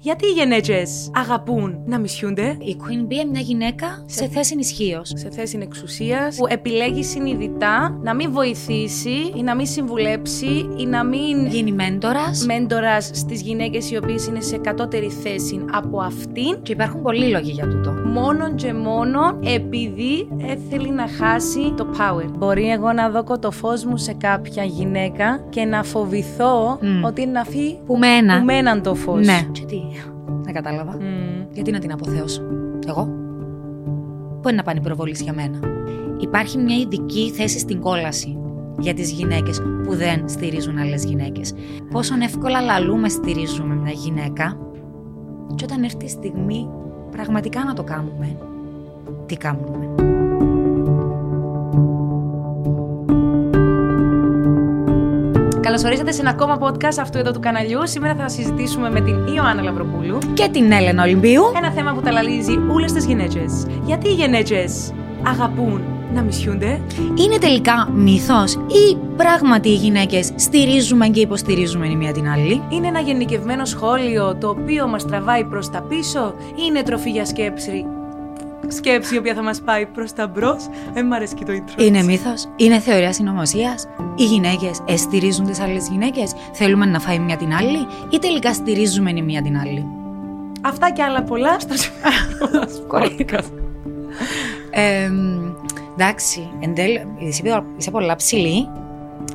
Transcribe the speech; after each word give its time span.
Γιατί 0.00 0.26
οι 0.26 0.30
γενέτσε 0.30 0.82
αγαπούν 1.14 1.78
να 1.86 1.98
μισιούνται; 1.98 2.56
Η 2.60 2.76
Queen 2.80 3.06
Bee 3.08 3.12
είναι 3.12 3.30
μια 3.30 3.40
γυναίκα 3.40 4.04
σε 4.06 4.28
θέση 4.28 4.54
ισχύω. 4.58 5.00
σε 5.04 5.30
θέση 5.30 5.58
εξουσίας 5.62 6.36
που 6.36 6.46
επιλέγει 6.48 7.04
συνειδητά 7.04 7.98
να 8.02 8.14
μην 8.14 8.32
βοηθήσει 8.32 9.32
ή 9.36 9.42
να 9.42 9.54
μην 9.54 9.66
συμβουλέψει 9.66 10.68
ή 10.76 10.86
να 10.86 11.04
μην 11.04 11.46
Γίνει 11.46 11.72
μέντορας. 11.72 12.44
μέντορας 12.46 13.10
στις 13.14 13.40
γυναίκες 13.42 13.90
οι 13.90 13.96
οποίες 13.96 14.26
είναι 14.26 14.40
σε 14.40 14.56
κατώτερη 14.56 15.08
θέση 15.08 15.64
από 15.72 16.00
αυτήν. 16.00 16.62
Και 16.62 16.72
υπάρχουν 16.72 17.02
πολλοί 17.02 17.28
λόγοι 17.30 17.50
για 17.50 17.68
τούτο. 17.68 17.90
Μόνο 17.90 18.54
και 18.54 18.72
μόνο 18.72 19.38
επειδή 19.44 20.28
θέλει 20.70 20.90
να 20.90 21.08
χάσει 21.08 21.72
το 21.76 21.86
power. 21.98 22.28
Μπορεί 22.36 22.70
εγώ 22.70 22.92
να 22.92 23.10
δω 23.10 23.38
το 23.38 23.50
φω 23.50 23.68
μου 23.88 23.96
σε 23.96 24.12
κάποια 24.12 24.64
γυναίκα 24.64 25.44
και 25.48 25.64
να 25.64 25.82
φοβηθώ 25.82 26.78
Μμ. 26.80 27.04
ότι 27.04 27.22
είναι 27.22 27.30
να 27.32 27.44
φύγει 27.44 27.78
Που 27.86 27.96
με 27.98 28.06
ένα. 28.06 28.38
που 28.38 28.44
μέναν 28.44 28.82
το 28.82 28.94
φως. 28.94 29.26
Ναι. 29.26 29.46
Και 29.52 29.64
τι; 29.64 29.81
Δεν 30.42 30.54
κατάλαβα. 30.54 30.96
Γιατί 31.52 31.70
να 31.70 31.78
την 31.78 31.92
αποθέωσω. 31.92 32.42
Εγώ. 32.86 33.04
Πού 34.42 34.48
είναι 34.48 34.56
να 34.56 34.62
πάνε 34.62 34.78
οι 34.78 34.82
προβολή 34.82 35.16
για 35.22 35.32
μένα. 35.32 35.58
Υπάρχει 36.18 36.58
μια 36.58 36.76
ειδική 36.76 37.30
θέση 37.30 37.58
στην 37.58 37.80
κόλαση 37.80 38.36
για 38.78 38.94
τις 38.94 39.10
γυναίκες 39.10 39.62
που 39.84 39.94
δεν 39.94 40.28
στηρίζουν 40.28 40.78
άλλες 40.78 41.04
γυναίκες. 41.04 41.54
Πόσο 41.90 42.14
εύκολα 42.22 42.60
λαλούμε 42.60 43.08
στηρίζουμε 43.08 43.74
μια 43.74 43.92
γυναίκα 43.92 44.56
και 45.54 45.64
όταν 45.64 45.82
έρθει 45.82 46.04
η 46.04 46.08
στιγμή 46.08 46.68
πραγματικά 47.10 47.64
να 47.64 47.74
το 47.74 47.82
κάνουμε. 47.82 48.36
Τι 49.26 49.36
κάνουμε. 49.36 50.11
Καλώ 55.62 55.82
ορίσατε 55.86 56.12
σε 56.12 56.20
ένα 56.20 56.30
ακόμα 56.30 56.58
podcast 56.60 56.98
αυτού 57.00 57.18
εδώ 57.18 57.32
του 57.32 57.40
καναλιού. 57.40 57.80
Σήμερα 57.84 58.14
θα 58.14 58.28
συζητήσουμε 58.28 58.90
με 58.90 59.00
την 59.00 59.26
Ιωάννα 59.26 59.62
Λαυροπούλου 59.62 60.18
Και 60.34 60.48
την 60.52 60.72
Έλενα 60.72 61.02
Ολυμπίου. 61.02 61.42
ένα 61.56 61.70
θέμα 61.70 61.92
που 61.92 62.00
ταλαλίζει 62.00 62.58
όλες 62.72 62.92
τις 62.92 63.06
γυναίκε. 63.06 63.44
Γιατί 63.84 64.08
οι 64.08 64.12
γυναίκε 64.12 64.64
αγαπούν 65.26 65.82
να 66.14 66.22
μισιούνται, 66.22 66.80
Είναι 67.14 67.38
τελικά 67.38 67.88
μύθος 67.94 68.54
ή 68.54 68.96
πράγματι 69.16 69.68
οι 69.68 69.74
γυναίκες 69.74 70.32
στηρίζουμε 70.36 71.08
και 71.08 71.20
υποστηρίζουμε 71.20 71.86
η 71.86 71.96
μία 71.96 72.12
την 72.12 72.28
άλλη; 72.28 72.62
είναι 72.68 72.86
ένα 72.86 73.00
γενικευμένο 73.00 73.64
σχόλιο 73.64 74.36
το 74.36 74.48
οποίο 74.48 74.86
μας 74.88 75.06
τραβάει 75.06 75.44
προς 75.44 75.70
τα 75.70 75.82
πίσω, 75.82 76.34
ή 76.54 76.62
είναι 76.66 76.82
τροφή 76.82 77.10
για 77.10 77.24
σκέψη; 77.24 77.86
Σκέψη 78.72 79.14
η 79.14 79.18
οποία 79.18 79.34
θα 79.34 79.42
μας 79.42 79.60
πάει 79.60 79.86
προς 79.86 80.12
τα 80.12 80.26
μπρος. 80.26 80.68
Δεν 80.92 81.06
μ' 81.06 81.12
αρέσει 81.12 81.34
και 81.34 81.44
το 81.44 81.52
intro. 81.52 81.80
Είναι 81.82 82.02
μύθος, 82.02 82.48
είναι 82.56 82.78
θεωρία 82.78 83.12
συνωμοσίας. 83.12 83.86
Οι 84.16 84.24
γυναίκες 84.24 84.80
εστηρίζουν 84.84 85.46
τις 85.46 85.60
άλλες 85.60 85.88
γυναίκες, 85.88 86.32
θέλουμε 86.52 86.86
να 86.86 86.98
φάει 87.00 87.18
μια 87.18 87.36
την 87.36 87.52
άλλη 87.54 87.86
ή 88.10 88.18
τελικά 88.18 88.52
στηρίζουμε 88.54 89.10
η 89.10 89.22
μία 89.22 89.42
την 89.42 89.58
άλλη; 89.58 89.86
Αυτά 90.60 90.90
και 90.90 91.02
άλλα 91.02 91.22
πολλά 91.22 91.56
στο 91.60 91.74
Κορεκτικά. 92.86 93.40
Ε, 94.70 95.10
εντάξει, 95.98 96.50
εν 96.60 96.74
τέλει, 96.74 97.06
είσαι, 97.18 97.64
είσαι 97.76 97.90
πολλά 97.90 98.16
ψηλή. 98.16 98.68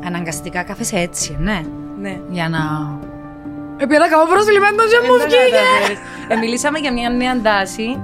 Αναγκαστικά 0.05 0.63
κάθεσαι 0.63 0.97
έτσι, 0.97 1.37
ναι. 1.39 1.61
Ναι. 2.01 2.19
Για 2.29 2.49
να. 2.49 2.59
Επειδή 3.77 3.99
να 3.99 4.07
κάνω 4.07 4.23
προσβλημένο 4.25 4.75
και 4.75 5.07
μου 5.07 5.15
Ε, 5.15 5.17
βγήκε. 5.17 5.35
κατάλαβες. 5.35 5.97
Ε, 6.27 6.35
μιλήσαμε 6.35 6.79
για 6.79 6.93
μια 6.93 7.09
νέα 7.09 7.41
τάση, 7.41 7.83
ε, 7.83 7.99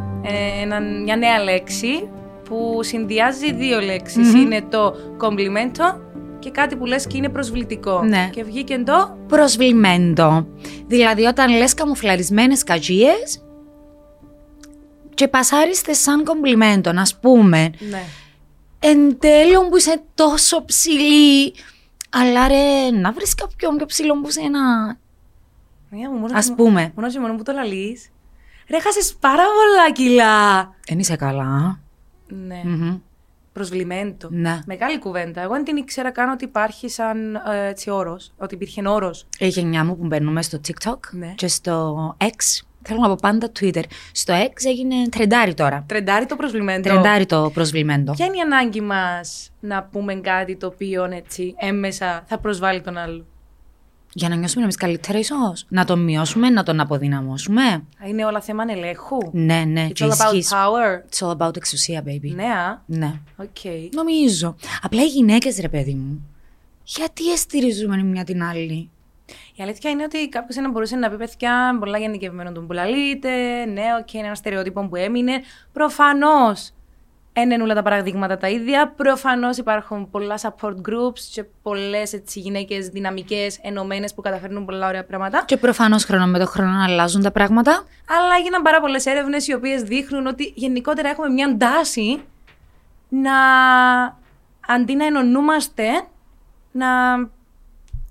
ένα- 0.61 0.81
μια 0.81 1.15
νέα 1.15 1.43
λέξη 1.43 2.09
που 2.43 2.79
συνδυάζει 2.83 3.53
δύο 3.53 3.79
λέξεις. 3.79 4.33
Μμμ. 4.33 4.41
Είναι 4.41 4.61
το 4.69 4.95
κομπλιμέντο 5.17 6.01
και 6.39 6.49
κάτι 6.51 6.75
που 6.75 6.85
λες 6.85 7.07
και 7.07 7.17
είναι 7.17 7.29
προσβλητικό. 7.29 8.03
Ναι. 8.03 8.29
Και 8.31 8.43
βγήκε 8.43 8.77
το 8.85 9.17
Προσβλημέντο. 9.27 10.47
Δηλαδή 10.87 11.23
όταν 11.25 11.57
λες 11.57 11.73
καμουφλαρισμένες 11.73 12.63
καζίες 12.63 13.43
και 15.13 15.27
πασάριστες 15.27 15.97
σαν 16.01 16.23
κομπλιμέντο, 16.23 16.91
να 16.91 17.03
πούμε. 17.21 17.69
ναι. 17.89 18.03
Εν 18.79 19.19
τέλει 19.19 19.53
που 19.69 19.77
είσαι 19.77 20.01
τόσο 20.15 20.65
ψηλή. 20.65 21.53
Αλλά 22.09 22.47
ρε, 22.47 22.91
να 22.91 23.11
βρεις 23.11 23.35
κάποιον 23.35 23.75
πιο 23.77 23.85
ψηλό 23.85 24.21
που 24.21 24.29
σένα. 24.31 24.59
Μια 25.89 26.09
μου, 26.09 26.17
μόνος 26.17 26.31
Ας 26.33 26.47
και- 26.47 26.53
πούμε. 26.53 26.91
Μόνος 26.95 27.13
και 27.13 27.19
μόνο 27.19 27.35
που 27.35 27.43
το 27.43 27.51
λαλείς. 27.51 28.09
Ρε, 28.69 28.79
χάσες 28.79 29.13
πάρα 29.19 29.43
πολλά 29.43 29.91
κιλά. 29.91 30.73
Δεν 30.87 30.99
είσαι 30.99 31.15
καλά. 31.15 31.79
Ναι. 32.27 32.61
Μμμ. 32.63 32.97
Προσβλημέντο. 33.53 34.27
Ναι. 34.31 34.59
Μεγάλη 34.65 34.99
κουβέντα. 34.99 35.41
Εγώ 35.41 35.53
δεν 35.53 35.63
την 35.63 35.77
ήξερα 35.77 36.11
καν 36.11 36.29
ότι 36.29 36.43
υπάρχει 36.43 36.89
σαν 36.89 37.35
ε, 37.35 37.67
έτσι 37.67 37.89
όρος. 37.89 38.33
Ότι 38.37 38.55
υπήρχε 38.55 38.87
όρος. 38.87 39.27
Η 39.37 39.47
γενιά 39.47 39.85
μου 39.85 39.97
που 39.97 40.05
μπαίνουμε 40.05 40.41
στο 40.41 40.59
TikTok 40.67 40.97
Ναι. 41.11 41.33
και 41.35 41.47
στο 41.47 42.17
X. 42.21 42.63
Θέλω 42.85 42.99
να 42.99 43.07
πω 43.07 43.15
πάντα 43.21 43.51
Twitter. 43.59 43.83
Στο 44.11 44.33
X 44.33 44.65
έγινε 44.67 44.95
τρεντάρι 45.09 45.53
τώρα. 45.53 45.83
Τρεντάρι 45.87 46.25
το 46.25 46.35
προσβλημέντο. 46.35 46.89
Τρεντάρι 46.89 47.25
το 47.25 47.51
προσβλημέντο. 47.53 48.11
Ποια 48.11 48.25
είναι 48.25 48.37
η 48.37 48.39
ανάγκη 48.39 48.81
μας 48.81 49.51
να 49.59 49.83
πούμε 49.83 50.15
κάτι 50.15 50.55
το 50.55 50.67
οποίο 50.67 51.03
έτσι 51.03 51.55
έμμεσα 51.57 52.23
θα 52.27 52.37
προσβάλλει 52.39 52.81
τον 52.81 52.97
άλλο; 52.97 53.25
Για 54.15 54.29
να 54.29 54.35
νιώσουμε 54.35 54.63
εμείς 54.63 54.73
καλύτερα, 54.73 55.19
ίσως; 55.19 55.65
Να 55.67 55.85
τον 55.85 56.03
μειώσουμε, 56.03 56.49
να 56.49 56.63
τον 56.63 56.79
αποδυναμώσουμε; 56.79 57.83
Είναι 58.07 58.25
όλα 58.25 58.41
θέμα 58.41 58.63
ελέγχου. 58.69 59.17
Ναι, 59.31 59.63
ναι, 59.67 59.87
It's 59.89 59.93
και 59.93 60.05
all 60.05 60.07
about 60.07 60.33
ισχύς. 60.33 60.51
power. 60.53 61.09
It's 61.09 61.27
all 61.27 61.37
about 61.37 61.55
εξουσία, 61.55 62.03
baby. 62.05 62.31
Ναι, 62.35 62.43
α. 62.43 62.81
Ναι. 62.85 63.13
Οκ. 63.37 63.57
Νομίζω. 63.93 64.55
Απλά 64.81 65.01
οι 65.01 65.07
γυναίκες, 65.07 65.59
ρε 65.59 65.69
παιδί 65.69 65.93
μου, 65.93 66.27
γιατί 66.83 67.31
εν 67.31 67.42
στηρίζουμε 67.42 67.97
η 67.97 68.03
μια 68.03 68.23
την 68.23 68.43
άλλη; 68.43 68.89
Η 69.55 69.63
αλήθεια 69.63 69.89
είναι 69.89 70.03
ότι 70.03 70.29
κάποιος 70.29 70.55
να 70.55 70.71
μπορούσε 70.71 70.95
να 70.95 71.09
πει 71.09 71.17
παιδιά 71.17 71.77
πολλά 71.79 71.97
γενικευμένο 71.97 72.51
τούτον 72.51 72.67
που 72.67 72.73
λαλείτε. 72.73 73.65
Ναι, 73.65 73.83
οκ, 73.99 74.13
είναι 74.13 74.25
ένα 74.25 74.35
στερεότυπο 74.35 74.87
που 74.87 74.95
έμεινε. 74.95 75.41
Προφανώς 75.73 76.71
δεν 77.33 77.51
είναι 77.51 77.63
όλα 77.63 77.73
τα 77.73 77.81
παραδείγματα 77.81 78.37
τα 78.37 78.49
ίδια. 78.49 78.93
Προφανώς 78.95 79.57
υπάρχουν 79.57 80.09
πολλά 80.09 80.39
support 80.41 80.75
groups 80.89 81.19
και 81.31 81.43
πολλές 81.61 82.21
γυναίκες 82.33 82.87
δυναμικές, 82.87 83.59
ενωμένες 83.61 84.13
που 84.13 84.21
καταφέρνουν 84.21 84.65
πολλά 84.65 84.87
ωραία 84.87 85.05
πράγματα. 85.05 85.43
Και 85.45 85.57
προφανώς 85.57 86.03
χρόνο 86.03 86.25
με 86.25 86.39
το 86.39 86.45
χρόνο 86.45 86.83
αλλάζουν 86.83 87.21
τα 87.21 87.31
πράγματα. 87.31 87.71
Αλλά 88.09 88.35
έγιναν 88.39 88.61
πάρα 88.61 88.81
πολλές 88.81 89.05
έρευνες 89.05 89.47
οι 89.47 89.53
οποίες 89.53 89.81
δείχνουν 89.81 90.27
ότι 90.27 90.53
γενικότερα 90.55 91.09
έχουμε 91.09 91.29
μια 91.29 91.57
τάση 91.57 92.21
να 93.09 93.33
αντί 94.67 94.95
να 94.95 95.05
ενωνούμαστε, 95.05 95.83
να, 96.71 97.17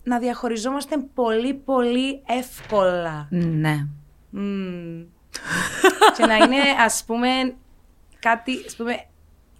να 0.02 0.18
διαχωριζόμαστε 0.18 0.96
πολύ 1.14 1.54
πολύ 1.54 2.22
εύκολα. 2.26 3.26
Ναι. 3.30 3.86
Μμμ. 4.30 5.02
και 6.16 6.26
να 6.26 6.36
είναι 6.36 6.60
ας 6.84 7.04
πούμε 7.06 7.28
κάτι, 8.18 8.52
ας 8.66 8.76
πούμε, 8.76 9.04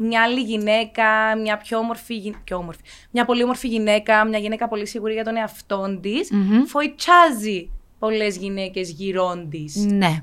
μια 0.02 0.22
άλλη 0.22 0.40
γυναίκα, 0.40 1.04
μια 1.42 1.56
πιο 1.56 1.78
όμορφη, 1.78 2.14
γυ- 2.16 2.36
πιο 2.44 2.56
όμορφη, 2.56 2.80
μια 3.10 3.24
πολύ 3.24 3.42
όμορφη 3.42 3.68
γυναίκα, 3.68 4.24
μια 4.24 4.38
γυναίκα 4.38 4.68
πολύ 4.68 4.86
σίγουρη 4.86 5.12
για 5.12 5.24
τον 5.24 5.36
εαυτό 5.36 5.98
της, 6.00 6.30
Μμμ. 6.30 6.64
φοητσάζει 6.64 7.70
πολλές 7.98 8.36
γυναίκες 8.36 8.90
γύρω 8.90 9.46
της. 9.50 9.76
Ναι. 9.76 10.22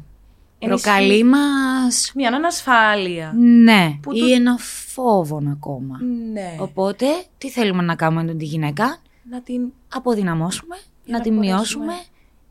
Ενισχύει- 0.62 0.84
Προκαλεί 0.92 1.24
μας. 1.24 2.12
Μια 2.16 2.30
ανασφάλεια. 2.30 3.34
Ναι. 3.38 3.98
Που 4.02 4.12
Ή 4.16 4.20
το- 4.20 4.26
ένα 4.26 4.58
φόβο 4.94 5.42
ακόμα. 5.52 6.00
Ναι. 6.34 6.56
Οπότε, 6.60 7.06
τι 7.38 7.50
θέλουμε 7.50 7.84
να 7.84 7.96
κάνουμε 7.96 8.24
με 8.24 8.34
τη 8.34 8.46
γυναίκα, 8.46 8.98
Να 9.30 9.42
την... 9.42 9.62
αποδυναμώσουμε, 9.94 10.76
Για 10.76 10.86
να, 11.06 11.18
να 11.18 11.24
τη 11.24 11.30
μπορέσουμε. 11.32 11.56
μειώσουμε, 11.56 11.94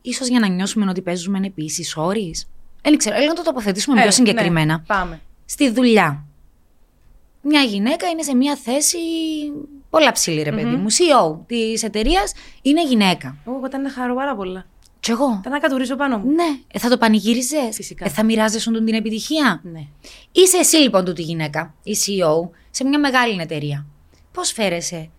ίσως 0.03 0.29
για 0.29 0.41
να 0.41 0.49
νιώσουμε 0.49 0.87
ότι 0.91 1.03
παίζουμε 1.03 1.41
επίσης 1.47 1.97
όρει. 1.97 2.35
Δεν 2.83 2.97
ξέρω, 2.97 3.17
έλα 3.17 3.27
να 3.27 3.33
το 3.35 3.43
τοποθετήσουμε 3.43 3.99
Ε, 3.99 4.03
πιο 4.03 4.11
συγκεκριμένα. 4.11 4.77
ναι, 4.77 4.83
πάμε. 4.87 5.21
Στη 5.45 5.71
δουλειά. 5.71 6.25
Μια 7.41 7.63
γυναίκα 7.63 8.09
είναι 8.09 8.23
σε 8.23 8.35
μια 8.35 8.57
θέση 8.57 8.99
πολλά 9.91 10.13
ψηλή, 10.13 10.43
ρε 10.43 10.51
παιδί 10.51 10.65
μου. 10.77 10.87
CEO 10.91 11.39
της 11.47 11.83
εταιρείας 11.83 12.33
είναι 12.63 12.85
γυναίκα. 12.87 13.37
Εγώ 13.47 13.57
εγώ 13.57 13.67
ήταν 13.67 13.83
να 13.83 13.91
χαρώ 13.91 14.15
πάρα 14.15 14.37
πολλά. 14.37 14.67
Κι 15.01 15.11
εγώ. 15.11 15.37
Ήταν 15.41 15.53
να 15.53 15.59
κατουρίσω 15.59 15.97
πάνω 15.97 16.19
μου. 16.19 16.31
Ναι, 16.31 16.59
ε, 16.73 16.79
θα 16.79 16.89
το 16.89 16.99
πανηγύριζες; 16.99 17.75
Φυσικά. 17.77 18.05
Ε, 18.05 18.09
θα 18.09 18.23
μοιράζεσαι 18.25 18.71
τον 18.71 18.85
την 18.85 18.95
επιτυχία; 18.95 19.61
Ναι. 19.73 19.87
Είσαι 20.33 20.57
εσύ 20.57 20.77
λοιπόν 20.77 21.05
τούτη 21.05 21.23
γυναίκα, 21.23 21.75
η 21.83 21.97
CEO, 22.07 22.49
σε 22.71 22.85
μια 22.85 22.99
μεγάλη 22.99 23.41
εταιρεία. 23.41 23.87
Πώς 24.33 24.53
φέρεσαι 24.53 25.11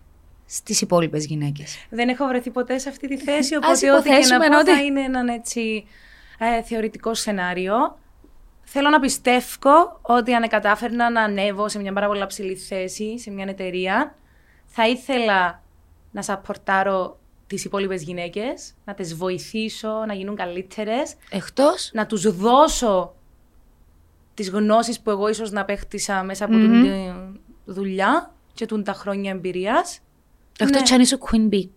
στις 0.46 0.80
υπόλοιπες 0.80 1.26
γυναίκες; 1.26 1.86
Δεν 1.90 2.08
έχω 2.08 2.26
βρεθεί 2.26 2.50
ποτέ 2.50 2.78
σε 2.78 2.88
αυτή 2.88 3.08
τη 3.08 3.16
θέση, 3.18 3.54
Ας 3.54 3.82
οπότε 3.82 3.90
ό,τι 3.92 4.02
και 4.02 4.08
να 4.10 4.16
υποθέσουμε 4.16 4.48
πω 4.48 4.58
ότι- 4.58 4.70
θα 4.70 4.82
είναι 4.82 5.00
έναν 5.00 5.28
έτσι 5.28 5.84
ε, 6.38 6.62
θεωρητικό 6.62 7.14
σενάριο. 7.14 7.98
Θέλω 8.72 8.88
να 8.88 9.00
πιστεύω 9.00 9.98
ότι 10.02 10.34
αν 10.34 10.48
κατάφερνα 10.48 11.10
να 11.10 11.22
ανέβω 11.22 11.68
σε 11.68 11.78
μια 11.78 11.92
πάρα 11.92 12.06
πολύ 12.06 12.26
ψηλή 12.26 12.54
θέση, 12.56 13.18
σε 13.18 13.30
μια 13.30 13.46
εταιρεία, 13.48 14.14
θα 14.66 14.88
ήθελα 14.88 15.62
να 16.10 16.22
σαπορτάρω 16.22 17.18
τις 17.46 17.64
υπόλοιπες 17.64 18.02
γυναίκες, 18.02 18.74
να 18.84 18.94
τις 18.94 19.14
βοηθήσω 19.14 20.04
να 20.06 20.14
γίνουν 20.14 20.36
καλύτερες, 20.36 21.14
Εκτός; 21.30 21.90
να 21.92 22.06
τους 22.06 22.36
δώσω 22.36 23.14
τις 24.34 24.50
γνώσεις 24.50 25.00
που 25.00 25.10
εγώ 25.10 25.28
ίσως 25.28 25.50
να 25.50 25.64
παίχτησα 25.64 26.22
μέσα 26.22 26.44
από 26.44 26.54
Μμμ. 26.54 26.82
την 26.82 27.40
δουλειά 27.64 28.34
και 28.54 28.66
τούν 28.66 28.84
τα 28.84 28.92
χρόνια 28.92 29.30
εμπειρίας. 29.30 30.00
Εκτός 30.58 30.90
Ναι. 30.90 30.94
αν 30.94 31.00
είσαι 31.00 31.18
Queen 31.20 31.54
Bee. 31.54 31.68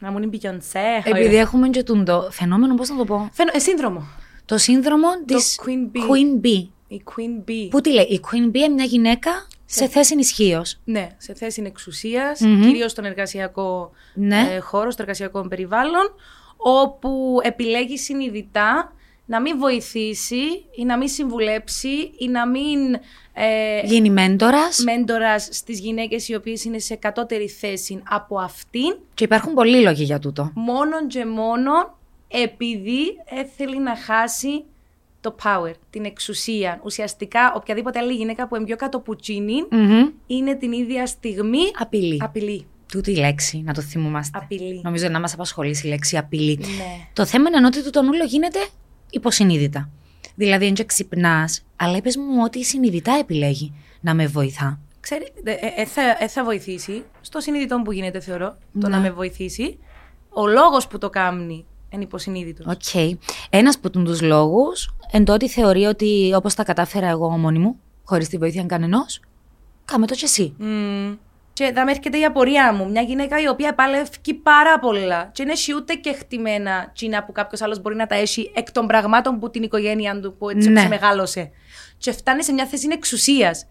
Να 0.00 0.10
μου 0.10 0.18
είναι 0.18 0.38
Beyoncé. 0.42 1.02
Επειδή 1.04 1.36
έχουμε 1.36 1.68
και 1.68 1.82
το 1.82 2.28
φαινόμενο, 2.30 2.74
πώς 2.74 2.88
να 2.88 2.96
το 2.96 3.04
πω; 3.04 3.28
Φαινο... 3.32 3.50
Ε, 3.54 3.58
σύνδρομο. 3.58 4.06
Το 4.50 4.58
σύνδρομο 4.58 5.08
της 5.26 5.60
Queen 5.64 5.96
Bee. 5.96 6.00
Queen 6.00 6.44
Bee. 6.46 6.66
Η 6.88 7.02
Queen 7.04 7.48
Bee. 7.50 7.68
Που 7.70 7.80
τι 7.80 7.92
λέει, 7.92 8.04
η 8.04 8.20
Queen 8.22 8.46
Bee 8.50 8.54
είναι 8.54 8.68
μια 8.68 8.84
γυναίκα 8.84 9.30
σε 9.66 9.88
θέση 9.88 10.14
ισχύω. 10.18 10.62
Ναι, 10.84 11.08
σε 11.16 11.34
θέση 11.34 11.62
εξουσίας, 11.66 12.40
Μμμ. 12.40 12.60
κυρίως 12.62 12.90
στον 12.90 13.04
εργασιακό 13.04 13.90
Ναι. 14.14 14.48
ε, 14.54 14.58
χώρο, 14.58 14.90
στο 14.90 15.02
εργασιακό 15.02 15.48
περιβάλλον, 15.48 16.14
όπου 16.56 17.38
επιλέγει 17.42 17.98
συνειδητά 17.98 18.92
να 19.26 19.40
μην 19.40 19.58
βοηθήσει 19.58 20.64
ή 20.76 20.84
να 20.84 20.96
μην 20.98 21.08
συμβουλέψει 21.08 22.12
ή 22.18 22.28
να 22.28 22.48
μην 22.48 22.94
ε, 23.32 23.80
Γίνει 23.84 24.10
μέντορας. 24.10 24.78
μέντορας 24.84 25.48
στις 25.50 25.80
γυναίκες 25.80 26.28
οι 26.28 26.34
οποίες 26.34 26.64
είναι 26.64 26.78
σε 26.78 26.94
κατώτερη 26.94 27.48
θέση 27.48 28.02
από 28.08 28.38
αυτήν, 28.38 28.96
Και 29.14 29.24
υπάρχουν 29.24 29.54
πολλοί 29.54 29.80
λόγοι 29.82 30.04
για 30.04 30.18
τούτο. 30.18 30.50
μόνον 30.54 31.06
και 31.08 31.24
μόνον 31.26 31.94
επειδή 32.30 33.00
ε, 33.24 33.44
θέλει 33.56 33.80
να 33.80 33.96
χάσει 33.96 34.64
το 35.20 35.34
power, 35.44 35.72
την 35.90 36.04
εξουσία. 36.04 36.80
Ουσιαστικά, 36.84 37.52
οποιαδήποτε 37.56 37.98
άλλη 37.98 38.12
γυναίκα 38.14 38.48
που 38.48 38.56
είναι 38.56 38.64
πιο 38.64 38.76
κάτω 38.76 39.00
που 39.00 39.16
τσίνη, 39.16 39.64
Μμμ. 39.70 40.08
είναι 40.26 40.54
την 40.54 40.72
ίδια 40.72 41.06
στιγμή 41.06 41.60
Απειλή. 41.78 42.18
απειλή. 42.22 42.66
Τούτη 42.92 43.10
η 43.10 43.16
λέξη, 43.16 43.62
να 43.64 43.74
το 43.74 43.80
θυμούμαστε. 43.80 44.38
Απειλή. 44.42 44.80
Νομίζω 44.84 45.08
να 45.08 45.20
μας 45.20 45.32
απασχολήσει 45.32 45.86
η 45.86 45.90
λέξη 45.90 46.16
απειλή. 46.16 46.56
Ναι. 46.58 47.06
Το 47.12 47.26
θέμα 47.26 47.48
είναι 47.56 47.66
ότι 47.66 47.82
το 47.84 47.90
τονούλο 47.90 48.24
γίνεται 48.24 48.58
υποσυνείδητα. 49.10 49.88
Δηλαδή, 50.34 50.72
δεν 50.72 50.86
ξυπνάς, 50.86 51.62
αλλά 51.76 51.96
είπες 51.96 52.16
μου 52.16 52.40
ότι 52.44 52.64
συνειδητά 52.64 53.16
επιλέγει 53.20 53.74
να 54.00 54.14
με 54.14 54.26
βοηθά. 54.26 54.78
Ξέρει, 55.00 55.32
ε, 55.44 55.54
ε, 55.80 55.84
θα, 55.84 56.02
ε, 56.20 56.28
θα 56.28 56.44
βοηθήσει. 56.44 57.04
Στο 57.20 57.40
συνειδητό 57.40 57.82
που 57.84 57.92
γίνεται, 57.92 58.20
θεωρώ, 58.20 58.56
το 58.80 58.88
Ναι. 58.88 58.96
να 58.96 58.98
με 59.00 59.10
βοηθήσει. 59.10 59.78
Ο 60.28 60.46
λόγος 60.46 60.86
που 60.86 60.98
το 60.98 61.10
κάνει 61.10 61.64
είναι 61.90 62.02
υποσυνείδητος. 62.02 62.66
Οκ. 62.66 63.16
Ένας 63.50 63.76
από 63.76 63.90
τους 63.90 64.20
λόγους 64.20 64.90
εν 65.10 65.24
το 65.24 65.34
ότι 65.34 65.48
θεωρεί 65.48 65.84
ότι 65.84 66.32
όπως 66.36 66.54
τα 66.54 66.64
κατάφερα 66.64 67.08
εγώ 67.08 67.30
μόνη 67.30 67.58
μου, 67.58 67.76
χωρίς 68.04 68.28
τη 68.28 68.36
βοήθεια 68.36 68.64
κανενός, 68.64 69.20
κάμε 69.84 70.06
το 70.06 70.14
κι 70.14 70.24
εσύ. 70.24 70.54
Μμμ. 70.58 71.14
Και 71.52 71.72
θα 71.74 71.84
με 71.84 71.90
έρχεται 71.90 72.18
η 72.18 72.24
απορία 72.24 72.72
μου. 72.74 72.90
Μια 72.90 73.02
γυναίκα 73.02 73.40
η 73.40 73.48
οποία 73.48 73.74
παλεύει 73.74 74.34
πάρα 74.42 74.78
πολλά. 74.78 75.30
Και 75.32 75.42
δεν 75.44 75.52
έχει 75.52 75.74
ούτε 75.74 75.94
και 75.94 76.12
κεκτημένα 76.12 76.90
τζείνα 76.94 77.24
που 77.24 77.32
κάποιος 77.32 77.60
άλλος 77.62 77.80
μπορεί 77.80 77.96
να 77.96 78.06
τα 78.06 78.14
έχει 78.14 78.52
εκ 78.54 78.72
των 78.72 78.86
πραγμάτων 78.86 79.38
που 79.38 79.50
την 79.50 79.62
οικογένεια 79.62 80.20
του 80.20 80.34
που 80.38 80.48
έτσι 80.48 80.68
Ναι. 80.70 80.82
ναι. 80.82 80.88
μεγάλωσε. 80.88 81.50
Και 81.98 82.12
φτάνει 82.12 82.44
σε 82.44 82.52
μια 82.52 82.66
θέση 82.66 82.88
εξουσίας. 82.90 83.66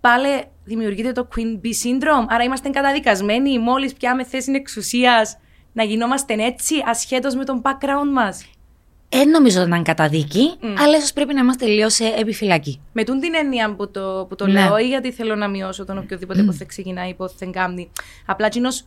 Πάλι 0.00 0.44
δημιουργείται 0.64 1.12
το 1.12 1.28
Queen 1.36 1.60
Bee 1.64 1.86
Syndrome. 1.86 2.26
Άρα 2.28 2.44
είμαστε 2.44 2.68
καταδικασμένοι 2.68 3.58
μόλις 3.58 3.92
πιάμε 3.92 4.24
θέση 4.24 4.52
εξουσίας 4.52 5.38
να 5.76 5.82
γινόμαστε 5.82 6.34
έτσι 6.38 6.74
ασχέτως 6.86 7.34
με 7.34 7.44
τον 7.44 7.62
background 7.64 8.10
μας. 8.12 8.44
Δεν 9.08 9.28
νομίζω 9.28 9.60
ότι 9.60 9.68
ήταν 9.68 9.82
καταδίκη, 9.82 10.54
αλλά 10.78 10.96
ίσως 10.96 11.12
πρέπει 11.12 11.34
να 11.34 11.40
είμαστε 11.40 11.66
λίγο 11.66 11.88
σε 11.88 12.04
επιφυλακή. 12.06 12.80
Με 12.92 13.04
τούν 13.04 13.20
την 13.20 13.34
έννοια 13.34 13.74
που 13.74 13.90
το, 13.90 14.26
που 14.28 14.34
το 14.34 14.46
Ναι. 14.46 14.52
λέω, 14.52 14.76
ή 14.78 14.86
γιατί 14.88 15.12
θέλω 15.12 15.34
να 15.34 15.48
μειώσω 15.48 15.84
τον 15.84 15.98
οποιοδήποτε 15.98 16.42
που 16.42 16.52
θα 16.52 16.64
ξεκινάει 16.64 17.08
ή 17.08 17.14
που 17.14 17.28
θα 17.28 17.46
κάνει. 17.46 17.90
Απλά 18.26 18.48
κοινός, 18.48 18.84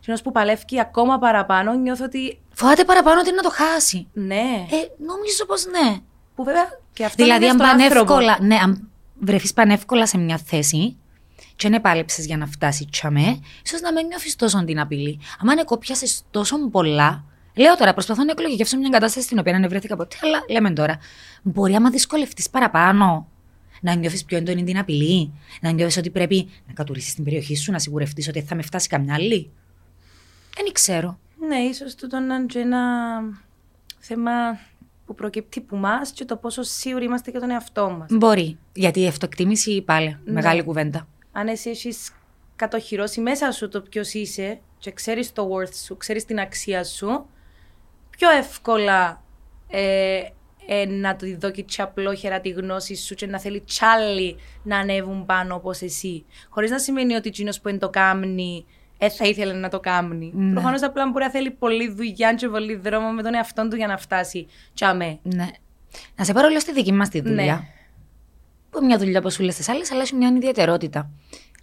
κοινός 0.00 0.22
που 0.22 0.32
παλεύει 0.32 0.80
ακόμα 0.80 1.18
παραπάνω, 1.18 1.72
νιώθω 1.74 2.04
ότι 2.04 2.38
Φοβάται 2.52 2.84
παραπάνω 2.84 3.20
ότι 3.20 3.32
να 3.34 3.42
το 3.42 3.50
χάσει. 3.50 4.06
ναι. 4.12 4.66
Ε, 4.70 5.04
νομίζω 5.06 5.46
πως 5.46 5.64
ναι. 5.66 5.96
Που 6.34 6.44
βέβαια 6.44 6.68
και 6.92 7.04
αυτό 7.04 7.22
Δηλαδή, 7.24 7.44
είναι 7.44 7.52
αν 7.52 7.58
στον 7.58 7.80
άνθρωπο. 7.80 8.14
πανεύκολα, 8.14 8.46
ναι, 8.46 8.56
αν 8.56 8.88
βρεθείς 9.20 9.52
πανεύκολα 9.52 10.06
σε 10.06 10.18
μια 10.18 10.38
θέση 10.46 10.96
και 11.58 11.68
δεν 11.68 11.80
πάλεψε 11.80 12.22
για 12.22 12.36
να 12.36 12.46
φτάσει 12.46 12.88
τσαμέ, 12.90 13.40
ίσως 13.64 13.80
να 13.80 13.92
μην 13.92 14.06
νιώθεις 14.06 14.36
τόσο 14.36 14.64
την 14.64 14.80
απειλή. 14.80 15.18
Αν 15.40 15.48
είναι 15.50 15.64
κόπιασε 15.64 16.06
τόσο 16.30 16.68
πολλά, 16.68 17.24
λέω 17.54 17.76
τώρα, 17.76 17.92
προσπαθώ 17.92 18.24
να 18.24 18.30
εκλογικεύσω 18.30 18.78
μια 18.78 18.88
κατάσταση 18.88 19.26
στην 19.26 19.38
οποία 19.38 19.52
δεν 19.52 19.68
βρέθηκα 19.68 19.96
ποτέ, 19.96 20.16
αλλά 20.22 20.44
λέμε 20.48 20.70
τώρα, 20.70 20.98
μπορεί 21.42 21.74
άμα 21.74 21.90
δυσκολευτείς 21.90 22.50
παραπάνω. 22.50 23.28
Να 23.80 23.94
νιώθεις 23.94 24.24
πιο 24.24 24.36
έντονη 24.36 24.64
την 24.64 24.78
απειλή, 24.78 25.32
να 25.60 25.70
νιώθεις 25.70 25.96
ότι 25.96 26.10
πρέπει 26.10 26.48
να 26.66 26.72
κατουρίσεις 26.72 27.14
την 27.14 27.24
περιοχή 27.24 27.56
σου, 27.56 27.72
να 27.72 27.78
σιγουρευτείς 27.78 28.28
ότι 28.28 28.42
θα 28.42 28.54
με 28.54 28.62
φτάσει 28.62 28.88
καμιά 28.88 29.14
άλλη. 29.14 29.50
Δεν 30.56 30.72
ξέρω. 30.72 31.18
Ναι, 31.48 31.56
ίσως 31.56 31.94
τούτο 31.94 32.18
να 32.18 32.34
είναι 32.34 32.46
και 32.46 32.58
ένα 32.58 32.80
θέμα 33.98 34.32
που 35.06 35.14
προκύπτει 35.14 35.58
από 35.58 35.76
εμάς 35.76 36.10
και 36.10 36.24
το 36.24 36.36
πόσο 36.36 36.62
σίγουροι 36.62 37.04
είμαστε 37.04 37.30
για 37.30 37.40
τον 37.40 37.50
εαυτό 37.50 37.90
μας. 37.90 38.08
Μπορεί. 38.10 38.58
Γιατί 38.72 39.00
η 39.00 39.06
αυτοεκτίμηση 39.06 39.82
πάλι. 39.82 40.18
Ναι. 40.24 40.32
Μεγάλη 40.32 40.62
κουβέντα. 40.62 41.06
Αν 41.38 41.48
εσύ 41.48 41.70
έχεις 41.70 42.12
κατοχυρώσει 42.56 43.20
μέσα 43.20 43.50
σου 43.50 43.68
το 43.68 43.80
ποιος 43.80 44.14
είσαι 44.14 44.60
και 44.78 44.92
ξέρεις 44.92 45.32
το 45.32 45.50
worth 45.52 45.74
σου, 45.84 45.96
ξέρεις 45.96 46.24
την 46.24 46.40
αξία 46.40 46.84
σου, 46.84 47.26
πιο 48.10 48.30
εύκολα 48.30 49.22
ε, 49.70 50.20
ε, 50.66 50.86
να 50.86 51.16
του 51.16 51.38
δώσει 51.38 51.64
απλόχερα 51.76 52.40
τη 52.40 52.48
γνώση 52.48 52.96
σου 52.96 53.14
και 53.14 53.26
να 53.26 53.40
θέλει 53.40 53.60
τσάλι 53.60 54.36
να 54.62 54.78
ανέβουν 54.78 55.26
πάνω 55.26 55.54
όπως 55.54 55.80
εσύ. 55.80 56.24
Χωρίς 56.48 56.70
να 56.70 56.78
σημαίνει 56.78 57.14
ότι 57.14 57.28
εκείνος 57.28 57.60
που 57.60 57.68
είναι 57.68 57.78
το 57.78 57.90
κάμνη 57.90 58.66
ε, 58.98 59.08
θα 59.08 59.26
ήθελε 59.26 59.52
να 59.52 59.68
το 59.68 59.80
κάνει. 59.80 60.32
Ναι. 60.34 60.52
Προφανώς 60.52 60.82
απλά 60.82 61.06
μπορεί 61.10 61.24
να 61.24 61.30
θέλει 61.30 61.50
πολλή 61.50 61.90
δουλειά 61.90 62.34
και 62.34 62.48
πολύ 62.48 62.76
δρόμο 62.76 63.10
με 63.10 63.22
τον 63.22 63.34
εαυτό 63.34 63.68
του 63.68 63.76
για 63.76 63.86
να 63.86 63.96
φτάσει. 63.96 64.46
Τσαμέ. 64.74 65.18
Ναι. 65.22 65.48
Να 66.16 66.24
σε 66.24 66.32
πάρω 66.32 66.48
λίγο 66.48 66.60
στη 66.60 66.72
δική 66.72 66.92
μας 66.92 67.08
τη 67.08 67.20
δουλειά. 67.20 67.54
Ναι. 67.54 67.77
Που 68.70 68.78
είναι 68.78 68.86
μια 68.86 68.98
δουλειά 68.98 69.18
όπω 69.18 69.28
όλε 69.40 69.52
τι 69.52 69.72
άλλες, 69.72 69.90
αλλά 69.92 70.02
έχει 70.02 70.14
μια 70.14 70.32
ιδιαιτερότητα. 70.36 71.10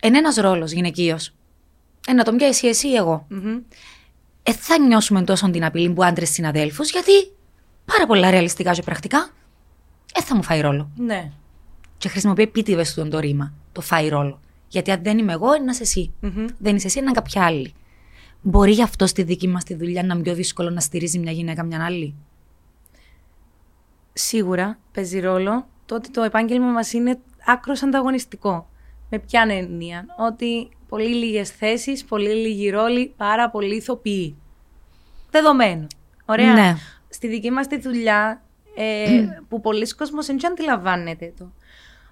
Είναι 0.04 0.18
ένας 0.18 0.36
ρόλος 0.36 0.72
γυναικείος. 0.72 1.34
Ε, 2.08 2.14
να 2.14 2.24
τον 2.24 2.38
πιάσει 2.38 2.68
εσύ 2.68 2.88
ή 2.88 2.96
εγώ. 2.96 3.26
Μμμ. 3.30 3.58
Ε, 4.44 4.54
θα 4.54 4.80
νιώσουμε 4.80 5.24
τόσο 5.24 5.50
την 5.50 5.66
απειλή 5.66 5.90
που 5.90 6.04
άντρες 6.04 6.30
συναδέλφους, 6.30 6.92
γιατί 6.92 7.12
πάρα 7.86 8.06
πολλά 8.06 8.30
ρεαλιστικά 8.30 8.72
και 8.72 8.82
πρακτικά 8.82 9.30
ε, 10.14 10.22
θα 10.22 10.36
μου 10.36 10.44
φάει 10.44 10.62
ρόλο. 10.62 10.92
Ναι. 10.98 11.32
Και 11.98 12.10
χρησιμοποιεί 12.10 12.42
επίτηδες 12.42 12.94
του 12.94 13.08
το 13.08 13.20
ρήμα. 13.20 13.54
Το 13.72 13.82
φάει 13.82 14.08
ρόλο. 14.08 14.40
Γιατί 14.68 14.92
αν 14.92 15.04
δεν 15.04 15.18
είμαι 15.18 15.34
εγώ, 15.34 15.56
είναι 15.56 15.66
να 15.66 15.72
είσαι 15.72 15.84
εσύ. 15.84 16.14
Μμμ. 16.20 16.46
Δεν 16.58 16.76
είσαι 16.76 16.88
εσύ, 16.88 17.00
είναι 17.00 17.12
κάποια 17.12 17.46
άλλη. 17.46 17.74
Μπορεί 18.42 18.72
γι' 18.72 18.84
αυτό 18.84 19.08
στη 19.08 19.24
δική 19.24 19.48
μας 19.48 19.64
τη 19.64 19.76
δουλειά 19.76 20.04
να 20.04 20.14
είναι 20.14 20.24
πιο 20.24 20.34
δύσκολο 20.34 20.70
να 20.70 20.80
στηρίζει 20.80 21.20
μια 21.20 21.32
γυναίκα 21.32 21.64
μια 21.64 21.86
άλλη; 21.86 22.16
Σίγουρα 24.14 24.80
παίζει 24.92 25.20
ρόλο 25.20 25.68
το 25.86 25.96
ότι 25.96 26.12
το 26.12 26.22
επάγγελμα 26.22 26.72
μας 26.72 26.94
είναι 26.94 27.20
άκρος 27.46 27.84
ανταγωνιστικό. 27.84 28.70
Με 29.10 29.20
ποια 29.20 29.46
έννοια, 29.50 30.06
ότι 30.18 30.70
πολύ 30.90 31.16
λίγες 31.16 31.50
θέσεις, 31.50 32.06
πολύ 32.06 32.34
λίγοι 32.34 32.70
ρόλοι, 32.70 33.14
πάρα 33.18 33.50
πολλοί 33.50 33.76
ηθοποιοί. 33.76 34.36
Δεδομένο. 35.32 35.88
Ωραία. 36.26 36.54
Ναι. 36.54 36.76
Στη 37.10 37.28
δική 37.28 37.52
μας 37.52 37.68
τη 37.68 37.80
δουλειά, 37.80 38.42
ε, 38.76 39.26
που 39.50 39.62
πολλοί 39.62 39.96
κόσμος 39.96 40.26
δεν 40.26 40.46
αντιλαμβάνεται 40.46 41.34
το, 41.38 41.52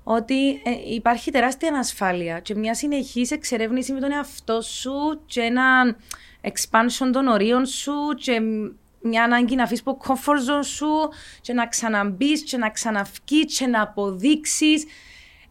ότι 0.03 0.49
ε, 0.49 0.93
υπάρχει 0.93 1.31
τεράστια 1.31 1.69
ανασφάλεια 1.69 2.39
και 2.39 2.55
μια 2.55 2.75
συνεχής 2.75 3.31
εξερεύνηση 3.31 3.93
με 3.93 3.99
τον 3.99 4.11
εαυτό 4.11 4.61
σου 4.61 5.21
και 5.25 5.41
ένα 5.41 5.95
expansion 6.41 7.09
των 7.11 7.27
ορίων 7.27 7.65
σου 7.65 7.93
και 8.17 8.41
μια 9.03 9.23
ανάγκη 9.23 9.55
να 9.55 9.63
αφήσεις 9.63 9.83
από 9.85 9.97
comfort 10.07 10.59
zone 10.59 10.63
σου 10.63 10.87
και 11.41 11.53
να 11.53 11.67
ξαναμπείς 11.67 12.43
και 12.43 12.57
να 12.57 12.69
ξαναυκείς 12.69 13.57
και 13.57 13.67
να 13.67 13.81
αποδείξεις. 13.81 14.85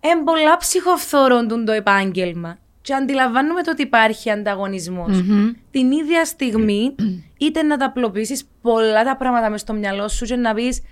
Εν 0.00 0.24
πολλά 0.24 0.56
ψυχοφθόρων 0.56 1.64
το 1.64 1.72
επάγγελμα. 1.72 2.58
Και 2.80 2.94
αντιλαμβάνουμε 2.94 3.62
το 3.62 3.70
ότι 3.70 3.82
υπάρχει 3.82 4.30
ανταγωνισμός. 4.30 5.24
Την 5.70 5.90
ίδια 5.90 6.24
στιγμή, 6.24 6.94
είτε 7.38 7.62
να 7.62 7.76
τα 7.76 7.84
απλοποιήσεις 7.84 8.48
πολλά 8.62 9.04
τα 9.04 9.16
πράγματα 9.16 9.50
μες 9.50 9.60
στο 9.60 9.72
μυαλό 9.72 10.08
σου 10.08 10.24
και 10.24 10.36
να 10.36 10.54
πεις 10.54 10.82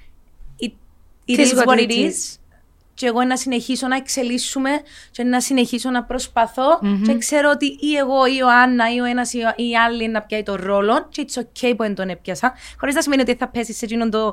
it, 0.60 0.70
it 1.26 1.32
It 1.32 1.38
is 1.38 1.52
is 1.52 1.58
what 1.58 1.66
what 1.66 1.78
it 1.78 1.90
it 1.90 2.10
is 2.10 2.39
και 3.00 3.06
εγώ 3.06 3.24
να 3.24 3.36
συνεχίσω 3.36 3.86
να 3.86 3.96
εξελίσσουμε 3.96 4.70
και 5.10 5.22
να 5.22 5.40
συνεχίσω 5.40 5.90
να 5.90 6.04
προσπαθω 6.04 6.78
και 7.06 7.18
ξέρω 7.18 7.50
ότι 7.50 7.66
ή 7.80 7.96
εγώ 7.96 8.26
ή 8.26 8.42
ο 8.42 8.48
Άννα 8.50 8.94
ή 8.94 9.00
ο 9.00 9.04
ένας 9.04 9.32
ή, 9.32 9.38
ο, 9.38 9.52
ή 9.56 9.68
η 9.68 9.76
άλλη 9.76 10.08
να 10.08 10.22
πιάει 10.22 10.42
το 10.42 10.56
ρόλο 10.56 11.06
και 11.08 11.24
it's 11.28 11.40
okay 11.40 11.70
που 11.76 11.82
δεν 11.82 11.94
τον 11.94 12.08
έπιασα 12.08 12.52
χωρίς 12.78 12.94
να 12.94 13.02
σημαίνει 13.02 13.22
ότι 13.22 13.34
θα 13.34 13.48
πέσεις 13.48 13.76
σε 13.76 13.84
εκείνον 13.84 14.10
το 14.10 14.32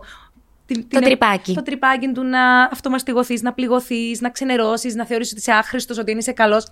την- 0.66 0.88
την- 0.88 1.02
τρυπάκι. 1.02 1.54
Το 1.54 1.62
τρυπάκι 1.64 2.12
του 2.12 2.24
να 2.24 2.64
αυτομαστιγωθείς, 2.64 3.42
να 3.42 3.54
πληγωθείς, 3.54 4.22
να 4.22 4.30
ξενερώσεις, 4.30 4.96
να 4.96 5.06
θεωρήσεις 5.06 5.32
ότι 5.32 5.42
είσαι 5.42 5.52
άχρηστος, 5.52 5.98
ότι 5.98 6.06
δεν 6.12 6.18
είσαι 6.18 6.32
καλός. 6.32 6.68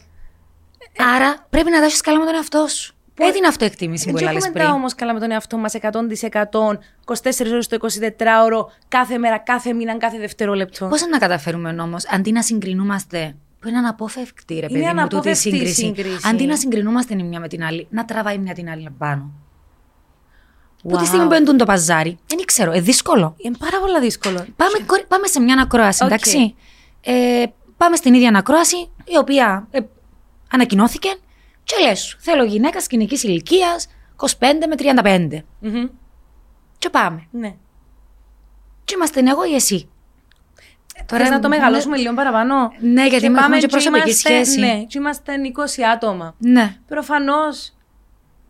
Άρα 1.16 1.48
πρέπει 1.50 1.70
να 1.70 1.80
δώσει 1.82 2.02
καλά 2.02 2.20
με 2.20 2.26
τον 2.26 2.36
εαυτό 2.36 2.68
σου. 2.68 2.95
Ε, 3.18 3.32
την 3.32 3.46
αυτοεκτίμηση 3.46 4.06
που 4.06 4.14
Δεν 4.18 4.22
έλεγες 4.24 4.44
έχουμε 4.46 4.54
πριν; 4.60 4.66
τα 4.72 4.74
όμως 4.74 4.96
καλά 4.96 5.14
με 5.14 5.20
τον 5.20 5.32
εαυτό 5.32 5.58
μας 5.58 5.74
100%, 5.74 6.80
24 7.06 7.52
ώρες 7.52 7.68
το 7.68 7.78
24ωρο, 7.82 8.66
κάθε 8.88 9.18
μέρα, 9.18 9.38
κάθε 9.38 9.74
μήνα, 9.74 9.98
κάθε 9.98 10.18
δευτερόλεπτο. 10.18 10.88
Πώς 10.88 11.08
να 11.08 11.18
καταφέρουμε 11.18 11.76
όμως, 11.82 12.08
αντί 12.08 12.32
να 12.32 12.42
συγκρινούμαστε. 12.42 13.36
Που 13.60 13.68
είναι 13.68 13.78
αναπόφευκτη, 13.78 14.54
ρε 14.54 14.60
Είναι 14.60 14.68
παιδί 14.68 14.80
μου, 14.80 14.86
τούτη 14.90 14.96
η 14.98 15.00
αναπόφευκτη 15.00 15.48
η 15.48 15.52
σύγκριση. 15.52 15.74
σύγκριση. 15.74 16.28
Αντί 16.28 16.46
να 16.46 16.56
συγκρινούμαστε 16.58 17.16
η 17.20 17.24
μια 17.24 17.40
με 17.40 17.48
την 17.48 17.64
άλλη, 17.64 17.88
να 17.90 18.06
τραβάει 18.06 18.38
μια 18.38 18.54
την 18.54 18.70
άλλη 18.70 18.90
πάνω. 18.98 19.32
Που 20.84 20.90
τη 20.98 21.04
Wow. 21.04 21.06
στιγμή 21.08 21.28
που 21.28 21.34
εντούν 21.34 21.58
το 21.58 21.66
παζάρι, 21.66 22.18
δεν 22.28 22.46
ξέρω, 22.46 22.72
ε, 22.72 22.80
δύσκολο. 22.82 23.36
Είναι 23.38 23.56
πάρα 23.60 23.80
πολύ 23.80 24.00
δύσκολο. 24.00 24.46
Πάμε, 24.56 24.78
κορ- 24.86 25.06
πάμε 25.08 25.28
σε 25.28 25.40
μια 25.40 25.62
ακρόαση, 25.62 26.04
Οκ. 26.04 26.10
εντάξει. 26.10 26.56
Ε, 27.02 27.44
πάμε 27.78 27.96
στην 27.96 28.14
ίδια 28.14 28.32
ακρόαση, 28.36 28.76
η 29.06 29.18
οποία 29.20 29.68
ε, 29.72 29.80
ανακοινώθηκε 30.52 31.16
και 31.66 31.76
λες: 31.88 32.16
Θέλω 32.20 32.44
γυναίκα 32.44 32.80
σκηνικής 32.80 33.28
ηλικίας, 33.28 33.88
25 34.16 34.68
με 34.68 34.76
35. 34.78 35.44
Μμμ. 35.60 35.86
Και 36.78 36.90
πάμε. 36.90 37.28
Ναι. 37.32 37.56
Και 38.84 38.94
είμαστε 38.98 39.20
εγώ 39.30 39.46
ή 39.46 39.56
εσύ. 39.56 39.90
Τώρα 41.06 41.30
να 41.30 41.40
το 41.40 41.48
μεγαλώσουμε 41.48 41.98
λίγο 41.98 42.14
παραπάνω; 42.14 42.72
Ναι, 42.80 43.08
γιατί 43.08 43.26
έχουμε 43.26 43.40
πάμε 43.40 43.58
και 43.58 43.68
προσωπική 43.68 44.02
είμαστε- 44.10 44.30
σχέση. 44.30 44.60
Ναι, 44.60 44.84
και 44.84 44.98
είμαστε 44.98 45.34
20 45.78 45.82
άτομα. 45.94 46.36
Ναι. 46.38 46.76
Προφανώς 46.88 47.74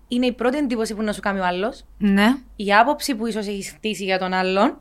είναι 0.07 0.25
η 0.25 0.31
πρώτη 0.33 0.57
εντύπωση 0.57 0.95
που 0.95 1.01
να 1.01 1.13
σου 1.13 1.21
κάνει 1.21 1.39
ο 1.39 1.45
άλλος, 1.45 1.85
Ναι. 1.97 2.35
η 2.55 2.73
άποψη 2.73 3.15
που 3.15 3.25
ίσως 3.27 3.47
έχεις 3.47 3.69
χτίσει 3.69 4.03
για 4.03 4.19
τον 4.19 4.33
άλλον 4.33 4.77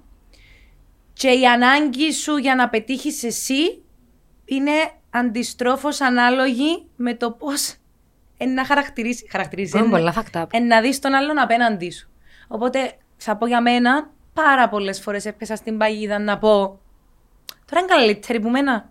και 1.12 1.28
η 1.28 1.46
ανάγκη 1.46 2.12
σου 2.12 2.36
για 2.36 2.54
να 2.54 2.68
πετύχεις 2.68 3.22
εσύ 3.24 3.82
είναι 4.44 4.72
αντιστρόφως 5.10 6.00
ανάλογη 6.00 6.86
με 6.96 7.14
το 7.14 7.30
πώς 7.30 7.74
να 8.46 8.64
χαρακτηρίσει. 8.64 9.26
χαρακτηρίσει 9.30 9.76
Είναι 9.76 9.84
εν- 9.86 9.92
πολλά 9.92 10.14
fucked 10.14 10.42
up. 10.42 10.46
εν 10.50 10.66
να 10.66 10.80
δεις 10.80 10.98
τον 10.98 11.14
άλλον 11.14 11.38
απέναντί 11.38 11.90
σου. 11.90 12.08
Οπότε 12.48 12.92
θα 13.16 13.36
πω 13.36 13.46
για 13.46 13.60
μένα, 13.62 14.10
πάρα 14.32 14.68
πολλές 14.68 15.00
φορές 15.00 15.24
έπεσα 15.24 15.56
στην 15.56 15.78
παγίδα 15.78 16.18
να 16.18 16.38
πω. 16.38 16.78
Τώρα 17.70 17.80
είναι 17.80 17.86
καλύτερη 17.94 18.40
που 18.40 18.48
μένα. 18.48 18.88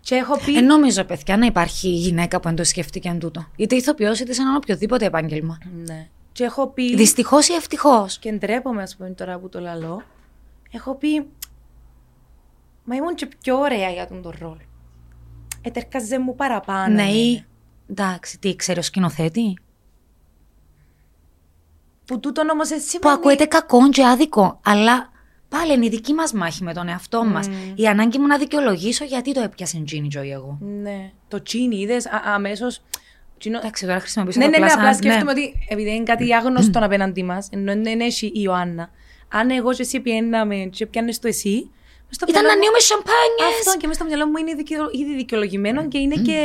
Και 0.00 0.14
έχω 0.14 0.38
πει. 0.44 0.52
Δεν 0.52 0.64
νομίζω, 0.66 1.04
παιδιά, 1.04 1.36
να 1.36 1.46
υπάρχει 1.46 1.88
γυναίκα 1.88 2.36
που 2.40 2.46
δεν 2.48 2.56
το 2.56 2.64
σκέφτηκε 2.64 3.08
εν 3.08 3.18
τούτο. 3.18 3.46
Είτε 3.56 3.74
ηθοποιός 3.76 4.20
είτε 4.20 4.32
σε 4.32 4.42
έναν 4.42 4.56
οποιοδήποτε 4.56 5.04
επάγγελμα. 5.04 5.58
Ναι. 5.84 6.08
Και 6.32 6.44
έχω 6.44 6.66
πει. 6.66 6.96
Δυστυχώς 6.96 7.48
ή 7.48 7.52
ευτυχώς. 7.52 8.18
Και 8.18 8.32
ντρέπομαι, 8.32 8.82
ας 8.82 8.96
πούμε, 8.96 9.10
τώρα 9.10 9.38
που 9.38 9.48
το 9.48 9.60
λαλώ. 9.60 10.02
Έχω 10.72 10.94
πει. 10.94 11.26
Μα 12.84 12.94
ήμουν 12.96 13.14
και 13.14 13.26
πιο 13.40 13.58
ωραία 13.58 13.90
για 13.90 14.06
τον 14.06 14.22
τον 14.22 14.32
ρόλο. 14.40 14.60
Ετερκάζε 15.62 16.18
μου 16.18 16.34
παραπάνω. 16.34 16.94
Ναι, 16.94 17.02
εμένα. 17.02 17.16
ή. 17.18 17.44
Εντάξει, 17.94 18.38
τι 18.38 18.56
ξέρει 18.56 18.78
ο 18.78 18.82
σκηνοθέτη; 18.82 19.54
Που 22.04 22.20
τούτον 22.20 22.48
όμω 22.48 22.60
εσύ 22.72 22.98
Που 22.98 23.08
ακούεται 23.08 23.44
κακό 23.44 23.88
και 23.88 24.06
άδικο, 24.06 24.60
αλλά 24.64 25.10
πάλι 25.48 25.72
είναι 25.72 25.86
η 25.86 25.88
δική 25.88 26.12
μας 26.12 26.32
μάχη 26.32 26.62
με 26.62 26.72
τον 26.74 26.88
εαυτό 26.88 27.24
μας. 27.24 27.48
Η 27.74 27.86
ανάγκη 27.86 28.18
μου 28.18 28.26
να 28.26 28.38
δικαιολογήσω 28.38 29.04
γιατί 29.04 29.32
το 29.32 29.40
έπιασε 29.40 29.82
Τζίνι 29.84 30.08
Τζόι 30.08 30.30
εγώ. 30.30 30.58
Ναι. 30.82 31.10
Το 31.28 31.42
τσίνι, 31.42 31.76
είδες 31.76 32.06
αμέσως. 32.34 32.82
Εντάξει, 33.44 33.86
τώρα 33.86 34.00
χρησιμοποιήσω 34.00 34.38
Ναι, 34.38 34.44
το 34.44 34.50
ναι, 34.50 34.56
ναι, 34.58 34.64
πλάσα, 34.64 34.80
απλά 34.80 34.94
σκέφτομαι 34.94 35.30
ότι 35.30 35.54
επειδή 35.68 35.94
είναι 35.94 36.02
κάτι 36.04 36.34
άγνωστο 36.34 36.78
απέναντί 36.84 37.22
μας, 37.22 37.48
ενώ 37.52 37.72
δεν 37.82 38.00
έχει 38.00 38.26
η 38.26 38.32
Ιωάννα, 38.34 38.90
αν 39.28 39.50
εγώ 39.50 39.72
και 39.72 39.82
εσύ 39.82 40.00
πιέναμε 40.00 40.56
και 40.56 40.86
πιάνει 40.86 41.14
το 41.16 41.28
εσύ. 41.28 41.70
μες 42.06 42.16
στο 42.16 42.26
Ήταν 42.28 42.42
μυαλό 42.42 42.48
να 42.48 42.54
μου- 42.54 42.60
νιούμε 42.60 42.78
σαμπάνιες. 42.78 43.58
Αυτό 43.66 43.78
και 43.80 43.86
μέσα 43.86 43.98
στο 43.98 44.08
μυαλό 44.08 44.26
μου 44.26 44.36
είναι 44.36 44.54
δικαιο- 44.54 44.92
ήδη 44.92 45.14
δικαιολογημένο 45.16 45.88
και 45.88 45.98
είναι 45.98 46.14
και. 46.14 46.38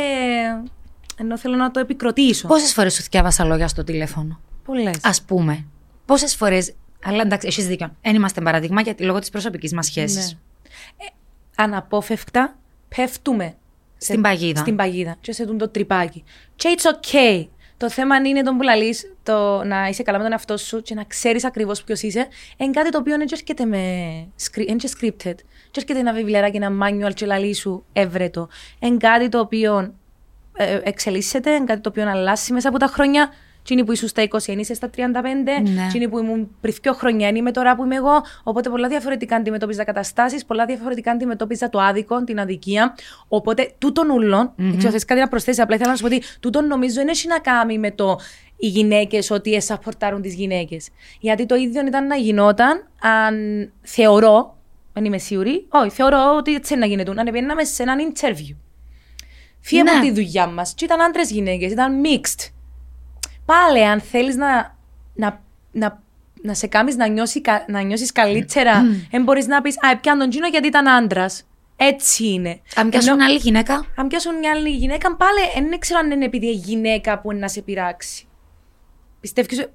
Ενώ 1.19 1.37
θέλω 1.37 1.55
να 1.55 1.71
το 1.71 1.79
επικροτήσω. 1.79 2.47
Πόσες 2.47 2.73
φορές 2.73 2.93
σου 2.93 3.01
θυκιάβασα 3.01 3.45
λόγια 3.45 3.67
στο 3.67 3.83
τηλέφωνο; 3.83 4.39
Πολλές. 4.65 4.95
Α 5.01 5.23
πούμε. 5.25 5.65
Πόσες 6.05 6.35
φορές. 6.35 6.73
Αλλά 7.03 7.21
εντάξει, 7.21 7.47
έχεις 7.47 7.67
δίκιο. 7.67 7.95
Δεν 8.01 8.15
είμαστε 8.15 8.41
παράδειγμα 8.41 8.81
γιατί 8.81 9.03
λόγω 9.03 9.19
της 9.19 9.29
προσωπικής 9.29 9.73
μας 9.73 9.85
σχέσης. 9.85 10.25
Ναι. 10.33 11.05
Ε, 11.05 11.09
αναπόφευκτα 11.55 12.55
πέφτουμε 12.95 13.55
Στην 13.97 14.21
παγίδα. 14.21 14.59
στην 14.59 14.75
παγίδα 14.75 15.15
και 15.21 15.31
σε 15.31 15.45
τούν 15.45 15.57
το 15.57 15.69
τρυπάκι. 15.69 16.23
Και 16.55 16.75
it's 16.77 16.85
okay. 16.95 17.47
Το 17.77 17.89
θέμα 17.89 18.15
είναι 18.15 18.41
τον 18.43 18.57
που 18.57 18.63
λαλείς, 18.63 19.13
το 19.23 19.63
να 19.63 19.87
είσαι 19.87 20.03
καλά 20.03 20.17
με 20.17 20.23
τον 20.23 20.31
εαυτό 20.31 20.57
σου 20.57 20.81
και 20.81 20.93
να 20.95 21.03
ξέρεις 21.03 21.45
ακριβώς 21.45 21.83
ποιος 21.83 22.01
είσαι. 22.01 22.27
Είναι 22.57 22.71
κάτι 22.71 22.89
το 22.89 22.97
οποίο 22.97 23.17
δεν 23.17 23.27
έρχεται 23.31 23.65
με 23.65 23.81
σκρι- 24.35 24.69
είναι 24.69 24.77
και 24.77 24.89
scripted. 24.99 25.35
Και 25.71 25.79
έρχεται 25.81 25.99
ένα 25.99 26.13
βιβλιαράκι, 26.13 26.55
ένα 26.57 26.71
manual 26.83 27.13
και 27.13 27.25
λαλείς 27.25 27.59
σου 27.59 27.85
έβρετο. 27.93 28.47
Είναι 28.79 28.97
κάτι 28.97 29.29
το 29.29 29.39
οποίο 29.39 29.77
ε, 29.79 29.91
εξελίσσεται, 30.83 31.51
είναι 31.51 31.65
κάτι 31.65 31.81
το 31.81 31.89
οποίο 31.89 32.09
αλλάζει 32.09 32.53
μέσα 32.53 32.69
από 32.69 32.77
τα 32.77 32.87
χρόνια. 32.87 33.29
Τσίνη 33.63 33.83
που 33.83 33.91
ήσουν 33.91 34.07
στα 34.07 34.23
20, 34.23 34.37
δεν 34.45 34.59
είσαι 34.59 34.73
στα 34.73 34.89
35. 34.95 35.01
Ναι. 35.63 35.87
Τσίνη 35.87 36.07
που 36.07 36.19
ήμουν 36.19 36.55
πριν 36.61 36.73
πιο 36.81 36.93
χρόνια, 36.93 37.27
είναι 37.27 37.37
είμαι 37.37 37.51
τώρα 37.51 37.75
που 37.75 37.83
είμαι 37.83 37.95
εγώ. 37.95 38.21
Οπότε 38.43 38.69
πολλά 38.69 38.87
διαφορετικά 38.87 39.35
αντιμετώπιζα 39.35 39.83
καταστάσεις, 39.83 40.45
πολλά 40.45 40.65
διαφορετικά 40.65 41.11
αντιμετώπιζα 41.11 41.69
το 41.69 41.79
άδικο, 41.79 42.23
την 42.23 42.39
αδικία. 42.39 42.95
Οπότε 43.27 43.73
τούτον 43.77 44.09
ούλον, 44.09 44.53
mm-hmm. 44.57 44.73
ξέρω, 44.77 44.91
θες 44.91 45.05
κάτι 45.05 45.19
να 45.19 45.27
προσθέσεις, 45.27 45.61
απλά 45.61 45.75
ήθελα 45.75 45.89
να 45.89 45.95
σου 45.97 46.01
πω 46.01 46.15
ότι 46.15 46.23
τούτον 46.39 46.67
νομίζω 46.67 46.95
δεν 46.95 47.07
έχει 47.07 47.27
να 47.27 47.39
κάνει 47.39 47.77
με 47.77 47.91
το 47.91 48.19
οι 48.57 48.67
γυναίκες 48.67 49.31
ότι 49.31 49.53
εσαπορτάρουν 49.53 50.21
τις 50.21 50.33
γυναίκες. 50.33 50.89
Γιατί 51.19 51.45
το 51.45 51.55
ίδιο 51.55 51.85
ήταν 51.85 52.07
να 52.07 52.15
γινόταν 52.15 52.87
αν 53.01 53.35
θεωρώ, 53.81 54.57
δεν 54.93 55.05
είμαι 55.05 55.17
σίγουρη, 55.17 55.65
όχι, 55.69 55.89
θεωρώ 55.89 56.35
ότι 56.37 56.53
έτσι 56.53 56.75
να 56.75 56.85
γίνεται, 56.85 57.11
αν 57.11 57.29
πήγαμε 57.31 57.63
σε 57.63 57.83
έναν 57.83 58.13
interview. 58.13 58.55
Φύγε 59.67 59.83
Ναι. 59.83 59.91
από 59.91 60.01
τη 60.01 60.11
δουλειά 60.11 60.47
μας. 60.47 60.73
Και 60.73 60.85
ήταν 60.85 61.01
άντρες 61.01 61.31
γυναίκες, 61.31 61.71
ήταν 61.71 62.01
mixed. 62.03 62.49
Πάλι, 63.45 63.85
αν 63.85 64.01
θέλεις 64.01 64.35
να, 64.35 64.77
να, 65.13 65.41
να, 65.71 66.01
να 66.41 66.53
σε 66.53 66.67
κάνεις 66.67 66.95
να, 66.95 67.07
νιώσει, 67.07 67.41
κα- 67.41 67.65
να 67.67 67.81
νιώσεις 67.81 68.11
καλύτερα, 68.11 68.83
δεν 69.11 69.23
μπορείς 69.23 69.47
να 69.47 69.61
πεις 69.61 69.75
Α, 69.83 69.97
πιάνε 69.97 70.19
τον 70.19 70.29
Τζίνο 70.29 70.47
γιατί 70.47 70.67
ήταν 70.67 70.87
άντρας. 70.87 71.47
Έτσι 71.75 72.27
είναι. 72.27 72.59
Αν 72.75 72.89
πιάσουν 72.89 73.07
Ενώ- 73.09 73.17
μια 73.17 73.25
άλλη 73.27 73.37
γυναίκα. 73.37 73.85
αν 73.95 74.07
πιάσουν 74.07 74.35
μια 74.37 74.51
άλλη 74.51 74.69
γυναίκα, 74.69 75.15
πάλι 75.15 75.67
δεν 75.69 75.79
ξέρω 75.79 75.99
αν 75.99 76.11
είναι 76.11 76.25
επειδή 76.25 76.47
η 76.47 76.51
γυναίκα 76.51 77.19
που 77.19 77.31
είναι 77.31 77.39
να 77.39 77.47
σε 77.47 77.61
πειράξει. 77.61 78.27
Πιστεύεις 79.21 79.59
ότι. 79.59 79.71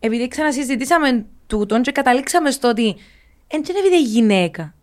Επειδή 0.00 0.28
ξανασυζητήσαμε 0.28 1.26
τούτον 1.46 1.82
και 1.82 1.92
καταλήξαμε 1.92 2.50
στο 2.50 2.68
ότι. 2.68 2.96
Δεν 3.48 3.62
είναι 3.68 3.78
επειδή 3.78 3.94
η 3.96 4.02
γυναίκα. 4.02 4.74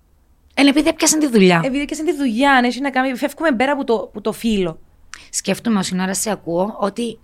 Είναι 0.57 0.69
επειδή 0.69 0.89
έπιασαν 0.89 1.19
τη 1.19 1.27
δουλειά. 1.27 1.61
Επειδή 1.63 1.85
και 1.85 1.93
σε 1.93 2.03
τη 2.03 2.15
δουλειά, 2.15 2.51
αν 2.51 2.63
έχει 2.63 2.81
να 2.81 2.89
κάνει. 2.89 3.15
Φεύγουμε 3.15 3.51
πέρα 3.51 3.71
από 3.71 3.83
το, 3.83 3.93
από 3.93 4.21
το 4.21 4.31
φύλλο. 4.31 4.79
Σκέφτομαι 5.29 5.79
όσοι 5.79 6.01
ώρα 6.01 6.13
σε 6.13 6.31
ακούω 6.31 6.75
ότι 6.79 7.19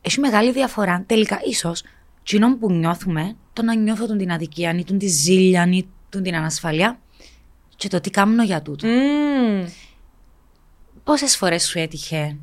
έχει 0.00 0.20
μεγάλη 0.20 0.52
διαφορά. 0.52 1.04
Τελικά, 1.06 1.40
ίσως, 1.44 1.82
τσινόν 2.22 2.58
που 2.58 2.72
νιώθουμε, 2.72 3.36
το 3.52 3.62
να 3.62 3.74
νιώθω 3.74 4.06
τον 4.06 4.18
την 4.18 4.32
αδικία, 4.32 4.74
ή 4.78 4.84
τον 4.84 4.98
τη 4.98 5.06
ζήλια, 5.06 5.68
ή 5.70 5.86
τον 6.08 6.22
την 6.22 6.34
ανασφαλεία, 6.34 6.98
και 7.76 7.88
το 7.88 8.00
τι 8.00 8.10
κάνω 8.10 8.42
για 8.42 8.62
τούτο. 8.62 8.88
Mm. 8.88 9.68
Πόσες 11.04 11.36
φορές 11.36 11.66
σου 11.66 11.78
έτυχε 11.78 12.36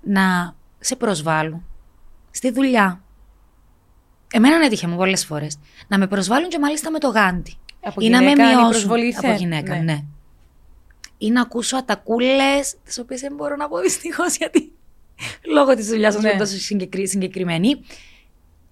να 0.00 0.56
σε 0.78 0.96
προσβάλλουν 0.96 1.64
στη 2.30 2.50
δουλειά; 2.50 3.04
Εμένα 4.32 4.64
έτυχε 4.64 4.86
μου 4.86 4.96
πολλές 4.96 5.24
φορές. 5.24 5.58
Να 5.88 5.98
με 5.98 6.06
προσβάλλουν 6.06 6.48
και 6.48 6.58
μάλιστα 6.58 6.90
με 6.90 6.98
το 6.98 7.08
γάντι. 7.08 7.56
Από 7.84 8.00
ή 8.00 8.08
να 8.08 8.22
με 8.22 8.28
γυναίκα, 8.28 8.42
είναι 8.42 8.52
η 8.52 8.54
μειώσουν. 8.54 8.70
προσβολή 8.70 9.12
θε. 9.12 9.28
Από 9.28 9.36
γυναίκα, 9.36 9.74
Ναι. 9.74 9.80
ναι. 9.82 10.00
Ή 11.18 11.30
να 11.30 11.40
ακούσω 11.40 11.76
ατακούλες, 11.76 12.74
τις 12.84 12.98
οποίες 12.98 13.20
δεν 13.20 13.34
μπορώ 13.34 13.56
να 13.56 13.68
πω 13.68 13.78
δυστυχώς 13.78 14.36
γιατί 14.36 14.72
λόγω 15.54 15.74
της 15.74 15.86
δουλειάς 15.86 16.12
σας 16.14 16.22
Ναι. 16.22 16.28
είμαι 16.28 16.38
τόσο 16.38 16.56
συγκεκρι- 16.58 17.08
συγκεκριμένη. 17.08 17.80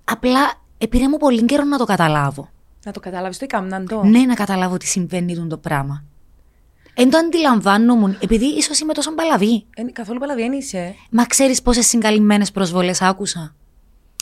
Απλά 0.05 0.53
πήρε 0.89 1.09
μου 1.09 1.17
πολύ 1.17 1.43
καιρό 1.45 1.65
να 1.65 1.79
το 1.79 1.85
καταλάβω. 1.85 2.49
Να 2.85 2.93
το 2.93 3.01
καταλάβεις, 3.01 3.39
το 3.39 3.45
έκαναν 3.45 3.87
το. 3.89 4.03
Ναι, 4.05 4.21
να 4.21 4.35
καταλάβω 4.35 4.77
τι 4.77 4.87
συμβαίνει 4.87 5.35
τούτο 5.35 5.47
το 5.47 5.57
πράγμα. 5.59 6.05
Εν 6.95 7.11
το 7.11 7.19
αντιλαμβάνομαι, 7.19 8.19
επειδή 8.21 8.45
ίσως 8.45 8.79
είμαι 8.81 8.93
τόσο 8.93 9.13
παλαβή. 9.13 9.65
Ε, 9.77 9.83
καθόλου 9.83 10.19
παλαβή, 10.19 10.43
δεν 10.43 10.53
είσαι. 10.53 10.95
Μα 11.11 11.25
ξέρεις 11.27 11.63
πόσες 11.63 11.87
συγκαλυμμένες 11.87 12.51
προσβολές 12.53 13.03
άκουσα; 13.03 13.55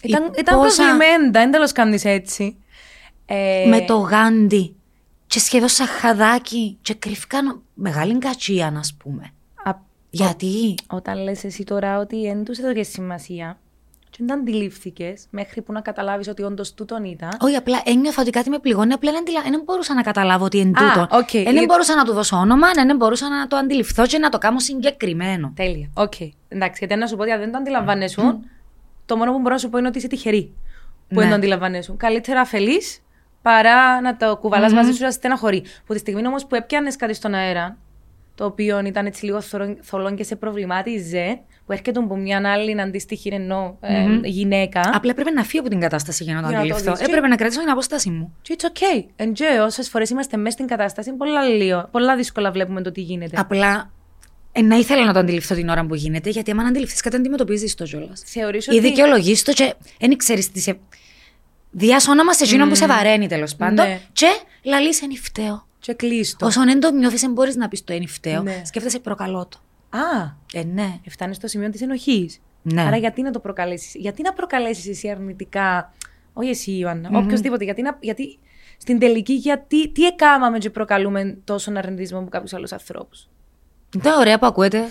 Ήταν, 0.02 0.22
Ή 0.24 0.30
ήταν 0.38 0.58
πόσα- 0.58 0.82
προσβλημένη, 0.82 1.30
δεν 1.30 1.50
τέλος 1.50 1.72
κάνεις 1.72 2.04
έτσι. 2.04 2.56
Ε, 3.26 3.66
Με 3.68 3.80
το 3.80 3.96
γάντι. 3.96 4.74
Και 5.30 5.38
σχεδόν 5.38 5.68
σαν 5.68 5.86
χαδάκι. 5.86 6.78
Και 6.82 6.94
κρυφκάνω 6.94 7.62
μεγάλη 7.74 8.18
κατσία, 8.18 8.66
α 8.66 8.80
πούμε. 9.02 9.30
α- 9.64 9.74
Γιατί; 10.10 10.74
Όταν 10.90 11.22
λες 11.22 11.44
εσύ 11.44 11.64
τώρα 11.64 11.98
ότι 11.98 12.20
δεν 12.26 12.44
του 12.44 12.54
έδωκες 12.60 12.82
σημασία 12.82 13.58
και 14.10 14.16
δεν 14.18 14.26
τα 14.26 14.34
αντιλήφθηκες 14.34 15.24
μέχρι 15.30 15.62
που 15.62 15.72
να 15.72 15.80
καταλάβεις 15.80 16.28
ότι 16.28 16.42
όντως 16.42 16.74
τούτον 16.74 17.04
ήταν. 17.04 17.28
Όχι, 17.40 17.54
απλά 17.56 17.80
ένιωθα 17.84 18.22
ότι 18.22 18.30
κάτι 18.30 18.50
με 18.50 18.58
πληγώνει. 18.58 18.92
Απλά 18.92 19.10
δεν, 19.10 19.20
αντιλα- 19.20 19.42
δεν 19.42 19.62
μπορούσα 19.64 19.94
να 19.94 20.02
καταλάβω 20.02 20.44
ότι 20.44 20.58
είναι 20.58 20.70
Α, 20.84 20.92
τούτο. 20.92 21.16
οκ. 21.16 21.30
Δεν 21.30 21.56
Ε, 21.56 21.64
μπορούσα 21.64 21.94
να 21.94 22.04
του 22.04 22.12
δώσω 22.12 22.36
όνομα, 22.36 22.70
δεν 22.72 22.96
μπορούσα 22.96 23.28
να 23.28 23.46
το 23.46 23.56
αντιληφθώ 23.56 24.06
και 24.06 24.18
να 24.18 24.28
το 24.28 24.38
κάνω 24.38 24.58
συγκεκριμένο. 24.58 25.52
Τέλεια. 25.56 25.90
Οκ. 25.94 26.12
Εντάξει, 26.48 26.84
γιατί 26.86 27.00
να 27.00 27.06
σου 27.06 27.16
πω 27.16 27.22
ότι 27.22 27.30
αν 27.30 27.38
δεν 27.40 27.50
το 27.52 27.58
αντιλαμβάνεσαι, 27.58 28.38
το 29.06 29.16
μόνο 29.16 29.32
που 29.32 29.38
μπορώ 29.38 29.54
να 29.54 29.58
σου 29.60 29.68
πω 29.68 29.78
είναι 29.78 29.88
ότι 29.88 29.98
είσαι 29.98 30.06
τυχερή 30.08 30.52
που 31.08 31.14
Ναι. 31.14 31.20
δεν 31.20 31.28
το 31.28 31.34
αντιλαμβάνεσαι. 31.34 31.94
Καλύτερα 31.96 32.40
αφελή 32.40 32.80
παρά 33.42 34.00
να 34.00 34.16
το 34.16 34.36
κουβαλα 34.36 34.72
μαζί 34.72 34.92
σου 34.92 35.02
να 35.02 35.10
στεναχωρεί. 35.10 35.62
Που 35.86 35.92
τη 35.92 35.98
στιγμή 35.98 36.26
όμως 36.26 36.46
που 36.46 36.54
έπιανες 36.54 36.96
κάτι 36.96 37.14
στον 37.14 37.34
αέρα, 37.34 37.76
το 38.34 38.44
οποίο 38.44 38.80
ήταν 38.86 39.06
έτσι 39.06 39.24
λίγο 39.24 39.40
θολό- 39.40 39.78
θολό 39.82 40.14
και 40.14 40.24
σε 40.24 40.36
προβλημάτιζε, 40.36 41.40
που 41.66 41.72
έρχεται 41.72 41.98
από 42.00 42.16
μια 42.16 42.42
άλλη 42.52 42.80
αντίστοιχη 42.80 43.28
ενώ 43.32 43.76
ε, 43.80 44.04
γυναίκα. 44.24 44.80
Απλά 44.94 45.10
έπρεπε 45.10 45.30
να 45.30 45.42
φύγω 45.44 45.60
από 45.60 45.70
την 45.70 45.80
κατάσταση 45.80 46.24
για 46.24 46.34
να 46.34 46.42
το 46.42 46.48
Για 46.48 46.56
να 46.58 46.62
το 46.62 46.68
αντιληφθώ. 46.74 46.94
δεις. 46.96 47.06
Έπρεπε 47.08 47.26
να 47.28 47.36
κρατήσω 47.36 47.60
την 47.60 47.70
απόσταση 47.70 48.10
μου. 48.10 48.34
Και 48.42 48.56
it's 48.58 48.64
okay. 48.64 49.24
And 49.24 49.32
όσες 49.64 49.88
φορές 49.88 50.10
είμαστε 50.10 50.36
μέσα 50.36 50.50
στην 50.50 50.66
κατάσταση, 50.66 51.12
πολλά, 51.12 51.42
λίγο, 51.44 51.88
πολλά 51.90 52.16
δύσκολα 52.16 52.50
βλέπουμε 52.50 52.82
το 52.82 52.92
τι 52.92 53.00
γίνεται. 53.00 53.36
Απλά 53.40 53.90
ε, 54.52 54.62
να 54.62 54.76
ήθελα 54.76 55.04
να 55.04 55.12
το 55.12 55.18
αντιληφθώ 55.18 55.54
την 55.54 55.68
ώρα 55.68 55.86
που 55.86 55.94
γίνεται, 55.94 56.30
γιατί 56.30 56.50
άμα 56.50 56.62
αντιληφθείς 56.62 57.00
κάτι, 57.00 57.16
αντιμετωπίζεις 57.16 57.74
το 57.74 57.84
κιόλας. 57.84 58.22
Θεωρείς 58.26 58.66
Ή 58.66 58.70
ότι. 58.70 58.80
δικαιολογείς 58.80 59.42
το 59.42 59.52
και 59.52 59.74
δεν 60.00 60.16
ξέρεις 60.16 60.50
τις 60.50 60.62
σε. 60.62 60.78
Διάς 61.70 62.08
όνομα 62.08 62.32
σε 62.34 62.44
εκείνον 62.44 62.68
που 62.68 62.74
σε 62.74 62.86
βαραίνει 62.86 63.28
τέλος 63.28 63.56
πάντων. 63.56 63.86
Ναι. 63.86 64.00
Και 64.12 64.26
λαλείς 64.62 65.02
εν 65.02 65.16
φταίω. 65.16 65.66
Και 65.78 65.92
κλείστο. 65.94 66.46
Όσο 66.46 66.64
δεν 66.64 66.80
το 66.80 66.90
νιώθεις, 66.90 67.20
δεν 67.20 67.32
μπορείς 67.32 67.56
να 67.56 67.68
πεις 67.68 67.84
το 67.84 67.92
εν 67.92 68.08
φταίω. 68.08 68.42
Ναι. 68.42 68.62
Σκέφτεσαι 68.64 68.98
προκαλώ 68.98 69.48
το. 69.48 69.58
Α, 69.98 70.32
Ε, 70.52 70.64
ναι. 70.64 71.00
φτάνει 71.08 71.34
στο 71.34 71.46
σημείο 71.46 71.70
της 71.70 71.82
ενοχής. 71.82 72.40
Ναι. 72.62 72.82
Άρα 72.82 72.96
γιατί 72.96 73.22
να 73.22 73.30
το 73.30 73.38
προκαλέσεις, 73.40 73.94
γιατί 73.94 74.22
να 74.22 74.32
προκαλέσεις 74.32 74.88
εσύ 74.88 75.10
αρνητικά, 75.10 75.92
όχι 76.32 76.48
εσύ 76.50 76.72
Ιωάννα, 76.76 77.10
οποιοδήποτε, 77.12 77.64
γιατί, 77.64 77.82
να, 77.82 77.98
γιατί 78.00 78.38
στην 78.78 78.98
τελική, 78.98 79.32
γιατί, 79.32 79.88
τι 79.88 80.06
έκαναμε 80.06 80.58
και 80.58 80.70
προκαλούμε 80.70 81.38
τόσο 81.44 81.72
αρνητισμό 81.76 82.18
από 82.18 82.28
κάποιους 82.28 82.52
άλλους 82.52 82.72
ανθρώπους; 82.72 83.28
Δεν 83.96 84.12
ωραία 84.18 84.38
που 84.38 84.46
ακούετε. 84.46 84.84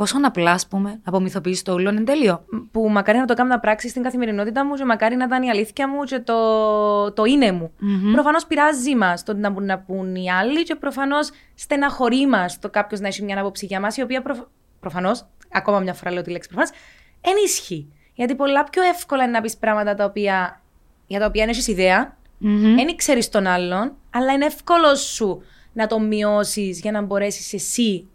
Πόσο 0.00 0.18
απλά, 0.22 0.50
α 0.50 0.58
πούμε, 0.68 0.90
να 0.90 1.00
απομυθοποιήσεις 1.04 1.62
το 1.62 1.72
όλο 1.72 1.90
είναι 1.90 2.00
τέλειο; 2.00 2.44
Που 2.70 2.88
μακάρι 2.90 3.18
να 3.18 3.24
το 3.24 3.34
κάνω 3.34 3.48
να 3.48 3.60
πράξει 3.60 3.88
στην 3.88 4.02
καθημερινότητα 4.02 4.66
μου 4.66 4.74
και 4.74 4.84
μακάρι 4.84 5.16
να 5.16 5.24
ήταν 5.24 5.42
η 5.42 5.50
αλήθεια 5.50 5.88
μου 5.88 6.02
και 6.02 6.18
το, 6.18 7.12
το 7.12 7.24
είναι 7.24 7.52
μου. 7.52 7.72
Μμμ. 7.78 8.12
Προφανώς 8.12 8.46
πειράζει 8.46 8.96
μας 8.96 9.22
το 9.22 9.34
να 9.34 9.50
μπουν 9.50 9.64
να 9.64 9.78
πούν 9.78 10.14
οι 10.14 10.30
άλλοι 10.30 10.62
και 10.62 10.74
προφανώς 10.74 11.30
στεναχωρεί 11.54 12.26
μας 12.26 12.58
το 12.58 12.70
κάποιος 12.70 13.00
να 13.00 13.06
έχει 13.06 13.22
μια 13.22 13.40
άποψη 13.40 13.66
για 13.66 13.80
μας, 13.80 13.96
η 13.96 14.02
οποία 14.02 14.22
προ... 14.22 14.48
προφανώς, 14.80 15.26
ακόμα 15.52 15.80
μια 15.80 15.94
φορά 15.94 16.12
λέω 16.12 16.22
τη 16.22 16.30
λέξη 16.30 16.48
προφανώς, 16.48 16.78
ενίσχυει. 17.20 17.92
Γιατί 18.14 18.34
πολλά 18.34 18.64
πιο 18.64 18.82
εύκολα 18.82 19.22
είναι 19.22 19.32
να 19.32 19.40
πεις 19.40 19.56
πράγματα 19.56 19.94
τα 19.94 20.04
οποία, 20.04 20.60
για 21.06 21.18
τα 21.18 21.26
οποία 21.26 21.44
έχεις 21.44 21.66
ιδέα, 21.66 22.16
Μμμ. 22.38 22.74
δεν 22.74 22.96
ξέρεις 22.96 23.28
τον 23.28 23.46
άλλον, 23.46 23.92
αλλά 24.10 24.32
είναι 24.32 24.46
εύκολο 24.46 24.94
σου 24.94 25.42
να 25.72 25.86
το 25.86 25.98
μειώσεις 25.98 26.80
για 26.80 26.92
να 26.92 27.02
μπορέσεις 27.02 27.52
εσύ 27.52 28.08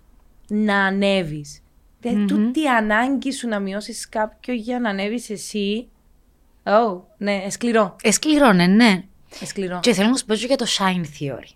να 0.48 0.86
ανέβεις. 0.86 1.60
Μμμ. 2.12 2.26
Τούτη 2.28 2.62
η 2.62 2.68
ανάγκη 2.68 3.32
σου 3.32 3.48
να 3.48 3.60
μειώσεις 3.60 4.10
κάποιον 4.10 4.58
για 4.58 4.80
να 4.80 4.90
ανέβεις 4.90 5.30
εσύ. 5.30 5.88
Oh, 6.64 7.02
ναι, 7.18 7.34
ε, 7.46 7.50
σκληρό. 7.50 7.96
Ε, 8.04 8.12
σκληρώνε, 8.12 8.68
ναι. 8.68 9.04
Ε, 9.42 9.46
σκληρό. 9.46 9.80
Και 9.80 9.94
θέλω 9.94 10.10
να 10.10 10.16
σου 10.16 10.26
πω 10.26 10.36
και 10.36 10.46
για 10.46 10.56
το 10.58 10.66
shine 10.78 11.02
theory. 11.20 11.50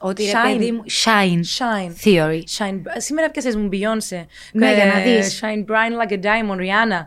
Ότι 0.00 0.24
ρε 0.24 0.30
Shine. 0.30 0.52
παιδί 0.52 0.72
μου, 0.72 0.82
shine, 1.04 1.40
Shine. 1.58 1.92
theory. 2.04 2.40
Shine. 2.58 2.80
Σήμερα 2.96 3.30
πιάσες 3.30 3.56
μου 3.56 3.68
Beyoncé. 3.72 4.24
Ναι, 4.52 4.70
Ε, 4.70 4.74
για 4.74 4.86
να 4.86 5.00
δεις. 5.00 5.40
Shine 5.42 5.64
bright 5.70 6.08
like 6.08 6.12
a 6.12 6.22
diamond, 6.22 6.56
Rihanna. 6.58 7.06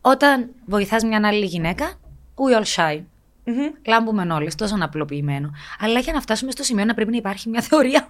Όταν 0.00 0.50
βοηθάς 0.66 1.02
μια 1.04 1.20
άλλη 1.24 1.44
γυναίκα, 1.44 1.94
we 2.34 2.58
all 2.60 2.64
shine. 2.76 3.02
Μμμ. 3.44 3.72
Λάμπουμε 3.86 4.34
όλε, 4.34 4.50
τόσο 4.56 4.76
απλοποιημένο. 4.80 5.50
Αλλά 5.78 5.98
για 5.98 6.12
να 6.12 6.20
φτάσουμε 6.20 6.50
στο 6.50 6.62
σημείο 6.62 6.84
να 6.84 6.94
πρέπει 6.94 7.10
να 7.10 7.16
υπάρχει 7.16 7.48
μια 7.48 7.60
θεωρία 7.60 8.08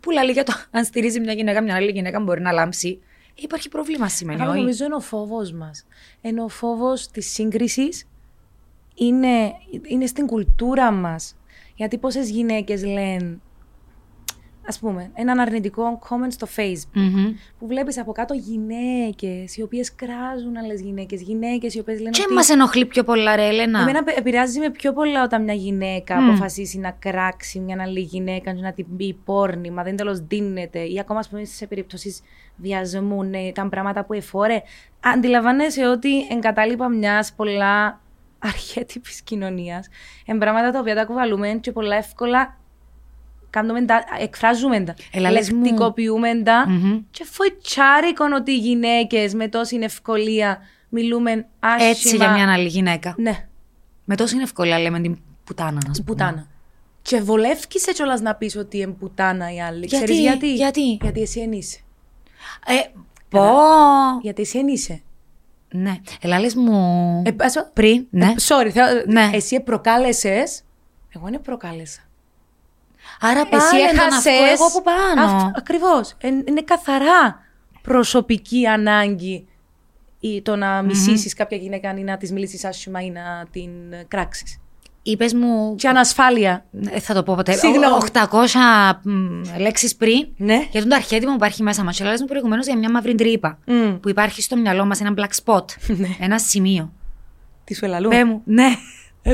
που 0.00 0.10
λέει 0.10 0.24
για 0.32 0.44
το 0.44 0.52
αν 0.70 0.84
στηρίζει 0.84 1.20
μια 1.20 1.32
γυναίκα, 1.32 1.62
μια 1.62 1.74
άλλη 1.74 1.90
γυναίκα 1.90 2.20
μπορεί 2.20 2.40
να 2.40 2.52
λάμψει. 2.52 3.00
Υπάρχει 3.34 3.68
πρόβλημα 3.68 4.08
σημαίνει. 4.08 4.40
Αλλά 4.40 4.50
όχι; 4.50 4.60
νομίζω 4.60 4.84
είναι 4.84 4.94
ο 4.94 5.00
φόβος 5.00 5.52
μας. 5.52 5.86
Ενώ 6.20 6.44
ο 6.44 6.48
φόβος 6.48 7.08
της 7.08 7.32
σύγκρισης 7.32 8.08
είναι, 8.94 9.52
είναι 9.86 10.06
στην 10.06 10.26
κουλτούρα 10.26 10.90
μας. 10.90 11.36
Γιατί 11.74 11.98
πόσες 11.98 12.30
γυναίκες 12.30 12.84
λένε, 12.84 13.38
ας 14.66 14.78
πούμε, 14.78 15.10
έναν 15.14 15.38
αρνητικό 15.38 15.98
comment 16.08 16.28
στο 16.32 16.46
facebook. 16.56 16.90
Μμμ. 16.92 17.32
Που 17.58 17.66
βλέπεις 17.66 17.98
από 17.98 18.12
κάτω 18.12 18.34
γυναίκες, 18.34 19.56
οι 19.56 19.62
οποίες 19.62 19.94
κράζουν 19.94 20.56
άλλες 20.56 20.80
γυναίκες. 20.80 21.22
Γυναίκες 21.22 21.74
οι 21.74 21.78
οποίες 21.78 21.98
λένε 21.98 22.10
Και 22.10 22.22
ότι... 22.24 22.34
μας 22.34 22.48
ενοχλεί 22.48 22.86
πιο 22.86 23.04
πολλά, 23.04 23.36
ρε 23.36 23.46
Έλενα. 23.46 23.80
Εμένα 23.80 24.02
πε- 24.04 24.18
επηρεάζει 24.18 24.58
με 24.58 24.70
πιο 24.70 24.92
πολλά 24.92 25.22
όταν 25.22 25.42
μια 25.44 25.54
γυναίκα 25.54 26.20
Μμ. 26.20 26.28
αποφασίσει 26.28 26.78
να 26.78 26.90
κράξει 26.90 27.58
μια 27.58 27.76
άλλη 27.80 28.00
γυναίκα 28.00 28.52
και 28.54 28.60
να 28.60 28.72
την 28.72 28.86
πει 28.96 29.18
πόρνημα, 29.24 29.82
δεν 29.82 29.96
τέλος 29.96 30.20
δίνεται, 30.20 30.78
ή 30.78 30.98
ακόμα 31.00 31.18
ας 31.18 31.28
πούμε, 31.28 31.44
σε 31.44 31.66
περιπτώσεις 31.66 32.20
βιασμού, 32.56 33.22
ναι, 33.22 33.52
τα 33.52 33.68
πράγματα 33.68 34.04
που 34.04 34.12
εφόρε. 34.12 34.62
Αντιλαμβάνεσαι 35.00 35.86
ότι 35.86 36.26
εγκατάλειπα 36.30 36.88
μιας 36.88 37.32
πολλά 37.32 38.00
αρχέτυπης 38.52 39.22
κοινωνίας. 39.22 39.88
Εν 40.26 40.38
πράγματα 40.38 40.70
τα 40.70 40.78
οποία 40.78 40.94
τα 40.94 41.04
κουβαλούμε 41.04 41.48
και 41.60 41.72
πολλά 41.72 41.96
εύκολα 41.96 42.60
κάνουμε 43.52 43.82
τα, 43.84 44.04
εκφράζουμε 44.20 44.80
τα, 44.80 44.94
Έλα, 45.12 45.30
λες 45.30 45.50
μου. 45.52 45.62
λεκτικοποιούμε 45.62 46.42
τα 46.42 46.64
Μμμ. 46.68 47.00
και 47.10 47.24
φοητσάρικον 47.30 48.32
ότι 48.32 48.50
οι 48.52 48.58
γυναίκες 48.58 49.34
με 49.34 49.48
τόση 49.48 49.78
ευκολία 49.82 50.58
μιλούμε 50.88 51.46
άσχημα. 51.60 51.88
Έτσι 51.90 52.16
για 52.16 52.32
μια 52.32 52.52
άλλη 52.52 52.68
γυναίκα. 52.68 53.14
Ναι. 53.18 53.46
Με 54.04 54.16
τόση 54.16 54.36
ευκολία 54.42 54.78
λέμε 54.78 55.00
την 55.00 55.18
πουτάνα, 55.44 55.72
να 55.72 55.80
πούμε. 55.80 56.04
Πουτάνα. 56.06 56.46
Και 57.02 57.20
βολεύκησε 57.20 57.92
κιόλας 57.92 58.20
να 58.20 58.34
πεις 58.34 58.56
ότι 58.56 58.78
είναι 58.78 58.92
πουτάνα 58.92 59.54
η 59.54 59.60
άλλη. 59.62 59.86
Γιατί, 59.86 60.04
Ξέρεις 60.04 60.18
γιατί; 60.22 60.54
γιατί; 60.54 60.98
Γιατί 61.02 61.20
εσύ 61.20 61.40
εν 61.40 61.52
είσαι. 61.52 61.78
Ε, 62.66 62.74
πω. 63.28 63.44
Γιατί 64.22 64.42
εσύ 64.42 64.58
εν 64.58 64.68
είσαι. 64.68 65.00
Ναι. 65.74 65.96
Ελά, 66.20 66.40
λες 66.40 66.54
μου. 66.54 67.22
Ε, 67.26 67.30
ας 67.38 67.52
πω- 67.54 67.70
Πριν, 67.72 68.06
ναι. 68.10 68.26
Ε, 68.26 68.34
sorry, 68.38 68.68
θα- 68.68 69.04
Ναι. 69.06 69.30
εσύ 69.32 69.60
προκάλεσε. 69.60 70.42
Εγώ 71.14 71.26
δεν 71.30 71.40
προκάλεσα. 71.40 72.00
Άρα 73.24 73.40
Εσύ 73.40 73.48
πάλι 73.50 73.86
τον 73.88 73.96
έχασες. 73.96 74.16
αυτό 74.16 74.30
εγώ 74.30 74.64
από 74.66 74.82
πάνω. 74.82 75.52
Ακριβώς. 75.56 76.16
είναι 76.48 76.62
καθαρά 76.62 77.40
προσωπική 77.82 78.66
ανάγκη 78.66 79.46
ή 80.20 80.42
το 80.42 80.56
να 80.56 80.82
μισήσεις 80.82 81.34
κάποια 81.34 81.56
γυναίκα 81.56 81.94
ή 81.98 82.02
να 82.02 82.16
της 82.16 82.32
μιλήσεις 82.32 82.64
άσχημα 82.64 83.00
ή 83.00 83.10
να 83.10 83.46
την 83.50 83.70
κράξεις. 84.08 84.56
Είπες 85.02 85.34
μου. 85.34 85.74
Και 85.74 85.88
ανασφάλεια. 85.88 86.64
Ε, 86.90 87.00
θα 87.00 87.14
το 87.14 87.22
πω 87.22 87.34
ποτέ. 87.34 87.52
Συγγνώμη. 87.52 88.02
800 88.12 89.00
λέξεις 89.58 89.96
πριν. 89.96 90.28
Ναι. 90.36 90.66
Για 90.70 90.80
τον 90.80 90.88
το 90.88 90.94
αρχέτυπο 90.94 91.30
που 91.30 91.36
υπάρχει 91.36 91.62
μέσα 91.62 91.84
μας. 91.84 91.96
Και 91.96 92.04
λες 92.04 92.20
μου 92.20 92.26
προηγουμένως 92.26 92.66
για 92.66 92.76
μια 92.78 92.90
μαύρη 92.90 93.14
τρύπα. 93.14 93.58
Μμ. 93.66 93.94
Που 94.00 94.08
υπάρχει 94.08 94.42
στο 94.42 94.56
μυαλό 94.56 94.84
μας 94.84 95.00
ένα 95.00 95.14
black 95.16 95.44
spot. 95.44 95.64
Ναι. 95.96 96.08
ένα 96.20 96.38
σημείο. 96.38 96.92
Τι 97.64 97.74
σου 97.74 97.84
ελαλούν. 97.84 98.10
Πε 98.10 98.24
μου. 98.24 98.42
Ναι. 98.44 98.68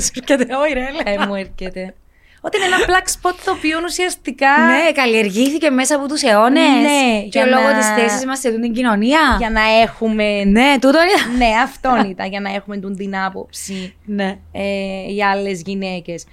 Σου 0.00 0.10
έρχεται, 0.14 0.54
όχι 0.56 0.72
ρε, 0.72 0.80
λέ. 0.80 1.22
Ε, 1.22 1.26
μου 1.26 1.34
έρχεται. 1.34 1.94
Ότι 2.40 2.56
είναι 2.56 2.66
ένα 2.66 2.76
black 2.86 3.06
spot 3.06 3.34
το 3.44 3.50
οποίο 3.52 3.78
ουσιαστικά. 3.84 4.48
Ναι, 4.66 4.92
καλλιεργήθηκε 4.92 5.70
μέσα 5.70 5.96
από 5.96 6.08
τους 6.08 6.22
αιώνες. 6.22 6.62
Ναι, 6.82 7.20
Και 7.22 7.28
για 7.38 7.46
λόγω 7.46 7.62
να- 7.68 7.78
της 7.78 7.86
θέσης 7.88 8.24
μας 8.26 8.38
σε 8.38 8.48
αυτή 8.48 8.60
την 8.60 8.72
κοινωνία. 8.72 9.20
Για 9.38 9.50
να 9.50 9.60
έχουμε. 9.82 10.44
Ναι, 10.44 10.74
τούτο 10.80 10.98
είναι. 11.02 11.36
Ναι, 11.36 11.50
αυτόν 11.62 12.10
ήταν 12.10 12.28
για 12.28 12.40
να 12.40 12.54
έχουμε 12.54 12.76
τον 12.78 12.96
την 12.96 13.16
άποψη 13.16 13.96
Ναι. 14.04 14.38
ε, 14.52 15.12
οι 15.14 15.22
άλλες 15.24 15.62
γυναίκες. 15.66 16.24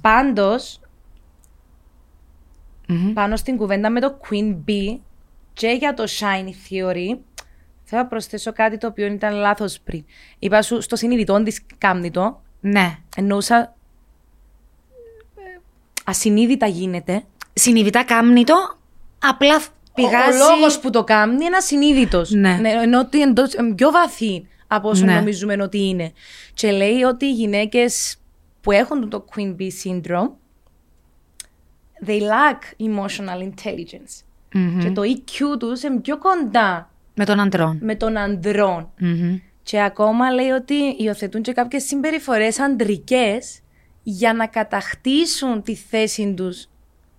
Πάντως, 0.00 0.80
Μμμ. 2.88 3.12
πάνω 3.12 3.36
στην 3.36 3.56
κουβέντα 3.56 3.90
με 3.90 4.00
το 4.00 4.20
Queen 4.30 4.54
Bee 4.68 4.98
και 5.52 5.68
για 5.68 5.94
το 5.94 6.04
Shiny 6.18 6.48
Theory, 6.48 7.18
θέλω 7.84 8.02
να 8.02 8.06
προσθέσω 8.06 8.52
κάτι 8.52 8.78
το 8.78 8.86
οποίο 8.86 9.06
ήταν 9.06 9.34
λάθος 9.34 9.80
πριν. 9.84 10.04
Είπα 10.38 10.62
σου 10.62 10.80
στο 10.82 10.96
συνειδητό 10.96 11.42
της 11.42 11.60
κάμνη 11.78 12.10
το, 12.10 12.40
Ναι. 12.60 12.96
εννοούσα. 13.16 13.74
Ε, 16.10 16.12
Ασυνείδητα 16.12 16.66
γίνεται. 16.66 17.22
Συνειδητά 17.52 18.04
κάμνη 18.04 18.44
το, 18.44 18.54
απλά 19.18 19.60
πηγάζει. 19.94 20.38
Ο 20.42 20.46
λόγος 20.56 20.78
που 20.80 20.90
το 20.90 21.04
κάνει 21.04 21.44
είναι 21.44 21.56
ασυνείδητος. 21.56 22.30
Ναι. 22.30 22.60
Ενώ 22.82 22.98
ότι 22.98 23.20
εντός, 23.22 23.54
ε, 23.54 23.72
πιο 23.76 23.90
βαθύ 23.90 24.46
από 24.66 24.88
όσο 24.88 25.04
Ναι. 25.04 25.14
νομίζουμε 25.14 25.56
ότι 25.62 25.88
είναι. 25.88 26.12
Και 26.54 26.70
λέει 26.70 27.02
ότι 27.02 27.24
οι 27.26 27.32
γυναίκες 27.32 28.16
που 28.60 28.72
έχουν 28.72 29.08
το 29.10 29.24
Queen 29.34 29.54
Bee 29.58 29.70
Syndrome, 29.84 30.30
they 32.06 32.20
lack 32.20 32.86
emotional 32.88 33.42
intelligence. 33.50 34.22
Μμμ. 34.52 34.80
Και 34.80 34.90
το 34.90 35.02
EQ 35.04 35.58
τους 35.58 35.82
είναι 35.82 36.00
πιο 36.00 36.18
κοντά 36.18 36.90
Με 37.14 37.24
τον 37.24 37.40
αντρών. 37.40 37.78
με 37.82 37.94
των 37.94 38.16
ανδρών. 38.16 38.90
Μμμ. 38.98 39.38
Και 39.62 39.82
ακόμα 39.82 40.30
λέει 40.30 40.48
ότι 40.48 40.74
υιοθετούν 40.98 41.42
και 41.42 41.52
κάποιες 41.52 41.82
συμπεριφορές 41.84 42.58
ανδρικές 42.58 43.60
για 44.02 44.32
να 44.32 44.46
κατακτήσουν 44.46 45.62
τη 45.62 45.74
θέση 45.74 46.34
τους 46.36 46.66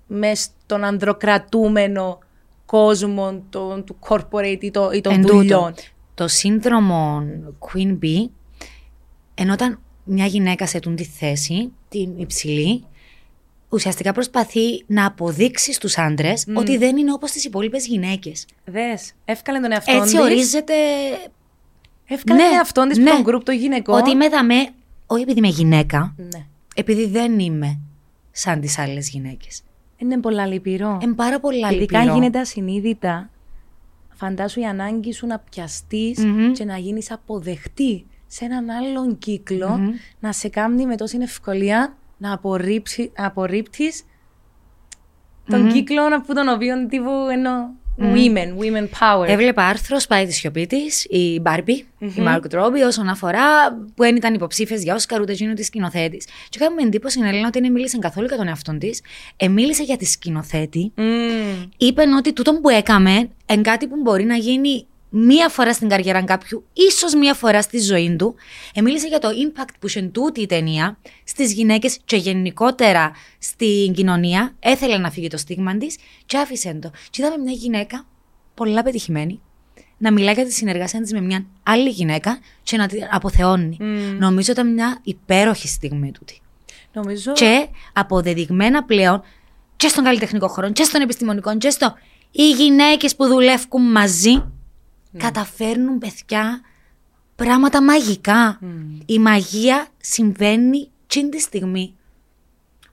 μες 0.07 0.49
στον 0.63 0.83
ανδροκρατούμενο 0.83 2.19
κόσμο 2.65 3.43
των, 3.49 3.83
του 3.85 3.97
corporate 4.07 4.57
ή, 4.59 4.71
το, 4.71 4.91
ή 4.91 5.01
των 5.01 5.13
Εν 5.13 5.21
τούτο, 5.21 5.33
δουλειών. 5.35 5.73
Το 6.13 6.27
σύνδρομο 6.27 7.23
Queen 7.59 7.97
Bee, 8.03 8.29
ενώ 9.35 9.53
όταν 9.53 9.79
μια 10.03 10.25
γυναίκα 10.25 10.65
σε 10.67 10.79
τούν 10.79 10.95
τη 10.95 11.03
θέση, 11.03 11.71
την 11.89 12.13
υψηλή, 12.17 12.83
ουσιαστικά 13.69 14.11
προσπαθεί 14.11 14.83
να 14.87 15.05
αποδείξει 15.05 15.73
στους 15.73 15.97
άντρες 15.97 16.45
ότι 16.55 16.77
δεν 16.77 16.97
είναι 16.97 17.13
όπως 17.13 17.31
τις 17.31 17.45
υπόλοιπες 17.45 17.87
γυναίκες. 17.87 18.45
Δες, 18.65 19.13
εύκαλε 19.25 19.59
τον 19.59 19.71
εαυτό 19.71 19.91
Έτσι 19.91 20.11
της. 20.15 20.19
ορίζεται 20.19 20.73
Εύκαλε 22.05 22.39
Ναι, 22.41 22.47
τον 22.47 22.55
εαυτό 22.57 22.87
της 22.87 22.97
ναι. 22.97 23.03
που 23.03 23.09
τον 23.15 23.21
γκρουπ 23.23 23.43
των 23.43 23.55
γυναικών. 23.55 23.99
ότι 23.99 24.09
είμαι 24.11 24.29
δαμέ, 24.29 24.69
όχι 25.07 25.21
επειδή 25.21 25.37
είμαι 25.37 25.47
γυναίκα, 25.47 26.13
Ναι. 26.17 26.45
Επειδή 26.75 27.05
δεν 27.07 27.39
είμαι 27.39 27.79
σαν 28.31 28.59
τις 28.61 28.77
άλλες 28.79 29.09
γυναίκες. 29.09 29.61
Είναι 29.97 30.19
πολλά 30.19 30.45
λυπηρό. 30.45 30.97
Είναι 31.01 31.13
πάρα 31.13 31.39
πολλά 31.39 31.71
Ειδικά 31.71 31.97
αν 31.97 32.01
λυπηρό. 32.03 32.13
γίνεται 32.13 32.39
ασυνείδητα, 32.39 33.29
φαντάσου 34.13 34.59
η 34.59 34.65
ανάγκη 34.65 35.13
σου 35.13 35.27
να 35.27 35.39
πιαστείς 35.39 36.25
Μμμ. 36.25 36.51
και 36.51 36.65
να 36.65 36.77
γίνεις 36.77 37.11
αποδεκτή 37.11 38.05
σε 38.27 38.45
έναν 38.45 38.69
άλλον 38.69 39.17
κύκλο, 39.17 39.69
Μμμ. 39.69 39.89
να 40.19 40.31
σε 40.33 40.49
κάνει 40.49 40.85
με 40.85 40.95
τόση 40.95 41.17
ευκολία 41.21 41.95
να 42.17 42.33
απορρίψει, 42.33 43.11
απορρίπτεις 43.15 44.03
τον 45.49 45.67
κύκλο 45.71 46.01
από 46.15 46.33
τον 46.33 46.47
οποίο 46.47 46.87
τύπου 46.87 47.09
εννοώ 47.31 47.69
women, 47.99 48.55
women 48.57 48.87
power. 48.99 49.27
Έβλεπα 49.27 49.65
άρθρο 49.65 49.99
Σπάει 49.99 50.25
τη 50.25 50.33
σιωπή 50.33 50.67
της, 50.67 51.05
η 51.09 51.39
Μπάρμπι, 51.39 51.85
η 51.99 52.21
Μάρκ 52.21 52.53
Ρόμπι, 52.53 52.81
όσον 52.81 53.07
αφορά 53.07 53.73
που 53.73 54.03
δεν 54.03 54.15
ήταν 54.15 54.33
υποψήφιες 54.33 54.83
για 54.83 54.95
Όσκαρ 54.95 55.21
ούτε 55.21 55.31
εκείνο 55.31 55.53
της 55.53 55.65
σκηνοθέτης. 55.65 56.25
Και 56.49 56.57
έκανε 56.61 56.75
με 56.75 56.81
εντύπωση 56.81 57.19
η 57.19 57.27
Ελένα 57.27 57.47
ότι 57.47 57.59
δεν 57.59 57.71
μίλησε 57.71 57.97
καθόλου 57.97 58.27
για 58.27 58.37
τον 58.37 58.47
εαυτό 58.47 58.77
της, 58.77 59.01
ε, 59.37 59.47
μίλησε 59.47 59.83
για 59.83 59.97
τη 59.97 60.05
σκηνοθέτη. 60.05 60.91
Μμμ. 60.95 61.69
Είπε 61.77 62.03
ότι 62.17 62.33
τούτο 62.33 62.53
που 62.53 62.69
έκαμε 62.69 63.29
εν 63.45 63.63
κάτι 63.63 63.87
που 63.87 63.95
μπορεί 64.01 64.23
να 64.23 64.35
γίνει 64.35 64.85
μία 65.13 65.49
φορά 65.49 65.73
στην 65.73 65.89
καριέρα 65.89 66.23
κάποιου, 66.23 66.65
ίσως 66.73 67.13
μία 67.13 67.33
φορά 67.33 67.61
στη 67.61 67.79
ζωή 67.79 68.15
του. 68.15 68.35
Ε, 68.73 68.81
μίλησε 68.81 69.07
για 69.07 69.19
το 69.19 69.27
impact 69.27 69.73
που 69.79 69.87
είχε 69.87 70.01
τούτη 70.01 70.41
η 70.41 70.45
ταινία 70.45 70.97
στις 71.23 71.53
γυναίκες 71.53 71.99
και 72.05 72.15
γενικότερα 72.15 73.11
στην 73.39 73.93
κοινωνία. 73.93 74.55
Έθελε 74.59 74.97
να 74.97 75.11
φύγει 75.11 75.27
το 75.27 75.37
στίγμα 75.37 75.77
της 75.77 75.97
και 76.25 76.37
άφησε 76.37 76.77
το. 76.81 76.91
Και 77.09 77.21
είδαμε 77.21 77.43
μια 77.43 77.53
γυναίκα 77.53 78.05
πολλά 78.53 78.83
πετυχημένη 78.83 79.41
να 79.97 80.11
μιλάει 80.11 80.33
για 80.33 80.45
τη 80.45 80.53
συνεργασία 80.53 81.01
της 81.01 81.13
με 81.13 81.21
μια 81.21 81.45
άλλη 81.63 81.89
γυναίκα 81.89 82.39
και 82.63 82.77
να 82.77 82.87
την 82.87 83.07
αποθεώνει. 83.11 83.77
Νομίζω 84.19 84.51
ήταν 84.51 84.73
μια 84.73 84.99
υπέροχη 85.03 85.67
στιγμή 85.67 86.11
τούτη. 86.11 86.41
Νομίζω. 86.93 87.31
Και 87.31 87.67
αποδεδειγμένα 87.93 88.83
πλέον 88.83 89.23
και 89.75 89.87
στον 89.87 90.03
καλλιτεχνικό 90.03 90.47
χώρο 90.47 90.71
και 90.71 90.83
στον 90.83 91.01
επιστημονικό 91.01 91.57
και 91.57 91.69
στο. 91.69 91.93
Οι 92.31 92.49
γυναίκες 92.49 93.15
που 93.15 93.27
δουλεύουν 93.27 93.91
μαζί 93.91 94.43
καταφέρνουν 95.17 95.97
παιδιά 95.97 96.61
πράγματα 97.35 97.83
μαγικά. 97.83 98.59
Η 99.05 99.19
μαγεία 99.19 99.87
συμβαίνει 99.97 100.89
τσιν 101.07 101.29
τη 101.29 101.39
στιγμή 101.39 101.95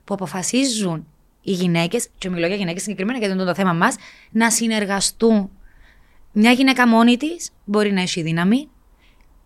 που 0.03 0.13
αποφασίζουν 0.13 1.07
οι 1.41 1.51
γυναίκες, 1.51 2.07
και 2.17 2.29
μιλώ 2.29 2.47
για 2.47 2.55
γυναίκες 2.55 2.81
συγκεκριμένα 2.81 3.17
γιατί 3.17 3.33
είναι 3.33 3.43
το 3.43 3.53
θέμα 3.53 3.73
μας, 3.73 3.95
να 4.31 4.51
συνεργαστούν. 4.51 5.49
Μια 6.31 6.51
γυναίκα 6.51 6.87
μόνη 6.87 7.17
της 7.17 7.49
μπορεί 7.65 7.91
να 7.91 8.01
έχει 8.01 8.21
δύναμη. 8.21 8.69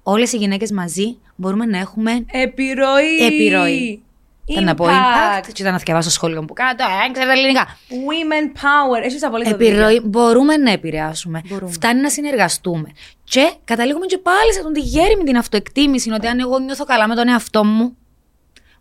Όλες 0.04 0.32
οι 0.32 0.38
γυναίκες 0.38 0.72
μαζί 0.72 1.18
μπορούμε 1.36 1.66
να 1.66 1.78
έχουμε 1.78 2.26
Επιρροή. 2.32 3.18
επιρροή. 3.26 4.04
Ήταν 4.46 4.64
να 4.64 4.74
πω 4.76 4.86
impact, 4.86 5.48
και 5.54 5.62
ήταν 5.62 5.74
να 5.74 5.78
διαβάσω 5.78 6.10
σχόλιο 6.10 6.42
που 6.46 6.54
κάτω, 6.54 6.84
ε, 6.84 7.12
ξέρετε 7.12 7.32
ελληνικά. 7.32 7.78
Women 7.90 8.58
power. 8.58 9.04
Έχεις 9.04 9.24
απολύτω 9.24 9.50
Επιρροή, 9.50 10.02
μπορούμε 10.04 10.58
να 10.58 10.72
επηρεάσουμε. 10.72 11.42
Μπορούμε. 11.48 11.72
Φτάνει 11.72 12.02
να 12.02 12.10
συνεργαστούμε. 12.10 12.90
Και 13.24 13.54
καταλήγουμε 13.64 14.06
και 14.06 14.18
πάλι 14.18 14.54
σε 14.54 14.62
τον 14.62 14.74
τη 14.74 14.80
γέρη 14.80 15.16
με 15.18 15.24
την 15.24 15.38
αυτοεκτίμηση. 15.38 16.12
Ότι 16.12 16.28
αν 16.28 16.40
εγώ 16.40 16.60
νιώθω 16.60 16.86
καλά 16.86 17.08
με 17.08 17.16
τον 17.16 17.28
εαυτό 17.28 17.64
μου, 17.64 17.98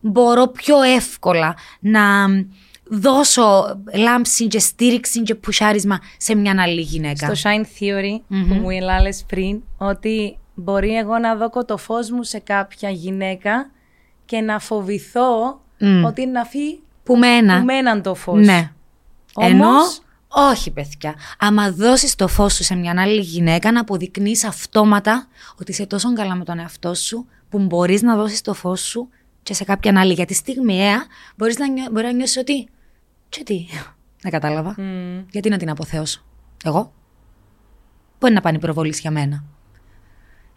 μπορώ 0.01 0.49
πιο 0.49 0.83
εύκολα 0.83 1.57
να 1.81 2.27
δώσω 2.91 3.81
λάμψη 3.95 4.47
και 4.47 4.59
στήριξη 4.59 5.23
και 5.23 5.35
πουσάρισμα 5.35 6.01
σε 6.17 6.35
μια 6.35 6.55
άλλη 6.59 6.81
γυναίκα. 6.81 7.35
Στο 7.35 7.51
Shine 7.51 7.65
Theory 7.65 8.21
που 8.29 8.55
μου 8.55 8.71
ελάλες 8.71 9.25
πριν 9.29 9.63
ότι 9.79 10.39
μπορεί 10.55 10.97
εγώ 10.97 11.19
να 11.19 11.37
δώκω 11.37 11.65
το 11.65 11.77
φως 11.77 12.11
μου 12.11 12.23
σε 12.23 12.39
κάποια 12.39 12.91
γυναίκα 12.91 13.71
και 14.33 14.41
να 14.41 14.59
φοβηθώ 14.59 15.61
Μμ. 15.79 16.05
ότι 16.05 16.27
να 16.27 16.45
φύγει 16.45 16.83
Που 17.05 17.17
μένα. 17.17 17.59
που 17.59 17.65
μέναν 17.65 18.03
το 18.03 18.15
φως. 18.15 18.45
Ναι. 18.47 18.71
Όμως- 19.35 19.51
Ενώ, 19.51 19.71
όχι 20.51 20.71
παιδιά. 20.71 21.15
Άμα 21.39 21.71
δώσεις 21.73 22.15
το 22.15 22.29
φως 22.29 22.55
σου 22.55 22.63
σε 22.65 22.75
μια 22.75 22.95
άλλη 22.99 23.21
γυναίκα, 23.21 23.73
να 23.73 23.81
αποδεικνύεις 23.81 24.45
αυτόματα 24.45 25.27
ότι 25.61 25.71
είσαι 25.71 25.87
τόσο 25.87 26.13
καλά 26.13 26.35
με 26.35 26.45
τον 26.45 26.59
εαυτό 26.59 26.95
σου, 26.95 27.27
που 27.49 27.59
μπορείς 27.59 28.03
να 28.03 28.17
δώσεις 28.17 28.41
το 28.41 28.55
φως 28.55 28.81
σου 28.81 29.09
και 29.43 29.55
σε 29.55 29.65
κάποιαν 29.65 29.97
άλλη. 29.97 30.13
Γιατί 30.13 30.35
στιγμιαία 30.35 31.05
μπορείς 31.37 31.59
να, 31.59 31.69
νιώ, 31.69 31.85
μπορεί 31.93 32.05
να 32.07 32.13
νιώσεις 32.13 32.37
ότι. 32.37 32.69
Και 33.29 33.43
τι. 33.43 33.67
Δεν 34.21 34.33
κατάλαβα. 34.33 34.75
Μμ. 34.79 35.25
Γιατί 35.31 35.49
να 35.49 35.57
την 35.57 35.71
αποθέωσω. 35.71 36.23
Εγώ; 36.65 36.93
Πού 38.19 38.27
είναι 38.27 38.35
να 38.37 38.41
πάνε 38.41 38.57
οι 38.57 38.61
προβολή 38.61 38.95
για 39.01 39.11
μένα. 39.11 39.45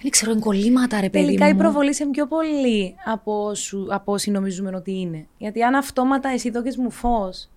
Δεν 0.01 0.11
ξέρω, 0.11 0.31
είναι 0.31 0.39
κολλήματα 0.39 0.99
ρε 0.99 1.09
παιδί 1.09 1.25
Τελικά 1.25 1.45
μου. 1.45 1.51
η 1.51 1.55
προβολή 1.55 1.95
είναι 2.01 2.09
πιο 2.09 2.27
πολύ 2.27 2.95
από, 3.05 3.45
όσου, 3.45 3.87
από 3.89 4.11
όσοι 4.13 4.31
νομίζουμε 4.31 4.71
ότι 4.75 4.99
είναι. 4.99 5.27
Γιατί 5.37 5.63
αν 5.63 5.75
αυτόματα 5.75 6.29
εσύ 6.29 6.49
δώκες 6.49 6.77
μου 6.77 6.91
φως 6.91 7.49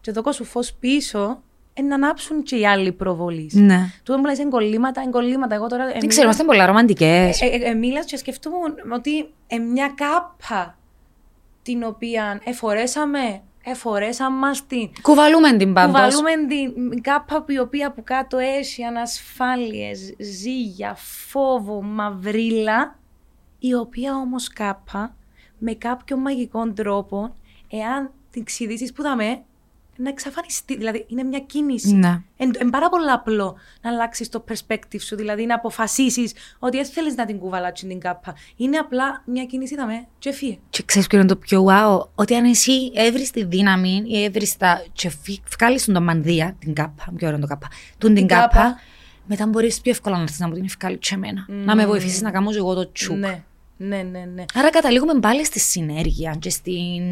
και 0.00 0.12
δώκω 0.12 0.32
σου 0.32 0.44
φως 0.44 0.72
πίσω, 0.72 1.42
ε, 1.74 1.82
να 1.82 1.94
ανάψουν 1.94 2.42
και 2.42 2.56
οι 2.56 2.66
άλλοι 2.66 2.92
προβολείς. 2.92 3.54
Ναι. 3.54 3.80
Του 4.02 4.16
μου 4.18 4.24
λες 4.24 4.38
εγκολλήματα, 4.38 5.02
εγκολλήματα. 5.06 5.54
Εγώ 5.54 5.66
τώρα 5.66 5.86
Δεν 5.86 6.08
ξέρω, 6.08 6.24
είμαστε 6.24 6.44
πολλά 6.44 6.66
ρομαντικές. 6.66 7.40
Ε, 7.40 7.46
ε, 7.46 7.70
ε, 7.70 7.74
μίλας 7.74 8.04
και 8.04 8.16
σκεφτούμουν 8.16 8.74
ότι 8.92 9.28
ε, 9.46 9.58
μια 9.58 9.92
κάπα 9.94 10.78
την 11.62 11.82
οποία 11.82 12.40
εφορέσαμε, 12.44 13.42
εφορέσαμε 13.70 14.38
μας 14.38 14.66
την. 14.66 14.90
Κουβαλούμε 15.02 15.56
την 15.56 15.72
πάντω. 15.72 15.92
Κουβαλούμε 15.92 16.30
την 16.48 17.02
κάπα 17.02 17.42
που 17.42 17.52
η 17.52 17.58
οποία 17.58 17.86
από 17.86 18.02
κάτω 18.02 18.38
έχει 18.38 18.82
ανασφάλειες, 18.82 20.14
ζύγια, 20.18 20.94
φόβο, 21.28 21.82
μαυρίλα, 21.82 22.98
η 23.58 23.74
οποία 23.74 24.14
όμως 24.14 24.48
κάπα 24.48 25.16
με 25.58 25.74
κάποιο 25.74 26.16
μαγικό 26.16 26.72
τρόπο, 26.72 27.34
εάν 27.70 28.10
την 28.30 28.44
ξυδίσεις 28.44 28.92
που 28.92 29.02
δαμε, 29.02 29.42
να 29.96 30.08
εξαφανιστεί. 30.08 30.76
Δηλαδή 30.76 31.04
είναι 31.08 31.22
μια 31.22 31.38
κίνηση. 31.38 31.94
Ναι. 31.94 32.22
Είναι 32.36 32.70
πάρα 32.70 32.88
πολύ 32.88 33.10
απλό 33.10 33.56
να 33.82 33.90
αλλάξεις 33.90 34.28
το 34.28 34.44
perspective 34.48 35.00
σου, 35.00 35.16
δηλαδή 35.16 35.46
να 35.46 35.54
αποφασίσεις 35.54 36.32
ότι 36.58 36.76
δεν 36.76 36.86
θέλεις 36.86 37.14
να 37.14 37.24
την 37.24 37.38
κουβαλάξει 37.38 37.86
την 37.86 38.00
κάπα. 38.00 38.34
Είναι 38.56 38.76
απλά 38.76 39.22
μια 39.26 39.44
κίνηση, 39.44 39.74
είδαμε, 39.74 40.06
και 40.18 40.32
φύγε. 40.32 40.58
Και 40.70 40.82
ξέρεις 40.86 41.08
ποιο 41.08 41.18
είναι 41.18 41.28
το 41.28 41.36
πιο 41.36 41.66
wow, 41.68 42.06
ότι 42.14 42.34
αν 42.34 42.44
εσύ 42.44 42.90
έβρεις 42.94 43.30
τη 43.30 43.44
δύναμη 43.44 44.02
ή 44.06 44.24
έβρεις 44.24 44.56
τα. 44.56 44.84
και 44.92 45.12
βγάλεις 45.58 45.84
τον 45.84 45.94
το 45.94 46.00
μανδύα, 46.00 46.56
την 46.58 46.74
κάπα, 46.74 47.12
πιο 47.16 47.26
ωραίο 47.26 47.40
το 47.40 47.46
κάπα, 47.46 47.68
τούν 47.98 48.14
την, 48.14 48.26
Την 48.26 48.36
κάπα, 48.36 48.48
κάπα. 48.48 48.80
μετά 49.26 49.46
μπορείς 49.46 49.80
πιο 49.80 49.90
εύκολα 49.90 50.16
να 50.16 50.22
έρθεις 50.22 50.38
να 50.38 50.48
μου 50.48 50.54
την 50.54 50.64
ευκάλει 50.64 50.98
και 50.98 51.14
εμένα. 51.14 51.44
Να 51.48 51.76
με 51.76 51.86
βοηθήσεις 51.86 52.22
να 52.22 52.30
κάνω 52.30 52.50
εγώ 52.56 52.74
το 52.74 52.92
τσουκ. 52.92 53.16
Ναι, 53.16 53.42
ναι, 53.76 54.02
ναι, 54.02 54.24
ναι. 54.34 54.44
Άρα 54.54 54.70
καταλήγουμε 54.70 55.20
πάλι 55.20 55.44
στη 55.44 55.60
συνέργεια 55.60 56.36
και 56.38 56.50
στην. 56.50 57.02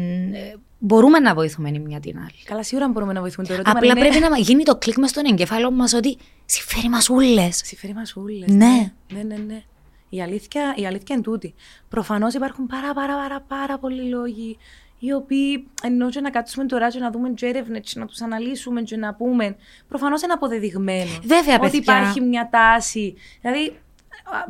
Ε, 0.85 0.87
μπορούμε 0.87 1.19
να 1.19 1.33
βοηθούμε 1.33 1.69
η 1.69 1.79
μια 1.79 1.99
την 1.99 2.17
άλλη. 2.17 2.43
Καλά, 2.45 2.63
σίγουρα 2.63 2.87
μπορούμε 2.87 3.13
να 3.13 3.21
βοηθούμε 3.21 3.47
το 3.47 3.53
ερώτημα. 3.53 3.75
Απλά 3.77 3.91
είναι... 3.91 3.99
πρέπει 3.99 4.29
να 4.29 4.37
γίνει 4.37 4.63
το 4.63 4.75
κλικ 4.75 4.97
με 4.97 5.07
στον 5.07 5.25
εγκέφαλο 5.25 5.71
μας 5.71 5.93
ότι 5.93 6.17
συμφέρει 6.45 6.89
μας 6.89 7.09
ούλες. 7.09 7.61
Συμφέρει 7.63 7.93
μας 7.93 8.15
ούλες. 8.15 8.47
Ναι. 8.47 8.91
ναι, 9.13 9.23
ναι, 9.23 9.35
ναι. 9.35 9.63
Η 10.09 10.21
αλήθεια, 10.21 10.73
η 10.75 10.85
αλήθεια 10.85 11.15
είναι 11.15 11.23
τούτη. 11.23 11.53
Προφανώς 11.89 12.33
υπάρχουν 12.33 12.65
πάρα, 12.65 12.93
πάρα, 12.93 13.15
πάρα, 13.15 13.41
πάρα 13.47 13.77
πολλοί 13.77 14.09
λόγοι 14.09 14.57
οι 14.99 15.13
οποίοι 15.13 15.67
ενώ 15.83 16.09
και 16.09 16.21
να 16.21 16.29
κάτσουμε 16.29 16.65
τώρα 16.65 16.89
και 16.89 16.99
να 16.99 17.11
δούμε 17.11 17.29
και 17.29 17.45
έρευνες 17.45 17.93
και 17.93 17.99
να 17.99 18.05
τους 18.05 18.21
αναλύσουμε 18.21 18.81
και 18.81 18.97
να 18.97 19.13
πούμε. 19.13 19.55
Προφανώς 19.87 20.21
είναι 20.21 20.33
αποδεδειγμένο. 20.33 21.09
Βέβαια, 21.23 21.55
Ότι 21.55 21.61
παιδιά. 21.61 21.79
υπάρχει 21.79 22.21
μια 22.21 22.49
τάση. 22.51 23.15
Δηλαδή, 23.41 23.67
α, 23.67 23.73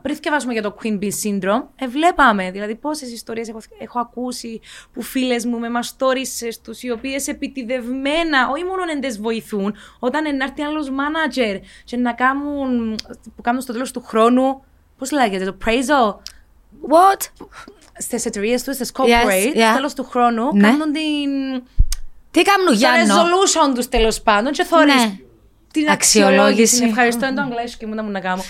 πριν 0.02 0.18
διαβάσουμε 0.22 0.54
για 0.54 0.62
το 0.62 0.76
Queen 0.84 1.00
Bee 1.00 1.10
Syndrome, 1.24 1.64
ε, 1.76 1.88
βλέπαμε 1.88 2.52
δηλαδή 2.52 2.76
πόσες 2.76 3.12
ιστορίες 3.12 3.50
έχω, 3.50 3.60
έχω 3.80 4.00
ακούσει 4.00 4.62
που 4.94 5.02
φίλες 5.02 5.46
μου 5.46 5.60
με 5.60 5.70
μαστόρισε 5.70 6.48
τους, 6.64 6.84
οι 6.84 6.92
οποίες 6.92 7.28
επιτιδευμένα, 7.28 8.50
όχι 8.52 8.64
μόνο 8.64 8.86
να 8.86 9.00
τι 9.00 9.08
βοηθούν, 9.22 9.76
όταν 10.00 10.26
ενάρθει 10.26 10.62
άλλος 10.62 10.90
μάνατζερ 10.90 11.58
και 11.84 11.98
να 11.98 12.14
κάνουν, 12.14 12.96
που 13.36 13.42
κάνουν 13.42 13.62
στο 13.62 13.74
τέλος 13.74 13.92
του 13.92 14.02
χρόνου, 14.04 14.64
πώς 14.98 15.12
λέγεται, 15.12 15.46
το 15.46 15.56
appraisal, 15.66 16.16
What? 16.90 17.46
στις 17.98 18.26
εταιρείες 18.26 18.64
τους, 18.64 18.76
στις 18.76 18.92
corporate, 18.96 19.56
yeah. 19.56 19.62
στο 19.66 19.74
τέλος 19.76 19.94
του 19.94 20.04
χρόνου, 20.04 20.50
Ναι. 20.54 20.62
κάνουν 20.62 20.92
την. 20.94 21.64
Τι 22.32 22.42
κάνουν 22.42 22.66
Το 22.66 22.74
Γιάννο; 22.74 23.16
resolution 23.16 23.76
τους 23.76 23.90
τέλος 23.90 24.22
πάντων 24.22 24.52
και 24.52 24.64
θωρείς 24.64 24.94
Ναι. 24.96 25.18
την 25.72 25.90
Αξιολόγηση. 25.90 26.42
αξιολόγηση. 26.42 26.84
Ευχαριστώ, 26.84 27.26
είναι 27.26 27.36
το 27.36 27.42
αγγλέσιο 27.42 27.78
και 27.80 27.86
μου 27.88 27.94
να 27.94 28.04
μου 28.04 28.12
να 28.12 28.20
κάνω. 28.20 28.44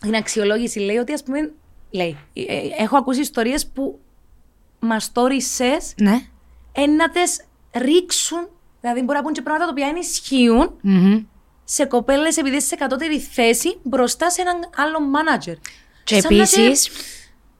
Την 0.00 0.14
αξιολόγηση 0.14 0.78
λέει 0.78 0.96
ότι, 0.96 1.12
ας 1.12 1.22
πούμε, 1.22 1.52
λέει, 1.90 2.16
ε, 2.32 2.40
ε, 2.42 2.60
έχω 2.78 2.96
ακούσει 2.96 3.20
ιστορίες 3.20 3.66
που 3.66 3.98
μαστόρισε 4.80 5.76
Ναι. 5.96 6.20
να 6.96 7.10
τι 7.10 7.20
ρίξουν, 7.78 8.48
δηλαδή 8.80 9.00
μπορεί 9.02 9.16
να 9.18 9.24
πούν 9.24 9.32
και 9.32 9.42
πράγματα 9.42 9.64
τα 9.64 9.70
οποία 9.76 9.86
δεν 9.92 9.96
ισχύουν 10.02 10.70
Μμμ. 10.80 11.24
σε 11.64 11.84
κοπέλες 11.84 12.36
επειδή 12.36 12.56
είσαι 12.56 12.66
σε 12.66 12.74
κατώτερη 12.76 13.18
θέση 13.20 13.78
μπροστά 13.82 14.30
σε 14.30 14.40
έναν 14.40 14.56
άλλο 14.76 14.98
manager. 15.14 15.54
Και 16.04 16.20
Σαν 16.20 16.36
να 16.36 16.44
σε- 16.44 16.62
επίσης. 16.62 16.90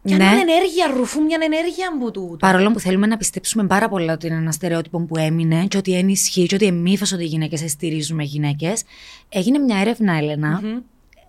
Μια 0.08 0.16
Ναι. 0.16 0.24
ενέργεια, 0.24 0.86
ρουφούν 0.96 1.22
μια 1.24 1.38
ενέργεια 1.42 1.98
που 1.98 2.10
τούτο. 2.10 2.36
Παρόλο 2.36 2.70
που 2.70 2.80
θέλουμε 2.80 3.06
να 3.06 3.16
πιστέψουμε 3.16 3.66
πάρα 3.66 3.88
πολλά 3.88 4.12
ότι 4.12 4.26
είναι 4.26 4.36
ένα 4.36 4.52
στερεότυπο 4.52 4.98
που 5.00 5.16
έμεινε 5.16 5.66
και 5.66 5.76
ότι 5.76 5.92
ενισχύει 5.94 6.46
και 6.46 6.54
ότι 6.54 6.64
εμείς 6.66 7.12
ότι 7.12 7.22
οι 7.22 7.26
γυναίκες 7.26 7.70
στηρίζουμε 7.70 8.22
γυναίκες, 8.22 8.82
έγινε 9.28 9.58
μια 9.58 9.78
έρευνα, 9.78 10.12
Έλενα. 10.16 10.60
Οι 10.64 10.82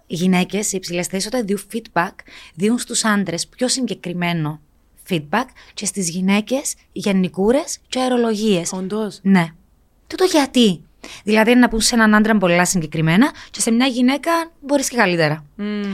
γυναίκες 0.07 0.67
σε 0.67 0.75
υψηλές 0.75 1.07
θέσεις 1.07 1.27
όταν 1.27 1.45
δίνουν 1.45 1.63
feedback, 1.73 2.13
δίνουν 2.55 2.77
στους 2.77 3.05
άντρες 3.05 3.47
πιο 3.47 3.67
συγκεκριμένο 3.67 4.61
feedback 5.09 5.45
και 5.73 5.85
στις 5.85 6.09
γυναίκες 6.09 6.75
γενικούρες 6.91 7.77
και 7.87 7.99
αερολογίες. 7.99 8.71
Όντως. 8.73 9.19
Ναι. 9.21 9.47
Τούτο 10.07 10.23
γιατί. 10.23 10.81
Δηλαδή 11.23 11.55
να 11.55 11.69
πούν 11.69 11.81
σε 11.81 11.95
έναν 11.95 12.15
άντρα 12.15 12.37
πολλά 12.37 12.65
συγκεκριμένα 12.65 13.31
και 13.51 13.61
σε 13.61 13.71
μια 13.71 13.85
γυναίκα 13.85 14.31
μπορείς 14.61 14.89
και 14.89 14.95
καλύτερα. 14.95 15.45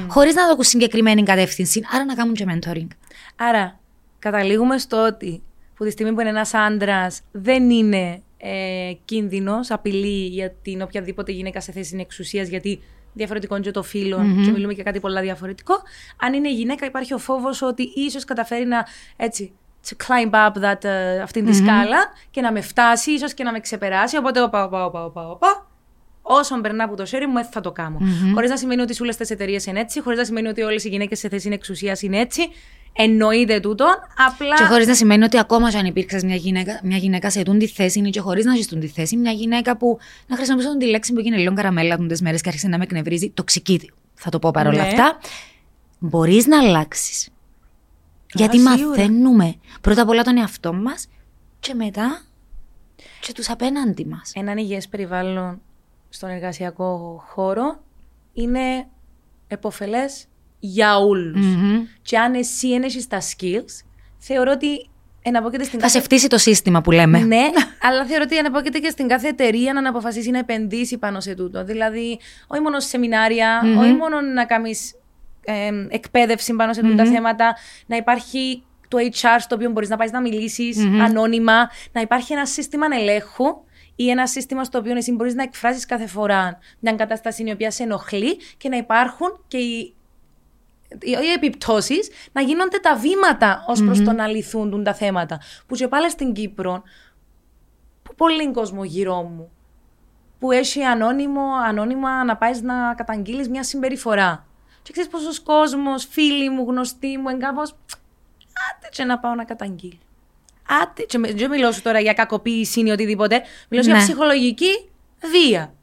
Χωρίς 0.07 0.35
να 0.35 0.47
δώσουν 0.47 0.63
συγκεκριμένη 0.63 1.23
κατεύθυνση, 1.23 1.81
άρα 1.91 2.05
να 2.05 2.15
κάνουν 2.15 2.33
και 2.33 2.45
mentoring. 2.47 2.87
Άρα, 3.35 3.79
καταλήγουμε 4.19 4.77
στο 4.77 5.05
ότι 5.05 5.41
που 5.75 5.83
τη 5.83 5.91
στιγμή 5.91 6.13
που 6.13 6.19
είναι 6.19 6.29
ένας 6.29 6.53
άντρας 6.53 7.21
δεν 7.31 7.69
είναι 7.69 8.21
ε, 8.37 8.93
κίνδυνος, 9.05 9.71
απειλή 9.71 10.27
για 10.27 10.51
την 10.61 10.81
οποιαδήποτε 10.81 11.31
γυναίκα 11.31 11.61
σε 11.61 11.71
θέση 11.71 11.97
εξουσία, 11.99 12.43
γιατί 12.43 12.79
διαφορετικό 13.13 13.55
είναι 13.55 13.63
και 13.63 13.71
το 13.71 13.83
φύλλο 13.83 14.17
και 14.17 14.51
μιλούμε 14.51 14.73
για 14.73 14.83
κάτι 14.83 14.99
πολλά 14.99 15.21
διαφορετικό. 15.21 15.73
Αν 16.17 16.33
είναι 16.33 16.51
γυναίκα, 16.51 16.85
υπάρχει 16.85 17.13
ο 17.13 17.17
φόβος 17.17 17.61
ότι 17.61 17.83
ίσως 17.95 18.25
καταφέρει 18.25 18.65
να 18.65 18.85
έτσι. 19.15 19.53
To 19.89 20.05
climb 20.05 20.31
up 20.31 20.63
that, 20.63 20.83
ε, 20.83 21.21
αυτήν 21.21 21.45
τη 21.45 21.55
σκάλα 21.55 21.97
και 22.31 22.41
να 22.41 22.51
με 22.51 22.61
φτάσει, 22.61 23.11
ίσως 23.11 23.33
και 23.33 23.43
να 23.43 23.51
με 23.51 23.59
ξεπεράσει. 23.59 24.17
Οπότε, 24.17 24.41
οπα, 24.41 24.63
οπα, 24.63 24.85
οπα, 24.85 25.05
οπα, 25.05 25.29
οπα. 25.29 25.67
Όσον 26.21 26.61
περνά 26.61 26.83
από 26.83 26.95
το 26.95 27.05
χέρι 27.05 27.27
μου, 27.27 27.33
δεν 27.33 27.45
θα 27.45 27.61
το 27.61 27.71
κάνω. 27.71 27.97
Μμμ. 27.99 28.33
Χωρίς 28.33 28.49
να 28.49 28.57
σημαίνει 28.57 28.81
ότι 28.81 28.93
σε 28.93 29.03
όλε 29.03 29.13
τις 29.13 29.29
εταιρείες 29.29 29.65
είναι 29.65 29.79
έτσι, 29.79 30.01
χωρίς 30.01 30.17
να 30.17 30.25
σημαίνει 30.25 30.47
ότι 30.47 30.61
όλες 30.61 30.83
οι 30.83 30.89
γυναίκες 30.89 31.19
σε 31.19 31.29
θέση 31.29 31.49
εξουσίας 31.51 32.01
είναι 32.01 32.19
έτσι. 32.19 32.49
Εννοείται 32.95 33.59
τούτο. 33.59 33.85
Απλά. 34.27 34.55
Και 34.55 34.63
χωρίς 34.63 34.87
να 34.87 34.95
σημαίνει 34.95 35.23
ότι 35.23 35.39
ακόμα 35.39 35.71
και 35.71 35.77
αν 35.77 35.85
υπήρξες 35.85 36.23
μια 36.23 36.35
γυναίκα, 36.35 36.79
μια 36.83 36.97
γυναίκα 36.97 37.29
σε 37.29 37.43
τούν 37.43 37.59
τη 37.59 37.67
θέση 37.67 37.99
ή 37.99 38.09
και 38.09 38.19
χωρίς 38.19 38.45
να 38.45 38.55
ζει 38.55 38.65
τούν 38.65 38.79
τη 38.79 38.87
θέση, 38.87 39.17
μια 39.17 39.31
γυναίκα 39.31 39.77
που. 39.77 39.97
Να 40.27 40.35
χρησιμοποιήσω 40.35 40.77
τη 40.77 40.85
λέξη 40.85 41.13
που 41.13 41.19
έγινε 41.19 41.37
λίγο 41.37 41.53
καραμέλα 41.53 41.97
του 41.97 42.05
μέρες 42.21 42.41
και 42.41 42.49
άρχισε 42.49 42.67
να 42.67 42.77
με 42.77 42.83
εκνευρίζει, 42.83 43.29
τοξική. 43.29 43.91
Θα 44.13 44.29
το 44.29 44.39
πω 44.39 44.51
παρόλα 44.51 44.81
Ναι. 44.81 44.87
αυτά. 44.87 45.17
Μπορείς 45.99 46.47
να 46.47 46.59
αλλάξεις. 46.59 47.29
Γιατί 48.33 48.57
σίγουρα. 48.57 48.77
μαθαίνουμε 48.77 49.55
πρώτα 49.81 50.01
απ' 50.01 50.09
όλα 50.09 50.23
τον 50.23 50.37
εαυτό 50.37 50.73
μας 50.73 51.07
και 51.59 51.73
μετά 51.73 52.21
και 53.19 53.31
τους 53.33 53.49
απέναντι 53.49 54.05
μας. 54.05 54.31
Έναν 54.35 54.57
υγιές 54.57 54.87
περιβάλλον 54.87 55.61
στον 56.09 56.29
εργασιακό 56.29 57.23
χώρο 57.27 57.79
είναι 58.33 58.87
εποφελές 59.47 60.25
για 60.65 60.97
όλους. 60.97 61.45
Και 62.01 62.17
αν 62.17 62.33
εσύ 62.33 62.69
δεν 62.69 62.83
έχεις 62.83 63.07
τα 63.07 63.21
skills, 63.21 63.85
θεωρώ 64.17 64.51
ότι 64.51 64.89
εναπόκειται 65.21 65.63
στην 65.63 65.79
Θα 65.79 65.89
σε 65.89 66.01
φτύσει 66.01 66.27
το 66.27 66.37
σύστημα 66.37 66.81
που 66.81 66.91
λέμε. 66.91 67.19
Ναι, 67.19 67.49
αλλά 67.81 68.05
θεωρώ 68.05 68.23
ότι 68.25 68.37
αναπόκειται 68.37 68.79
και 68.79 68.89
στην 68.89 69.07
κάθε 69.07 69.27
εταιρεία 69.27 69.73
να 69.73 69.89
αποφασίσει 69.89 70.29
να 70.29 70.37
επενδύσει 70.37 70.97
πάνω 70.97 71.19
σε 71.19 71.35
τούτο. 71.35 71.63
Δηλαδή, 71.63 72.19
όχι 72.47 72.61
μόνο 72.61 72.79
σε 72.79 72.87
σεμινάρια, 72.87 73.61
όχι 73.79 73.93
μόνο 73.93 74.21
να 74.21 74.45
κάνεις 74.45 74.93
εκπαίδευση 75.89 76.53
πάνω 76.53 76.73
σε 76.73 76.81
τούτα 76.81 77.03
τα 77.03 77.05
θέματα, 77.05 77.55
να 77.85 77.95
υπάρχει 77.95 78.63
το 78.87 78.97
HR 79.11 79.37
στο 79.39 79.55
οποίο 79.55 79.69
μπορείς 79.69 79.89
να 79.89 79.97
πάεις 79.97 80.11
να 80.11 80.21
μιλησει 80.21 80.73
ανώνυμα, 81.01 81.69
να 81.91 82.01
υπάρχει 82.01 82.33
ένα 82.33 82.45
σύστημα 82.45 82.85
ελέγχου 82.99 83.45
ή 83.95 84.09
ένα 84.09 84.27
σύστημα 84.27 84.63
στο 84.63 84.77
οποίο 84.77 84.95
εσύ 84.95 85.11
μπορείς 85.11 85.33
να 85.33 85.43
εκφράσεις 85.43 85.85
κάθε 85.85 86.07
φορά 86.07 86.59
μια 86.79 86.93
κατάσταση 86.93 87.43
η 87.43 87.51
οποία 87.51 87.71
σε 87.71 87.83
ενοχλεί 87.83 88.37
και 88.57 88.69
να 88.69 88.77
υπάρχουν 88.77 89.43
και 89.47 89.57
οι 89.57 89.93
οι 91.01 91.09
οι 91.11 91.31
επιπτώσεις 91.35 92.09
να 92.31 92.41
γίνονται 92.41 92.77
τα 92.77 92.95
βήματα 92.95 93.63
ως 93.67 93.83
προς 93.83 94.01
το 94.03 94.11
να 94.11 94.27
λυθούν 94.27 94.69
τούν 94.71 94.83
τα 94.83 94.93
θέματα. 94.93 95.39
Που 95.67 95.75
και 95.75 95.87
πάλι 95.87 96.09
στην 96.09 96.33
Κύπρο, 96.33 96.83
που 98.03 98.15
πολύ 98.15 98.51
κόσμο 98.51 98.83
γύρω 98.83 99.21
μου, 99.21 99.51
που 100.39 100.51
έχει 100.51 100.83
ανώνυμο, 100.83 101.41
ανώνυμα 101.67 102.23
να 102.23 102.37
πάεις 102.37 102.61
να 102.61 102.93
καταγγείλεις 102.93 103.49
μια 103.49 103.63
συμπεριφορά. 103.63 104.45
Και 104.81 104.91
ξέρεις 104.91 105.09
πόσος 105.09 105.39
κόσμος, 105.39 106.07
φίλοι 106.09 106.49
μου, 106.49 106.65
γνωστοί 106.69 107.17
μου, 107.17 107.29
εγκάβως, 107.29 107.71
άτε 108.71 108.87
και 108.91 109.03
να 109.03 109.19
πάω 109.19 109.33
να 109.35 109.43
καταγγείλω. 109.43 109.97
Άτε, 110.81 111.03
και 111.03 111.17
με- 111.17 111.33
δεν 111.33 111.49
μιλώ 111.49 111.71
σου 111.71 111.81
τώρα 111.81 111.99
για 111.99 112.13
κακοποίηση 112.13 112.81
ή 112.81 112.89
οτιδήποτε, 112.89 113.41
μιλώ 113.69 113.83
σου 113.83 113.89
για 113.89 113.97
Ναι. 113.97 114.03
ψυχολογική 114.03 114.89
βία 115.31 115.73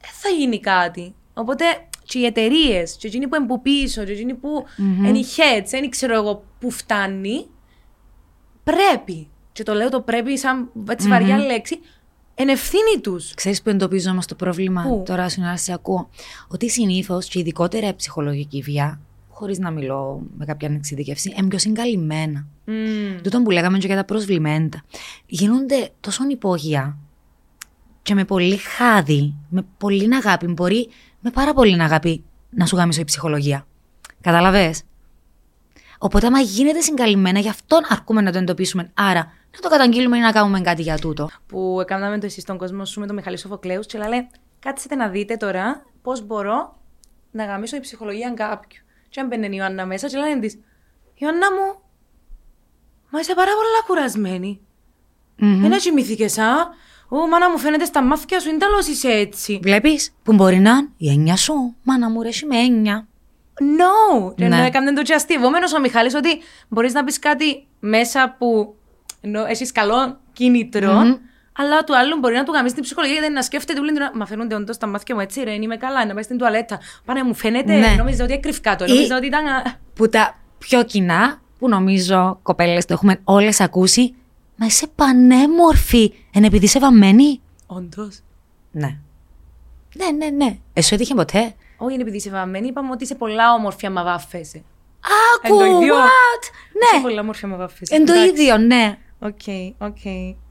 δεν 0.00 0.10
θα 0.20 0.28
γίνει 0.28 0.60
κάτι. 0.60 1.14
Οπότε 1.34 1.64
και 2.06 2.18
οι 2.18 2.24
εταιρείες, 2.24 2.96
και 2.96 3.06
εκείνοι 3.06 3.28
που 3.28 3.36
είναι 3.36 3.46
που 3.46 3.62
πίσω, 3.62 4.04
και 4.04 4.12
εκείνοι 4.12 4.34
που 4.34 4.64
είναι 4.78 5.18
οι 5.18 5.24
heads, 5.36 5.66
δεν 5.66 5.90
ξέρω 5.90 6.14
εγώ 6.14 6.44
πού 6.58 6.70
φτάνει, 6.70 7.46
πρέπει. 8.64 9.28
Και 9.52 9.62
το 9.62 9.74
λέω 9.74 9.88
το 9.88 10.00
πρέπει 10.00 10.38
σαν 10.38 10.70
έτσι 10.88 11.08
βαριά 11.08 11.38
λέξη, 11.38 11.78
εν 12.34 12.48
ευθύνη 12.48 13.00
τους. 13.00 13.34
Ξέρεις 13.34 13.62
που 13.62 13.68
εντοπίζω 13.68 14.10
όμω 14.10 14.20
το 14.26 14.34
πρόβλημα 14.34 14.82
Πού; 14.82 15.02
τώρα 15.06 15.28
στην 15.28 15.42
ώρα 15.42 15.56
σε 15.56 15.72
ακούω. 15.72 16.08
Ότι 16.48 16.70
συνήθως 16.70 17.28
και 17.28 17.38
ειδικότερα 17.38 17.88
η 17.88 17.94
ψυχολογική 17.94 18.60
βία, 18.60 19.00
χωρίς 19.28 19.58
να 19.58 19.70
μιλώ 19.70 20.22
με 20.36 20.44
κάποια 20.44 20.70
εξειδικεύση, 20.74 21.34
είναι 21.38 21.48
πιο 21.48 21.58
συγκαλυμμένα. 21.58 22.46
Τούτο 23.22 23.42
που 23.42 23.50
λέγαμε 23.50 23.78
και 23.78 23.86
για 23.86 23.96
τα 23.96 24.04
προσβλημέντα. 24.04 24.82
Γίνονται 25.26 25.90
τόσο 26.00 26.24
υπόγεια 26.28 26.98
και 28.02 28.14
με 28.14 28.24
πολύ 28.24 28.56
χάδι, 28.56 29.34
με 29.48 29.66
πολύ 29.78 30.14
αγάπη. 30.14 30.46
Μπορεί 30.46 30.88
με 31.26 31.32
πάρα 31.32 31.52
πολύ 31.54 31.82
αγάπη 31.82 32.24
να 32.50 32.66
σου 32.66 32.76
γάμισω 32.76 33.00
η 33.00 33.04
ψυχολογία. 33.04 33.66
Κατάλαβε. 34.20 34.74
Οπότε, 35.98 36.26
άμα 36.26 36.40
γίνεται 36.40 36.80
συγκαλυμμένα, 36.80 37.38
γι' 37.38 37.48
αυτόν 37.48 37.80
αρκούμε 37.88 38.20
να 38.20 38.32
το 38.32 38.38
εντοπίσουμε. 38.38 38.90
Άρα, 38.94 39.32
να 39.54 39.60
το 39.60 39.68
καταγγείλουμε 39.68 40.16
ή 40.16 40.20
να 40.20 40.32
κάνουμε 40.32 40.60
κάτι 40.60 40.82
για 40.82 40.98
τούτο. 40.98 41.28
Που 41.46 41.78
έκαναμε 41.80 42.18
το 42.18 42.26
εσύ 42.26 42.40
στον 42.40 42.58
κόσμο 42.58 42.84
σου 42.84 43.00
με 43.00 43.06
τον 43.06 43.14
Μιχαλή 43.14 43.38
Σοφοκλέους, 43.38 43.86
και 43.86 43.98
λέει: 43.98 44.28
Κάτσετε 44.58 44.94
να 44.94 45.08
δείτε 45.08 45.36
τώρα 45.36 45.84
πώς 46.02 46.26
μπορώ 46.26 46.76
να 47.30 47.44
γαμίσω 47.44 47.76
η 47.76 47.80
ψυχολογία 47.80 48.30
κάποιου. 48.30 48.82
Και 49.08 49.20
έμπαινε 49.20 49.46
η 49.46 49.50
Ιωάννα 49.52 49.86
μέσα, 49.86 50.08
και 50.08 50.16
λένε 50.16 50.40
της: 50.40 50.58
Ιωάννα 51.14 51.52
μου, 51.52 51.80
μα 53.10 53.20
είσαι 53.20 53.34
πάρα 53.34 53.50
πολύ 53.50 53.86
κουρασμένη. 53.86 54.60
Μμμ. 55.36 55.60
Δεν 55.60 55.78
κοιμήθηκες, 55.78 56.38
α; 56.38 56.54
Ω, 57.08 57.26
μάνα 57.26 57.50
μου 57.50 57.58
φαίνεται 57.58 57.84
στα 57.84 58.02
μάτια 58.02 58.40
σου, 58.40 58.48
είναι 58.48 58.58
τέλος 58.58 58.86
είσαι 58.86 59.08
έτσι. 59.08 59.60
Βλέπεις 59.62 60.14
που 60.22 60.32
μπορεί 60.32 60.58
να 60.58 60.70
είναι 60.70 60.88
η 60.96 61.10
έννοια 61.10 61.36
σου. 61.36 61.74
Μάνα 61.82 62.10
μου 62.10 62.22
ρέσει 62.22 62.46
με 62.46 62.56
έννοια. 62.56 63.06
No! 63.60 64.32
Ναι. 64.36 64.44
Ενώ 64.46 64.56
έκανε 64.56 64.92
το 64.92 65.02
και 65.02 65.14
αστείβομενος 65.14 65.72
ο 65.74 65.80
Μιχάλης 65.80 66.14
ότι 66.14 66.28
μπορείς 66.68 66.92
να 66.92 67.04
πεις 67.04 67.18
κάτι 67.18 67.66
μέσα 67.80 68.34
που 68.38 68.74
ενώ 69.20 69.44
έχεις 69.44 69.72
καλό 69.72 70.18
κίνητρο, 70.32 70.92
Μμμ. 70.92 71.14
αλλά 71.56 71.84
του 71.84 71.96
άλλου 71.96 72.18
μπορεί 72.18 72.34
να 72.34 72.42
του 72.44 72.52
γαμίσει 72.52 72.74
την 72.74 72.82
ψυχολογία 72.82 73.18
γιατί 73.18 73.32
να 73.32 73.42
σκέφτεται 73.42 73.80
όλη 73.80 73.92
την 73.92 74.02
ώρα. 74.02 74.10
Μα 74.14 74.26
φαίνονται 74.26 74.54
όντως 74.54 74.76
τα 74.78 74.86
μάτια 74.86 75.14
μου 75.14 75.20
έτσι, 75.20 75.42
ρε, 75.42 75.52
είμαι 75.52 75.76
καλά, 75.76 76.06
να 76.06 76.14
πάει 76.14 76.22
στην 76.22 76.38
τουαλέτα. 76.38 76.78
Πάνε, 77.04 77.22
μου 77.22 77.34
φαίνεται, 77.34 77.72
Ναι. 77.76 77.94
νόμιζα 77.98 78.24
ότι 78.24 78.32
έκρυφκα 78.32 78.76
το, 78.76 78.84
Ή- 78.84 78.88
νόμιζα 78.88 79.16
ότι 79.16 79.26
ήταν. 79.26 79.46
α, 79.46 79.62
Που 79.94 80.08
τα 80.08 80.36
πιο 80.58 80.84
κοινά, 80.84 81.40
που 81.58 81.68
νομίζω 81.68 82.38
κοπέλες 82.42 82.84
το 82.84 82.92
έχουμε 82.92 83.20
όλες 83.24 83.60
ακούσει, 83.60 84.14
Μα 84.56 84.66
είσαι 84.66 84.86
πανέμορφη. 84.94 86.12
Εν 86.32 86.44
επειδή 86.44 86.64
είσαι 86.64 86.78
βαμμένη. 86.78 87.40
Όντως. 87.66 88.20
Ναι. 88.70 88.98
Ναι, 89.96 90.10
ναι, 90.16 90.44
ναι. 90.44 90.58
Εσύ 90.72 90.94
έτυχε 90.94 91.14
ποτέ; 91.14 91.54
Όχι, 91.76 91.92
είναι 91.92 92.02
επειδή 92.02 92.16
είσαι 92.16 92.30
βαμμένη, 92.30 92.66
είπαμε 92.66 92.90
ότι 92.90 93.04
είσαι 93.04 93.14
πολλά 93.14 93.52
όμορφη 93.54 93.86
άμα 93.86 94.02
βάφεσαι. 94.04 94.62
Άκου, 95.44 95.54
Εν 95.54 95.58
το 95.58 95.64
ίδιο. 95.64 95.94
what? 95.94 96.42
Είσαι 96.82 96.96
Ναι. 96.96 97.02
πολλά 97.02 97.20
όμορφη 97.20 97.44
άμα 97.44 97.56
βάφεσαι. 97.56 97.94
Εν 97.94 98.04
το 98.06 98.12
Εντάξει. 98.12 98.30
ίδιο, 98.30 98.56
ναι. 98.58 98.98
Οκ, 99.18 99.40
οκ, 99.78 99.96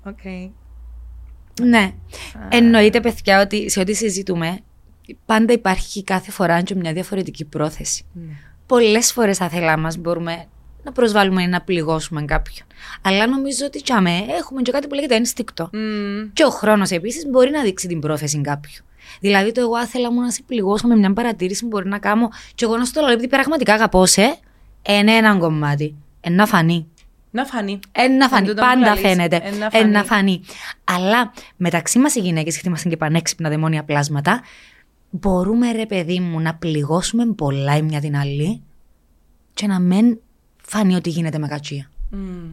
οκ. 0.06 0.24
Ναι. 1.62 1.94
Εννοείται, 2.50 3.00
παιδιά, 3.00 3.42
ότι 3.42 3.70
σε 3.70 3.80
ό,τι 3.80 3.94
συζητούμε, 3.94 4.60
πάντα 5.26 5.54
υπάρχει 5.54 6.04
κάθε 6.04 6.32
φορά 6.32 6.62
και 6.62 6.76
μια 6.76 6.94
διαφορετική 6.94 7.46
πρόθεση. 7.46 8.06
Ναι. 8.14 8.34
Πολλές 8.66 9.12
φορές 9.12 9.38
άθελά 9.38 9.82
μας 9.82 9.98
μπορούμε 9.98 10.46
να 10.86 10.92
προσβάλλουμε 10.92 11.44
ή 11.44 11.48
να 11.48 11.62
πληγώσουμε 11.62 12.22
κάποιον. 12.26 12.68
Αλλά 13.02 13.28
νομίζω 13.28 13.66
ότι 13.66 13.82
τσάμε 13.82 14.12
έχουμε 14.40 14.62
και 14.62 14.72
κάτι 14.72 14.88
που 14.88 14.94
λέγεται 14.96 15.16
ένστικτο. 15.16 15.70
Μμμ. 15.74 16.30
Και 16.34 16.44
ο 16.44 16.50
χρόνος 16.50 16.90
επίσης 16.92 17.26
μπορεί 17.30 17.50
να 17.50 17.62
δείξει 17.62 17.88
την 17.88 18.00
πρόθεση 18.00 18.42
κάποιου. 18.42 18.84
Δηλαδή, 19.20 19.52
το 19.52 19.62
εγώ 19.62 19.76
άθελα 19.76 20.12
μου 20.12 20.22
να 20.22 20.32
σε 20.32 20.42
πληγώσω 20.48 20.88
με 20.88 20.96
μια 20.96 21.14
παρατήρηση 21.14 21.62
που 21.62 21.68
μπορεί 21.68 21.88
να 21.90 22.00
κάνω, 22.00 22.30
και 22.56 22.66
εγώ 22.66 22.78
να 22.78 22.86
σου 22.86 22.94
το 22.94 23.02
λέω, 23.02 23.12
επειδή 23.12 23.28
πραγματικά 23.28 23.74
αγαπώ 23.74 24.06
σε, 24.06 24.38
είναι 24.90 25.12
έναν 25.12 25.40
κομμάτι. 25.40 25.96
Εν 26.22 26.34
να 26.34 26.46
φανεί. 26.46 26.88
Να 27.32 27.46
φανεί. 27.46 27.80
Εν 27.92 28.18
να 28.18 28.28
φανεί. 28.30 28.48
τούτο 28.48 28.62
που 28.62 28.68
Πάντα 28.68 28.86
λαλείς. 28.88 29.02
φαίνεται. 29.02 29.42
Εν 29.44 29.58
να 29.58 29.70
Εν 29.72 29.90
να 29.92 30.04
φανεί. 30.04 30.06
φανεί. 30.08 30.42
Αλλά 30.84 31.34
μεταξύ 31.58 32.00
μας 32.00 32.16
οι 32.16 32.20
γυναίκες, 32.20 32.54
γιατί 32.54 32.68
είμαστε 32.68 32.90
και 32.90 32.98
πανέξυπνα 32.98 33.50
δαιμόνια 33.50 33.84
πλάσματα, 33.84 34.42
μπορούμε 35.10 35.72
ρε 35.72 35.86
παιδί 35.86 36.20
μου 36.20 36.40
να 36.40 36.56
πληγώσουμε 36.56 37.26
πολλά 37.26 37.78
η 37.78 37.82
μια 37.82 38.00
την 38.00 38.18
άλλη 38.18 38.62
και 39.54 39.68
να 39.68 39.80
μην 39.80 40.18
φανεί 40.68 40.96
ότι 40.96 41.10
γίνεται 41.10 41.38
με 41.38 41.48
κατσία. 41.48 41.90
Μμμ. 42.12 42.50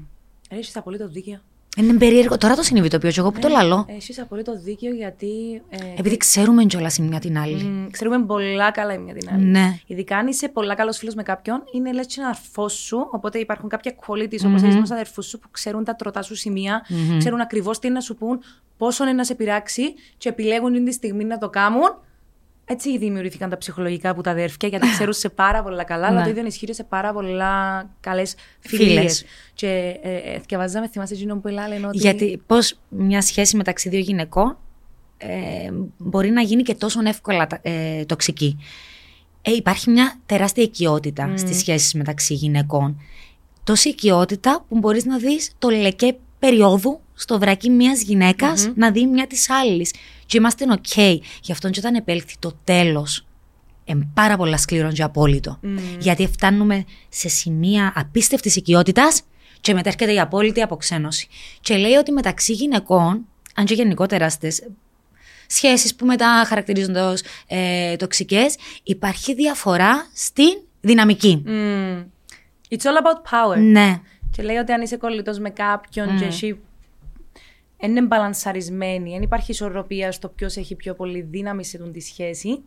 Έχεις 0.48 0.76
απολύτως 0.76 1.10
δίκιο. 1.10 1.40
Είναι 1.76 1.92
περίεργο. 1.92 2.38
Τώρα 2.38 2.54
το 2.54 2.62
συνειδητοποιώ 2.62 3.10
και 3.10 3.20
εγώ 3.20 3.30
που 3.30 3.38
το 3.38 3.48
λαλώ. 3.48 3.86
Έχεις 3.88 4.18
απολύτως 4.20 4.62
δίκιο 4.62 4.94
γιατί. 4.94 5.62
ε, 5.68 5.76
Επειδή 5.96 6.16
ξέρουμε 6.16 6.64
κιόλας 6.64 6.96
η 6.96 7.02
μια 7.02 7.18
την 7.18 7.38
άλλη. 7.38 7.64
μ, 7.64 7.86
ξέρουμε 7.90 8.24
πολλά 8.24 8.70
καλά 8.70 8.94
η 8.94 8.98
μια 8.98 9.14
την 9.14 9.28
άλλη. 9.32 9.44
Ναι. 9.44 9.78
Ειδικά 9.86 10.16
αν 10.16 10.26
είσαι 10.26 10.48
πολλά 10.48 10.74
καλός 10.74 10.98
φίλος 10.98 11.14
με 11.14 11.22
κάποιον, 11.22 11.62
είναι 11.72 11.92
λες 11.92 12.16
ένα 12.16 12.28
αρφός 12.28 12.72
σου. 12.72 13.08
Οπότε 13.10 13.38
υπάρχουν 13.38 13.68
κάποια 13.68 13.94
qualities 14.06 14.44
όπως 14.46 14.62
έχει 14.62 14.76
με 14.76 14.82
του 14.82 14.94
αδερφούς 14.94 15.26
σου 15.26 15.38
που 15.38 15.50
ξέρουν 15.50 15.84
τα 15.84 15.94
τροτά 15.94 16.22
σου 16.22 16.34
σημεια 16.34 16.86
ξέρουν 17.18 17.40
ακριβώς 17.40 17.78
τι 17.78 17.86
είναι 17.86 17.96
να 17.96 18.02
σου 18.02 18.14
πούν, 18.14 18.40
πόσο 18.76 19.04
είναι 19.04 19.12
να 19.12 19.24
σε 19.24 19.34
πειράξει 19.34 19.82
και 20.18 20.28
επιλέγουν 20.28 20.72
την 20.72 20.84
τη 20.84 20.92
στιγμή 20.92 21.24
να 21.24 21.38
το 21.38 21.48
κάνουν. 21.50 21.98
Έτσι 22.64 22.98
δημιουργήθηκαν 22.98 23.50
τα 23.50 23.58
ψυχολογικά 23.58 24.10
από 24.10 24.22
τα 24.22 24.30
αδέρφια, 24.30 24.68
γιατί 24.68 24.90
ξέρουν 24.90 25.12
σε 25.12 25.28
πάρα 25.28 25.62
πολλά 25.62 25.84
καλά, 25.84 26.06
αλλά 26.06 26.18
Ναι. 26.18 26.24
το 26.24 26.30
ίδιο 26.30 26.46
ισχύει 26.46 26.74
σε 26.74 26.84
πάρα 26.84 27.12
πολλά 27.12 27.84
καλές 28.00 28.34
φιλίες. 28.60 28.88
Φίλες. 28.88 29.24
Και 29.54 29.98
ε, 30.02 30.14
ε, 30.16 30.40
διαβάζαμε, 30.48 30.88
θυμάσαι 30.88 31.14
εκείνο 31.14 31.36
που 31.36 31.48
έλεγε 31.48 31.86
ότι. 31.86 31.98
Γιατί 31.98 32.42
πώς 32.46 32.78
μια 32.88 33.22
σχέση 33.22 33.56
μεταξύ 33.56 33.88
δύο 33.88 33.98
γυναικών 33.98 34.56
ε, 35.18 35.70
μπορεί 35.98 36.30
να 36.30 36.40
γίνει 36.40 36.62
και 36.62 36.74
τόσο 36.74 37.00
εύκολα 37.04 37.46
ε, 37.62 38.04
τοξική. 38.04 38.58
Ε, 39.42 39.52
υπάρχει 39.52 39.90
μια 39.90 40.20
τεράστια 40.26 40.62
οικειότητα 40.62 41.32
στις 41.36 41.58
σχέσεις 41.58 41.94
μεταξύ 41.94 42.34
γυναικών. 42.34 43.00
Τόση 43.64 43.88
οικειότητα 43.88 44.64
που 44.68 44.78
μπορείς 44.78 45.04
να 45.04 45.18
δεις 45.18 45.50
το 45.58 45.68
λεκέ 45.68 46.16
περίοδου 46.38 47.00
στο 47.14 47.38
βρακί 47.38 47.70
μιας 47.70 48.02
γυναίκας 48.02 48.72
να 48.74 48.90
δει 48.90 49.06
μια 49.06 49.26
της 49.26 49.50
άλλης. 49.50 49.94
Και 50.26 50.38
είμαστε 50.38 50.64
οκ. 50.70 50.96
Γι' 51.42 51.52
αυτό 51.52 51.70
και 51.70 51.78
όταν 51.78 51.94
επέλθει 51.94 52.34
το 52.38 52.52
τέλος 52.64 53.26
είναι 53.84 54.08
πάρα 54.14 54.36
πολλά 54.36 54.56
σκληρό 54.56 54.92
και 54.92 55.02
απόλυτο. 55.02 55.58
Γιατί 55.98 56.26
φτάνουμε 56.26 56.84
σε 57.08 57.28
σημεία 57.28 57.92
απίστευτης 57.96 58.56
οικειότητας 58.56 59.22
και 59.60 59.74
μετά 59.74 59.88
έρχεται 59.88 60.12
η 60.12 60.20
απόλυτη 60.20 60.62
αποξένωση. 60.62 61.28
Και 61.60 61.76
λέει 61.76 61.92
ότι 61.92 62.12
μεταξύ 62.12 62.52
γυναικών, 62.52 63.26
αν 63.54 63.64
και 63.64 63.74
γενικότερα 63.74 64.30
στις 64.30 64.62
σχέσεις 65.46 65.94
που 65.94 66.06
μετά 66.06 66.44
χαρακτηρίζονται 66.46 67.00
ως 67.00 67.22
ε, 67.46 67.96
τοξικές, 67.96 68.56
υπάρχει 68.82 69.34
διαφορά 69.34 70.10
στην 70.14 70.62
δυναμική. 70.80 71.42
Mm. 71.46 72.04
It's 72.68 72.82
all 72.82 73.02
about 73.02 73.30
power. 73.30 73.58
Ναι. 73.58 74.00
Και 74.30 74.42
λέει 74.42 74.56
ότι 74.56 74.72
αν 74.72 74.82
είσαι 74.82 74.96
κολλητός 74.96 75.38
με 75.38 75.50
κάποιον 75.50 76.18
και 76.18 76.24
εσύ 76.24 76.58
είναι 77.90 78.02
μπαλανσαρισμένη, 78.02 79.10
δεν 79.10 79.22
υπάρχει 79.22 79.50
ισορροπία 79.50 80.12
στο 80.12 80.28
ποιος 80.28 80.56
έχει 80.56 80.74
πιο 80.74 80.94
πολύ 80.94 81.20
δύναμη 81.20 81.64
σε 81.64 81.78
τη 81.78 82.00
σχέση, 82.00 82.62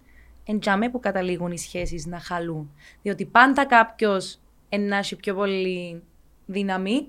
εντιαμέ 0.45 0.89
που 0.89 0.99
καταλήγουν 0.99 1.51
οι 1.51 1.57
σχέσεις 1.57 2.05
να 2.05 2.19
χαλούν. 2.19 2.71
Διότι 3.01 3.25
πάντα 3.25 3.65
κάποιος 3.65 4.39
να 4.79 4.97
έχει 4.97 5.15
πιο 5.15 5.35
πολύ 5.35 6.01
δύναμη 6.45 7.07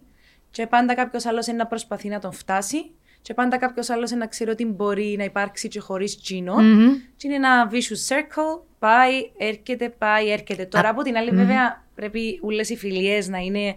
και 0.51 0.67
πάντα 0.67 0.95
κάποιος 0.95 1.27
άλλος 1.27 1.47
να 1.47 1.67
προσπαθεί 1.67 2.09
να 2.09 2.19
τον 2.19 2.33
φτάσει 2.33 2.91
και 3.27 3.35
πάντα 3.35 3.59
κάποιος 3.59 3.91
άλλος 3.91 4.11
να 4.11 4.27
ξέρει 4.27 4.51
ότι 4.51 4.65
μπορεί 4.65 5.15
να 5.19 5.25
υπάρξει 5.25 5.69
και 5.69 5.81
χωρίς 5.81 6.21
τσίνο. 6.21 6.55
Μμμ. 6.55 6.93
Και 7.17 7.27
είναι 7.27 7.35
ένα 7.35 7.71
vicious 7.71 8.15
circle, 8.15 8.61
πάει, 8.79 9.31
έρχεται, 9.37 9.89
πάει, 9.89 10.31
έρχεται. 10.31 10.65
Τώρα 10.65 10.89
από 10.89 11.03
την 11.03 11.17
άλλη, 11.17 11.31
βέβαια, 11.31 11.85
πρέπει 11.95 12.41
όλε 12.43 12.61
οι 12.61 12.77
φιλίες 12.77 13.29
να 13.29 13.39
είναι. 13.39 13.75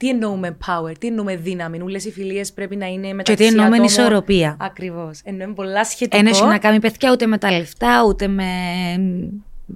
Τι 0.00 0.08
εννοούμε 0.08 0.56
power, 0.66 0.92
τι 0.98 1.06
εννοούμε 1.06 1.36
δύναμη. 1.36 1.80
Όλε 1.80 1.96
οι 1.98 2.10
φιλίες 2.10 2.52
πρέπει 2.52 2.76
να 2.76 2.86
είναι 2.86 3.06
μεταξύ 3.12 3.34
τι 3.42 3.44
εννοούμε 3.46 3.68
ατόμων. 3.68 3.84
ισορροπία. 3.86 4.56
Ακριβώς. 4.60 5.20
Εννοούμε 5.24 5.54
πολλά 5.54 5.84
σχετικό. 5.84 6.16
Δεν 6.22 6.26
έχει 6.32 6.44
να 6.44 6.58
κάνει 6.58 6.80
παιδιά 6.80 7.10
ούτε 7.12 7.26
με 7.26 7.38
τα 7.38 7.50
λεφτά, 7.50 8.04
ούτε 8.08 8.26
με 8.28 8.44
μ, 8.98 9.28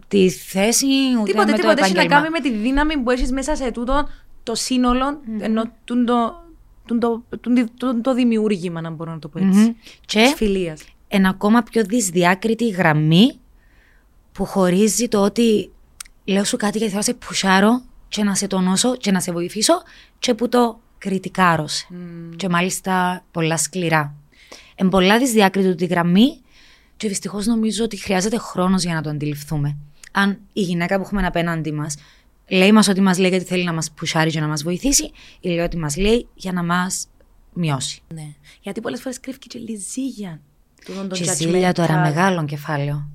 τη 0.08 0.30
θέση, 0.30 0.86
ούτε 1.20 1.30
Τίποτε, 1.30 1.50
με 1.50 1.56
τίποτε. 1.56 1.74
το 1.74 1.84
Έχει 1.84 1.94
να 1.94 2.00
επάγγελμα. 2.00 2.14
κάνει 2.14 2.30
με 2.30 2.40
τη 2.40 2.50
δύναμη 2.52 2.96
που 2.98 3.10
έχεις 3.10 3.32
μέσα 3.32 3.56
σε 3.56 3.70
τούτο 3.70 4.08
το 4.42 4.54
σύνολο, 4.54 5.20
ενώ 5.40 5.62
τούν 5.84 6.04
το, 6.06 6.42
τούν 6.86 6.98
το, 7.00 7.24
τούν 7.40 7.54
τη- 7.54 7.70
τούν 7.78 8.02
το 8.02 8.14
δημιούργημα, 8.14 8.80
να 8.80 8.90
μπορώ 8.90 9.12
να 9.12 9.18
το 9.18 9.28
πω 9.28 9.38
έτσι. 9.38 9.58
Μμμ. 9.58 9.72
Και 10.06 10.20
Της 10.20 10.34
φιλίας. 10.34 10.82
ένα 11.08 11.28
ακόμα 11.28 11.62
πιο 11.62 11.82
δυσδιάκριτη 11.84 12.68
γραμμή 12.68 13.32
που 14.32 14.44
χωρίζει 14.44 15.08
το 15.08 15.18
ότι 15.22 15.70
λέω 16.24 16.44
σου 16.44 16.56
κάτι 16.56 16.78
γιατί 16.78 16.92
θέλω 16.92 17.02
να 17.06 17.12
σε 17.12 17.26
πουσάρω 17.26 17.82
και 18.14 18.24
να 18.24 18.34
σε 18.34 18.46
τονώσω 18.46 18.96
και 18.96 19.10
να 19.10 19.20
σε 19.20 19.32
βοηθήσω 19.32 19.82
και 20.18 20.34
που 20.34 20.48
το 20.48 20.80
κριτικάρωσε. 20.98 21.86
Και 22.36 22.48
μάλιστα 22.48 23.24
πολλά 23.30 23.56
σκληρά. 23.56 24.14
Εν 24.74 24.88
πολλά 24.88 25.18
δυσδιάκριτη 25.18 25.74
τη 25.74 25.86
γραμμή 25.86 26.40
και 26.96 27.08
δυστυχώς 27.08 27.46
νομίζω 27.46 27.84
ότι 27.84 27.96
χρειάζεται 27.96 28.38
χρόνος 28.38 28.82
για 28.82 28.94
να 28.94 29.02
το 29.02 29.10
αντιληφθούμε. 29.10 29.76
Αν 30.12 30.38
η 30.52 30.60
γυναίκα 30.60 30.96
που 30.96 31.02
έχουμε 31.02 31.26
απέναντι 31.26 31.72
μας 31.72 31.96
λέει 32.48 32.72
μας 32.72 32.88
ότι 32.88 33.00
μας 33.00 33.18
λέει 33.18 33.30
γιατί 33.30 33.44
θέλει 33.44 33.64
να 33.64 33.72
μας 33.72 33.90
πουσάρει 33.90 34.30
και 34.30 34.40
να 34.40 34.46
μας 34.48 34.62
βοηθήσει 34.62 35.10
ή 35.40 35.48
λέει 35.48 35.64
ότι 35.64 35.76
μας 35.76 35.96
λέει 35.96 36.28
για 36.34 36.52
να 36.52 36.62
μας 36.62 37.06
μειώσει. 37.52 38.02
Ναι. 38.14 38.26
Γιατί 38.60 38.80
πολλές 38.80 39.00
φορές 39.00 39.20
κρύφηκε 39.20 39.46
και 39.48 39.58
λιζίγια. 39.58 40.40
τούτον 40.84 41.08
το 41.08 41.14
Και 41.16 41.24
judgmental. 41.24 41.34
ζήλια 41.34 41.72
τώρα, 41.72 42.00
μεγάλο 42.00 42.44
κεφάλαιο. 42.44 43.08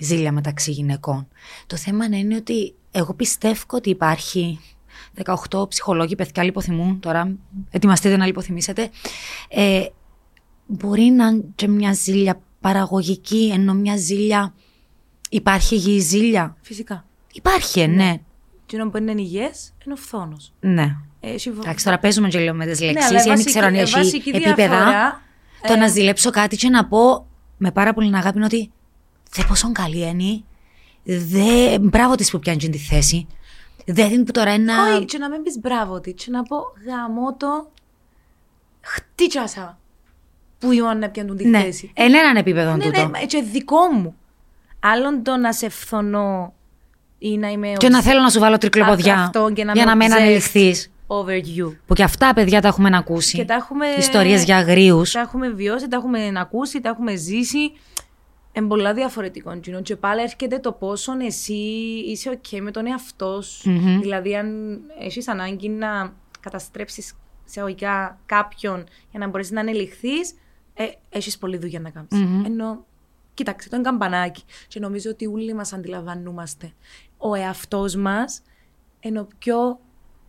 Ζήλια 0.00 0.32
μεταξύ 0.32 0.70
γυναικών. 0.70 1.28
Το 1.66 1.76
θέμα 1.76 2.04
είναι 2.04 2.36
ότι 2.36 2.74
εγώ 2.96 3.14
πιστεύω 3.14 3.62
ότι 3.70 3.90
υπάρχει 3.90 4.60
18 5.50 5.68
ψυχολόγοι, 5.68 6.16
παιδιά 6.16 6.42
λιποθυμούν 6.42 7.00
τώρα, 7.00 7.36
ετοιμαστείτε 7.70 8.16
να 8.16 8.26
λιποθυμήσετε. 8.26 8.90
Ε, 9.48 9.84
μπορεί 10.66 11.02
να 11.02 11.26
είναι 11.26 11.44
και 11.54 11.68
μια 11.68 11.92
ζήλια 11.92 12.40
παραγωγική, 12.60 13.50
ενώ 13.54 13.74
μια 13.74 13.96
ζήλια 13.96 14.54
υπάρχει 15.30 15.74
υγιή 15.74 15.98
ζήλια; 16.00 16.56
Φυσικά. 16.60 17.04
Υπάρχει, 17.32 17.80
ε, 17.80 17.86
ναι. 17.86 18.16
Τι 18.66 18.76
που 18.76 18.96
είναι 18.96 19.12
υγιές 19.16 19.72
είναι 19.84 19.94
ο 19.94 19.96
φθόνος. 19.96 20.52
Ναι. 20.60 20.96
Εντάξει, 21.20 21.84
τώρα 21.84 21.98
παίζουμε 21.98 22.28
και 22.28 22.38
λίγο 22.38 22.54
με 22.54 22.66
τις 22.66 22.80
λέξεις. 22.80 23.00
Ναι, 23.00 23.04
αλλά 23.16 23.18
δεν 23.24 23.28
βασική- 23.32 23.50
ξέρω 23.50 23.66
αν 23.66 23.74
ε, 23.74 23.80
έχει 23.80 23.92
βασική 23.92 24.28
επίπεδα. 24.28 24.54
διαφορά, 24.54 25.20
Το 25.66 25.72
ε, 25.72 25.76
να 25.76 25.88
ζηλέψω 25.88 26.30
κάτι 26.30 26.56
και 26.56 26.68
να 26.68 26.86
πω 26.86 27.26
με 27.56 27.70
πάρα 27.72 27.94
πολύ 27.94 28.16
αγάπη 28.16 28.36
είναι 28.36 28.44
ότι 28.44 28.70
δε 29.30 29.42
πόσο 29.48 29.72
καλή 29.72 30.08
είναι. 30.08 30.42
Δε, 31.04 31.78
μπράβο 31.80 32.14
της 32.14 32.30
που 32.30 32.38
πιάνει 32.38 32.58
τη 32.68 32.78
θέση. 32.78 33.26
Δεν 33.86 34.12
είναι 34.12 34.24
που 34.24 34.32
τώρα 34.32 34.54
είναι 34.54 34.72
να. 34.72 34.94
Όχι, 34.96 35.04
και 35.04 35.18
να 35.18 35.28
μην 35.30 35.42
πεις 35.42 35.58
μπράβο 35.60 36.00
της, 36.00 36.12
και 36.24 36.30
να 36.30 36.42
πω 36.42 36.56
γαμώ 36.86 37.36
το. 37.36 37.70
Χτύτσασα. 38.80 39.78
Που 40.58 40.72
η 40.72 40.76
Ιωάννα 40.78 41.08
πιάνουν 41.08 41.36
τη 41.36 41.48
Ναι, 41.48 41.60
θέση. 41.62 41.90
εν 41.94 42.14
έναν 42.14 42.36
επίπεδο 42.36 42.76
Ναι, 42.76 42.84
τούτο. 42.84 43.00
ναι, 43.00 43.08
μα- 43.08 43.18
και 43.18 43.42
δικό 43.52 43.86
μου. 43.92 44.14
Άλλον 44.80 45.22
το 45.22 45.36
να 45.36 45.52
σε 45.52 45.68
φθονώ 45.68 46.54
ή 47.18 47.38
να 47.38 47.48
είμαι 47.48 47.72
Και 47.76 47.88
να 47.88 48.02
θέλω 48.02 48.20
να 48.20 48.28
σου 48.30 48.38
βάλω 48.40 48.58
τρικλοποδιά 48.58 49.20
Αυτό 49.22 49.50
και 49.54 49.64
να 49.64 49.72
για 49.72 49.84
με 49.84 49.90
να 49.90 49.96
μην 49.96 50.08
obsessed. 50.12 50.16
ανελιχθείς. 50.20 50.88
over 51.06 51.30
you. 51.58 51.76
Που 51.86 51.94
και 51.94 52.02
αυτά 52.02 52.34
παιδιά 52.34 52.60
τα 52.60 52.68
έχουμε 52.68 52.90
ακούσει. 52.96 53.36
Και 53.36 53.44
τα 53.44 53.54
έχουμε... 53.54 53.86
Ιστορίες 53.98 54.44
για 54.44 54.56
αγρίους. 54.56 55.10
Τα 55.10 55.20
έχουμε 55.20 55.48
βιώσει, 55.50 55.88
τα 55.88 55.96
έχουμε 55.96 56.32
ακούσει, 56.36 56.80
τα 56.80 56.88
έχουμε 56.88 57.14
ζήσει. 57.14 57.72
Είναι 58.56 58.66
πολλά 58.66 58.94
διαφορετικό. 58.94 59.60
Τζινό. 59.60 59.82
Και 59.82 59.96
πάλι 59.96 60.22
έρχεται 60.22 60.58
το 60.58 60.72
πόσο 60.72 61.12
εσύ 61.20 61.54
είσαι 62.06 62.40
ok 62.42 62.60
με 62.60 62.70
τον 62.70 62.86
εαυτό 62.86 63.42
σου. 63.42 63.70
Μμμ. 63.70 64.00
Δηλαδή, 64.00 64.36
αν 64.36 64.80
έχεις 64.98 65.28
ανάγκη 65.28 65.68
να 65.68 66.12
καταστρέψεις 66.40 67.14
σε 67.44 67.60
εγωικά 67.60 68.18
κάποιον 68.26 68.84
για 69.10 69.18
να 69.18 69.28
μπορέσεις 69.28 69.52
να 69.52 69.60
ανελιχθείς, 69.60 70.34
ε, 70.74 70.84
έχεις 71.08 71.38
πολλή 71.38 71.56
δουλειά 71.56 71.80
να 71.80 71.90
κάνεις. 71.90 72.10
Μμμ. 72.10 72.44
Ενώ, 72.44 72.84
κοίταξε, 73.34 73.68
το 73.68 73.76
είναι 73.76 73.84
καμπανάκι. 73.84 74.44
Και 74.68 74.80
νομίζω 74.80 75.10
ότι 75.10 75.26
όλοι 75.26 75.54
μας 75.54 75.72
αντιλαμβανόμαστε. 75.72 76.72
Ο 77.16 77.34
εαυτός 77.34 77.96
μας 77.96 78.42
είναι 79.00 79.20
ο 79.20 79.28
πιο 79.38 79.80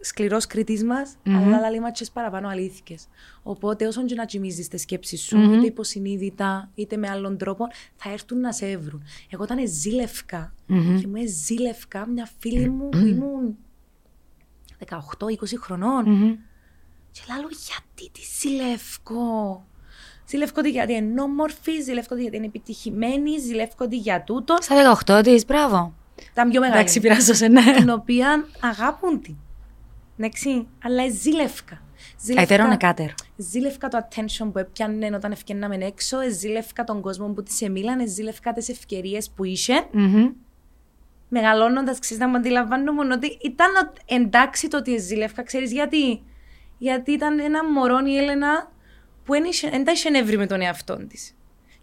σκληρός 0.06 0.48
κριτής 0.48 0.84
μας, 0.84 1.16
αλλά 1.26 1.70
λέει 1.70 1.80
μα 1.80 1.92
τις 1.92 2.12
παραπάνω 2.12 2.48
αλήθειε. 2.48 2.96
Οπότε, 3.44 3.88
όσο 3.88 4.06
και 4.06 4.16
να 4.16 4.26
τσιμίζει 4.26 4.68
τις 4.68 4.82
σκέψεις 4.82 5.22
σου, 5.22 5.38
είτε 5.38 5.66
υποσυνείδητα, 5.66 6.70
είτε 6.76 6.98
με 6.98 7.10
άλλον 7.10 7.38
τρόπο, 7.38 7.68
θα 7.96 8.12
έρθουν 8.12 8.40
να 8.40 8.52
σε 8.52 8.66
έβρουν. 8.66 9.04
Εγώ 9.30 9.44
όταν 9.44 9.68
ζήλευκα, 9.68 10.54
και 10.68 11.08
μου 11.08 11.28
ζήλευκα 11.46 12.08
μια 12.08 12.30
φίλη 12.40 12.70
μου 12.70 12.90
που 12.90 12.98
ήμουν 12.98 13.58
18-20 14.88 14.96
χρονών. 15.60 16.04
Και 17.12 17.22
λέω, 17.28 17.48
γιατί 17.50 18.12
τη 18.12 18.22
ζηλεύω. 18.40 19.66
Ζηλεύω 20.28 20.62
τη 20.62 20.70
γιατί 20.70 20.94
είναι 20.94 21.22
όμορφη, 21.22 21.82
ζηλεύω 21.82 22.16
τη 22.16 22.22
γιατί 22.22 22.38
είναι 22.38 22.46
επιτυχημένη, 22.46 23.40
ζηλεύω 23.40 23.88
τη 23.88 23.98
για 23.98 24.24
τούτο. 24.24 24.58
Στα 24.62 24.98
18 25.06 25.24
της, 25.24 25.46
μπράβο. 25.46 25.94
Τα 26.34 26.48
πιο 26.48 26.60
μεγάλη. 26.60 26.80
Εντάξει, 26.80 27.00
πειράζω 27.00 27.48
ναι. 27.48 27.74
Την 27.76 27.90
οποία 27.90 28.48
αγάπουν 28.60 29.22
την. 29.22 29.36
Εντάξει, 30.18 30.68
αλλά 30.84 31.10
ζήλευκα. 31.10 31.82
Αιτερόν 32.36 32.72
εκάτερ. 32.72 33.10
Ζήλευκα 33.36 33.88
το 33.88 34.08
attention 34.10 34.50
που 34.52 34.58
έπιανε 34.60 35.16
όταν 35.16 35.32
ευκαινάμε 35.32 35.76
έξω, 35.76 36.18
ζήλευκα 36.32 36.84
τον 36.84 37.02
κόσμο 37.02 37.28
που 37.28 37.44
της 37.44 37.62
εμίλανε, 37.62 38.06
ζήλευκα 38.06 38.54
τις 38.54 38.70
ευκαιρίες 38.70 39.30
που 39.30 39.44
είχε. 39.44 39.74
Μμμ. 39.92 40.30
Μεγαλώνοντας, 41.30 42.00
ξέρεις 42.00 42.24
να 42.24 42.30
μου 42.30 42.36
αντιλαμβάνομαι 42.36 43.14
ότι 43.14 43.38
ήταν 43.42 43.68
ο- 43.76 43.94
εντάξει 44.06 44.68
το 44.68 44.78
ότι 44.78 44.98
ζήλευκα, 44.98 45.44
ξέρεις 45.44 45.72
γιατί. 45.72 46.24
Γιατί 46.78 47.12
ήταν 47.12 47.40
ένα 47.40 47.72
μωρό 47.72 47.98
η 48.06 48.18
Έλενα 48.18 48.72
που 49.26 49.34
δεν 49.72 49.84
τα 49.84 49.92
είχε 49.92 50.10
νεύρει 50.10 50.38
με 50.38 50.48
τον 50.48 50.62
εαυτό 50.62 50.98
της. 51.08 51.36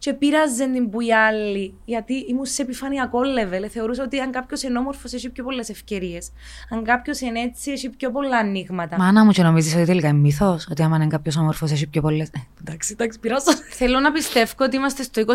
Και 0.05 0.13
πείραζε 0.13 0.67
την 0.67 0.91
που 0.91 1.01
οι 1.01 1.13
άλλοι, 1.15 1.75
γιατί 1.85 2.15
ήμουν 2.15 2.45
σε 2.45 2.63
επιφανειακό 2.63 3.19
level. 3.21 3.67
Θεωρούσα 3.71 4.03
ότι 4.03 4.19
αν 4.21 4.31
κάποιος 4.31 4.63
είναι 4.63 4.79
όμορφος, 4.79 5.13
έχει 5.13 5.29
πιο 5.29 5.45
πολλές 5.45 5.69
ευκαιρίες. 5.69 6.31
Αν 6.71 6.85
κάποιος 6.85 7.21
είναι 7.21 7.41
έτσι, 7.41 7.71
έχει 7.71 7.89
πιο 7.89 8.11
πολλά 8.11 8.37
ανοίγματα. 8.39 8.97
Μάνα 8.99 9.25
μου 9.25 9.31
και 9.31 9.43
νομίζεις 9.43 9.75
ότι 9.75 9.85
τελικά 9.85 10.09
είναι 10.09 10.19
μύθος, 10.19 10.67
ότι 10.71 10.83
άμα 10.83 10.97
είναι 10.97 11.07
κάποιος 11.07 11.37
όμορφος 11.37 11.71
έχει 11.71 11.87
πιο 11.87 12.01
πολλέ. 12.01 12.27
εντάξει, 12.61 12.93
εντάξει, 12.93 13.19
πειράζω. 13.19 13.45
Θέλω 13.71 14.01
να 14.01 14.13
πιστεύω 14.13 14.53
ότι 14.59 14.77
είμαστε 14.77 15.03
στο 15.03 15.21
2024. 15.21 15.29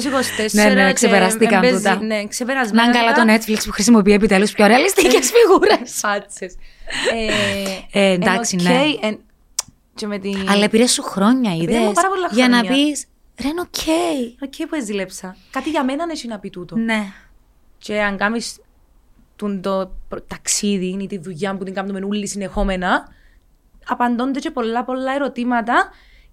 Ναι, 0.52 0.74
ναι, 0.74 0.88
και 0.88 0.94
ξεπεραστήκαν 0.94 1.64
εμπέζει- 1.64 1.76
τούτα. 1.84 2.02
Ναι, 2.02 2.16
Να 2.16 2.26
ξεπερασμένα. 2.28 2.84
είναι 2.84 2.94
καλά 2.94 3.14
τούτα. 3.14 3.26
το 3.26 3.34
Netflix 3.34 3.58
που 3.66 3.72
χρησιμοποιεί 3.72 4.12
επιτέλους 4.14 4.52
πιο 4.52 4.68
ρεαλιστικές 4.68 5.32
φιγούρες. 5.32 5.92
Φάτσες. 6.00 6.56
Ε, 7.92 8.00
Ε, 8.00 8.12
εντάξει, 8.14 8.58
εν 8.60 8.72
ναι. 8.74 8.80
οκ, 8.80 9.04
εν- 9.04 9.20
Και 9.96 10.08
με 10.08 10.18
την... 10.18 10.50
Αλλά 10.50 10.70
πήρες 10.70 10.92
σου 10.92 11.02
χρόνια, 11.04 11.56
είδες; 11.56 11.78
μου 11.78 11.92
πάρα 11.92 12.08
πολλά 12.08 12.28
Για 12.32 12.48
να 12.50 12.58
χρόνια. 12.58 12.84
πεις. 12.86 13.06
Ρε, 13.42 13.48
είναι 13.48 13.62
οκ. 13.62 13.76
Οκ 14.42 14.68
που 14.70 14.76
έζηλεψα. 14.76 15.36
Κάτι 15.52 15.70
για 15.70 15.84
μένα 15.84 16.06
έχει 16.12 16.28
να 16.28 16.40
πει 16.40 16.50
τούτο. 16.50 16.76
Ναι. 16.76 17.04
Και 17.78 18.02
αν 18.02 18.18
κάνεις 18.18 18.60
τον 19.36 19.62
το 19.62 19.92
προ- 20.08 20.28
ταξίδι 20.28 20.98
ή 21.02 21.08
τη 21.08 21.18
δουλειά 21.18 21.58
που 21.58 21.64
την 21.64 21.74
κάνουμε 21.74 22.00
όλοι 22.06 22.28
συνεχόμενα, 22.28 23.08
απαντώνται 23.88 24.40
και 24.40 24.52
πολλά 24.52 24.84
πολλά 24.84 25.14
ερωτήματα 25.14 25.92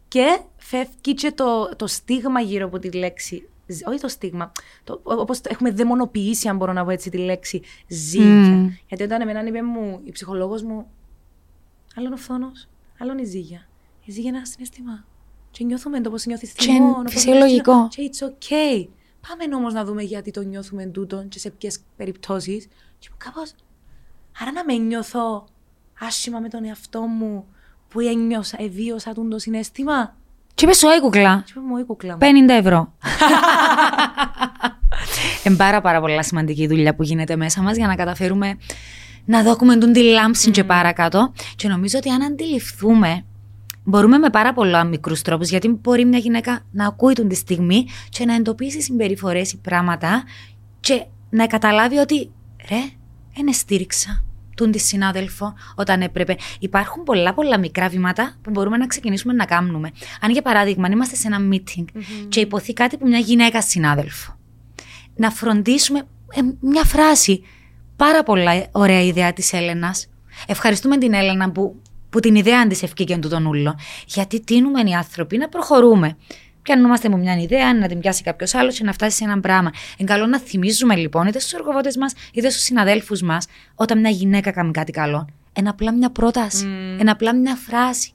και 0.09 0.41
φεύγει 0.57 1.15
και 1.15 1.33
το, 1.33 1.77
το 1.77 1.87
στίγμα 1.87 2.41
γύρω 2.41 2.67
από 2.67 2.79
τη 2.79 2.91
λέξη. 2.93 3.49
ζ- 3.67 3.87
Όχι 3.89 4.01
το 4.01 4.09
στίγμα. 4.09 4.53
Το, 4.85 5.01
όπως 5.05 5.41
το 5.41 5.49
έχουμε 5.53 5.71
δαιμονοποιήσει, 5.71 6.49
αν 6.49 6.57
μπορώ 6.57 6.73
να 6.73 6.85
πω 6.85 6.91
έτσι 6.91 7.11
τη 7.11 7.19
λέξη, 7.19 7.63
ζήλια. 7.89 8.29
Μμμ. 8.29 8.71
Γιατί 8.89 9.03
όταν 9.03 9.21
εμένα 9.21 9.45
είπε 9.47 9.63
μου, 9.63 10.01
η 10.05 10.11
ψυχολόγος 10.13 10.63
μου, 10.63 10.87
άλλον 11.97 12.13
ο 12.13 12.17
φθόνος, 12.17 12.69
άλλον 12.99 13.19
η 13.19 13.25
ζήλια. 13.25 13.69
Η 14.05 14.11
ζήλια 14.11 14.29
είναι 14.29 14.37
ένα 14.37 14.47
συναίσθημα. 14.47 15.05
Και 15.57 15.65
νιώθουμε 15.65 16.01
το 16.01 16.11
πώς 16.11 16.25
νιώθεις 16.27 16.53
Και 16.53 16.63
θυμό, 16.65 16.77
είναι 16.77 16.87
όπως 16.99 17.13
φυσιολογικό. 17.13 17.75
νιώθεις- 17.75 17.97
Και 17.97 18.11
it's 18.13 18.27
okay. 18.29 18.89
Πάμε 19.29 19.55
όμως 19.57 19.73
να 19.73 19.85
δούμε 19.85 20.03
γιατί 20.03 20.31
το 20.31 20.41
νιώθουμε 20.43 20.87
τούτο 20.87 21.25
και 21.29 21.39
σε 21.39 21.51
ποιες 21.51 21.79
περιπτώσεις. 21.97 22.69
Και 22.99 23.09
μου 23.11 23.17
κάπως, 23.25 23.53
άρα 24.41 24.53
να 24.53 24.65
με 24.65 24.75
νιώθω 24.75 25.45
άσχημα 26.01 26.39
με 26.41 26.49
τον 26.49 26.65
εαυτό 26.65 27.01
μου 27.01 27.45
που 27.89 28.01
ένιωσα, 28.01 28.57
εβίωσα 28.61 29.13
τον 29.13 29.31
το 29.31 29.39
συναίσθημα. 29.39 30.17
Και 30.55 30.65
είπε 30.65 30.75
σου, 30.75 30.89
«Ωι, 30.95 31.01
κουκλά. 31.01 31.43
Και 31.47 31.53
είπε 31.57 31.61
μου, 31.67 31.77
η 31.79 31.85
κουκλά 31.85 32.13
μου. 32.13 32.19
50 32.19 32.53
ευρώ. 32.53 32.93
Είναι 35.45 35.57
πάρα 35.57 35.81
πάρα 35.81 36.01
πολλά 36.01 36.23
σημαντική 36.23 36.63
η 36.63 36.67
δουλειά 36.67 36.95
που 36.95 37.03
γίνεται 37.03 37.37
μέσα 37.37 37.63
μας 37.63 37.77
για 37.77 37.87
να 37.87 37.95
καταφέρουμε 37.95 38.59
να 39.25 39.43
δώκουμε 39.43 39.77
τον 39.77 39.93
τη 39.93 40.03
λάμψη 40.03 40.51
και 40.51 40.65
παρακάτω. 40.65 41.33
Και 41.57 41.69
νομίζω 41.69 41.99
ότι 41.99 42.11
αν 42.11 42.23
αντιληφθούμε, 42.23 43.25
μπορούμε 43.85 44.19
με 44.19 44.31
πάρα 44.31 44.53
πολλά 44.53 44.85
μικρούς 44.85 45.23
τρόπους, 45.23 45.49
γιατί 45.49 45.69
μπορεί 45.69 46.05
μια 46.05 46.19
γυναίκα 46.19 46.61
να 46.71 46.87
ακούει 46.87 47.13
τον 47.13 47.29
τη 47.29 47.35
στιγμή 47.35 47.87
και 48.09 48.25
να 48.25 48.35
εντοπίσει 48.35 48.83
συμπεριφορές 48.83 49.53
ή 49.53 49.57
πράγματα 49.59 50.25
και 50.81 51.05
να 51.31 51.47
καταλάβει 51.47 51.97
ότι 51.97 52.31
ρε, 52.69 52.81
δεν 53.35 53.53
στήριξα 53.53 54.25
τον 54.55 54.71
τη 54.71 54.79
συνάδελφο 54.79 55.55
όταν 55.75 56.01
έπρεπε. 56.03 56.37
Υπάρχουν 56.59 57.03
πολλά 57.03 57.35
πολλά 57.35 57.59
μικρά 57.59 57.89
βήματα 57.89 58.35
που 58.43 58.51
μπορούμε 58.51 58.77
να 58.77 58.87
ξεκινήσουμε 58.87 59.33
να 59.33 59.45
κάνουμε. 59.45 59.91
Αν 60.21 60.31
για 60.31 60.43
παράδειγμα 60.43 60.87
αν 60.87 60.93
είμαστε 60.93 61.17
σε 61.17 61.27
ένα 61.27 61.39
meeting 61.53 61.85
και 62.29 62.41
υποθεί 62.41 62.73
κάτι 62.73 62.97
που 62.97 63.07
μια 63.09 63.19
γυναίκα 63.19 63.63
συνάδελφο, 63.63 64.37
να 65.17 65.31
φροντίσουμε 65.31 65.99
ε, 66.35 66.41
μια 66.61 66.85
φράση. 66.85 67.43
Πάρα 67.97 68.23
πολλά 68.23 68.67
ωραία 68.73 69.03
ιδέα 69.03 69.33
της 69.33 69.53
Έλενας. 69.53 70.07
Ευχαριστούμε 70.47 70.99
την 70.99 71.13
Έλενα 71.13 71.51
που, 71.51 71.83
που 72.15 72.21
την 72.21 72.35
ιδέα 72.35 72.67
της 72.67 72.83
ευκήκε 72.83 73.17
του 73.17 73.29
τον 73.29 73.47
ούλο. 73.47 73.79
Γιατί 74.07 74.41
τίνουμε 74.41 74.81
οι 74.81 74.93
άνθρωποι 74.93 75.37
να 75.39 75.49
προχωρούμε. 75.49 76.17
Πιανόμαστε 76.63 77.09
με 77.09 77.17
μια 77.17 77.37
ιδέα, 77.37 77.75
να 77.75 77.89
την 77.89 77.99
πιάσει 78.01 78.23
κάποιος 78.23 78.55
άλλος 78.55 78.79
και 78.79 78.85
να 78.85 78.93
φτάσει 78.93 79.17
σε 79.17 79.25
ένα 79.25 79.41
πράγμα. 79.41 79.71
Είναι 79.97 80.09
καλό 80.13 80.27
να 80.27 80.39
θυμίζουμε 80.39 80.97
λοιπόν 80.97 81.27
είτε 81.27 81.39
στους 81.39 81.53
εργοδότες 81.53 81.97
μας 81.97 82.13
είτε 82.33 82.51
στους 82.51 82.63
συναδέλφους 82.63 83.23
μας 83.23 83.47
όταν 83.75 84.01
μια 84.01 84.11
γυναίκα 84.11 84.51
κάνει 84.51 84.71
κάτι 84.71 84.93
καλό. 84.93 85.29
Ένα 85.53 85.71
απλά 85.71 85.93
μια 85.93 86.11
πρόταση. 86.11 86.67
Ένα 86.99 87.13
απλά 87.13 87.35
μια 87.35 87.55
φράση. 87.55 88.13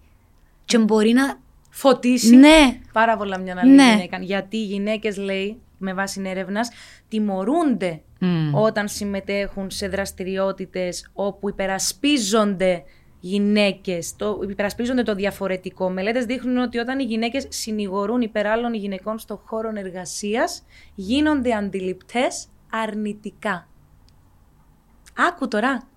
Και 0.65 0.77
μπορεί 0.77 1.11
να. 1.13 1.39
Φωτίσει 1.69 2.35
Ναι, 2.35 2.79
πάρα 2.93 3.17
πολλά 3.17 3.39
μια 3.39 3.55
άλλη 3.61 3.71
Ναι. 3.71 3.91
γυναίκα. 3.93 4.17
Γιατί 4.21 4.57
οι 4.57 4.63
γυναίκες, 4.65 5.17
λέει, 5.17 5.57
με 5.77 5.93
βάση 5.93 6.21
έρευνα, 6.25 6.61
τιμωρούνται 7.07 8.01
Μμ. 8.19 8.55
όταν 8.55 8.87
συμμετέχουν 8.87 9.69
σε 9.69 9.87
δραστηριότητες 9.87 11.09
όπου 11.13 11.49
υπερασπίζονται 11.49 12.83
γυναίκες, 13.19 14.15
το, 14.15 14.39
υπερασπίζονται 14.49 15.03
το 15.03 15.15
διαφορετικό. 15.15 15.89
Μελέτες 15.89 16.25
δείχνουν 16.25 16.57
ότι 16.57 16.77
όταν 16.77 16.99
οι 16.99 17.03
γυναίκες 17.03 17.45
συνηγορούν 17.49 18.21
υπέρ 18.21 18.47
άλλων 18.47 18.73
γυναικών 18.73 19.19
στον 19.19 19.39
χώρο 19.45 19.71
εργασίας, 19.75 20.65
γίνονται 20.95 21.53
αντιληπτές 21.53 22.47
αρνητικά. 22.69 23.67
Άκου 25.15 25.47
τώρα. 25.47 25.88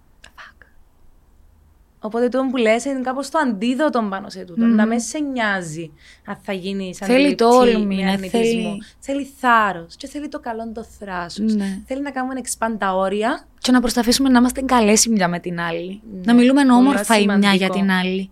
Οπότε 2.04 2.28
το 2.28 2.46
που 2.50 2.56
λες 2.56 2.84
είναι 2.84 3.00
κάπως 3.00 3.28
το 3.30 3.38
αντίδοτο 3.38 4.06
πάνω 4.10 4.28
σε 4.30 4.44
τούτο. 4.44 4.64
Να 4.66 4.86
μες 4.86 5.02
σε 5.04 5.18
νοιάζει 5.18 5.90
αν 6.26 6.38
θα 6.42 6.52
γίνεις 6.52 6.98
Θέλει 6.98 7.12
αντιληπτή 7.12 7.34
τόλμη, 7.44 7.94
με 7.96 8.02
ναι, 8.02 8.10
αρνητισμό. 8.10 8.40
θέλει- 8.40 8.82
Θέλει 8.98 9.24
θάρρος 9.40 9.96
και 9.96 10.06
θέλει 10.06 10.28
το 10.28 10.40
καλό 10.40 10.72
το 10.74 10.84
θράσος. 10.84 11.54
Ναι. 11.54 11.82
Θέλει 11.86 12.02
να 12.02 12.10
κάνουμε 12.10 12.40
expand 12.44 12.74
τα 12.78 12.94
όρια. 12.94 13.46
Και 13.58 13.72
να 13.72 13.80
προσταθήσουμε 13.80 14.28
να 14.28 14.38
είμαστε 14.38 14.60
καλέ 14.60 14.92
η 14.92 15.10
μια 15.10 15.28
με 15.28 15.38
την 15.38 15.60
άλλη. 15.60 16.00
Ναι, 16.12 16.20
να 16.24 16.34
μιλούμε 16.34 16.60
πολύ 16.60 16.72
όμορφα 16.72 17.18
η 17.18 17.24
μια 17.26 17.36
για 17.38 17.50
σημαντικό. 17.52 17.74
την 17.74 17.90
άλλη. 17.90 18.30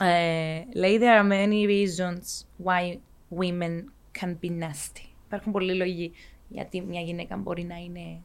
Ε, 0.00 0.78
λέει 0.78 0.98
there 1.02 1.22
are 1.22 1.28
many 1.32 1.66
reasons 1.70 2.44
why 2.64 2.96
women 3.40 3.84
can 4.20 4.28
be 4.28 4.48
nasty. 4.48 5.06
Υπάρχουν 5.26 5.52
πολλοί 5.52 5.74
λόγοι 5.74 6.12
γιατί 6.48 6.80
μια 6.88 7.00
γυναίκα 7.00 7.36
μπορεί 7.36 7.64
να 7.64 7.74
είναι 7.76 8.20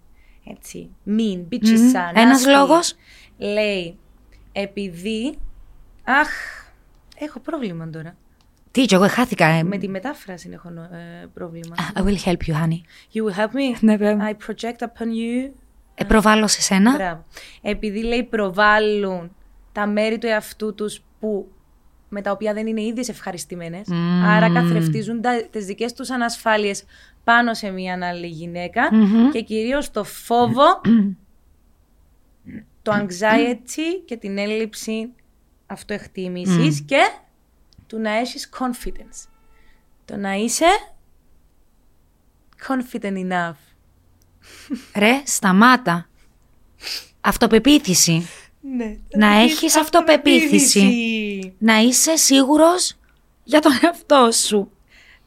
έτσι 0.48 0.90
mean, 1.08 1.54
bitchy, 1.54 1.94
Ένας 2.14 2.46
λόγος; 2.48 2.96
Λέει 3.38 3.98
επειδή... 4.52 5.38
Αχ, 6.04 6.30
έχω 7.18 7.40
πρόβλημα 7.40 7.90
τώρα. 7.90 8.16
Τι, 8.72 8.86
και 8.86 8.96
εγώ 8.96 9.08
χάθηκα. 9.08 9.46
ε. 9.46 9.64
Με 9.64 9.78
τη 9.78 9.88
μετάφραση 9.88 10.50
έχω 10.54 10.68
ε, 10.70 11.26
πρόβλημα. 11.34 11.76
I 11.96 12.00
will 12.02 12.18
help 12.26 12.38
you, 12.48 12.54
honey. 12.54 12.82
You 13.14 13.24
will 13.26 13.40
help 13.40 13.50
me? 13.52 13.78
Ναι, 13.80 13.96
βέβαια. 13.98 14.30
I 14.32 14.50
project 14.50 14.78
upon 14.80 15.06
you. 15.06 15.52
Ε, 15.96 16.04
προβάλλω 16.04 16.48
σε 16.48 16.62
σένα. 16.62 16.92
Μπράβο. 16.96 17.26
Επειδή 17.62 18.04
λέει 18.04 18.24
προβάλλουν 18.24 19.36
τα 19.72 19.88
μέρη 19.88 20.18
του 20.18 20.28
εαυτού 20.28 20.76
τους 20.76 21.02
που 21.20 21.52
με 22.10 22.22
τα 22.22 22.32
οποία 22.32 22.54
δεν 22.54 22.68
είναι 22.68 22.82
ίδιες 22.82 23.10
ευχαριστημένες. 23.10 23.88
Μμμ. 23.88 24.24
Άρα 24.26 24.54
καθρεφτίζουν 24.54 25.22
τα, 25.22 25.44
τις 25.52 25.66
δικές 25.66 25.94
τους 25.94 26.10
ανασφάλειες 26.10 26.84
πάνω 27.24 27.54
σε 27.54 27.70
μια 27.70 28.00
άλλη 28.08 28.28
γυναίκα 28.28 28.96
Μμμ. 28.96 29.30
και 29.30 29.42
κυρίως 29.42 29.92
το 29.92 30.04
φόβο, 30.04 30.82
το 32.82 32.92
anxiety 32.94 34.04
και 34.06 34.18
την 34.18 34.38
έλλειψη 34.38 35.10
αυτοεκτίμησης 35.66 36.82
και 36.82 37.12
του 37.88 38.00
να 38.00 38.12
έχεις 38.12 38.50
confidence. 38.60 39.28
Το 40.06 40.18
να 40.18 40.34
είσαι 40.34 40.66
confident 42.68 43.32
enough. 43.32 43.56
Ρε, 44.96 45.22
σταμάτα. 45.26 46.10
Αυτοπεποίθηση. 47.22 48.28
Ναι. 48.62 48.98
Να 49.16 49.28
έχεις 49.28 49.76
αυτοπεποίθηση. 49.76 51.56
Να 51.58 51.78
είσαι 51.78 52.16
σίγουρος 52.16 52.98
για 53.44 53.60
τον 53.60 53.72
εαυτό 53.82 54.30
σου. 54.32 54.72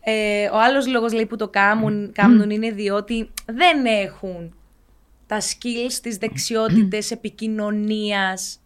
Ε, 0.01 0.49
ο 0.49 0.61
άλλος 0.61 0.87
λόγος 0.87 1.13
λέει, 1.13 1.27
που 1.27 1.37
το 1.37 1.49
κάνουν, 1.49 2.13
κάνουν 2.13 2.51
είναι 2.51 2.71
διότι 2.71 3.31
δεν 3.47 3.87
έχουν 3.87 4.55
τα 5.27 5.41
skills, 5.41 5.93
τις 6.03 6.17
δεξιότητες 6.17 7.11
επικοινωνίας 7.11 8.59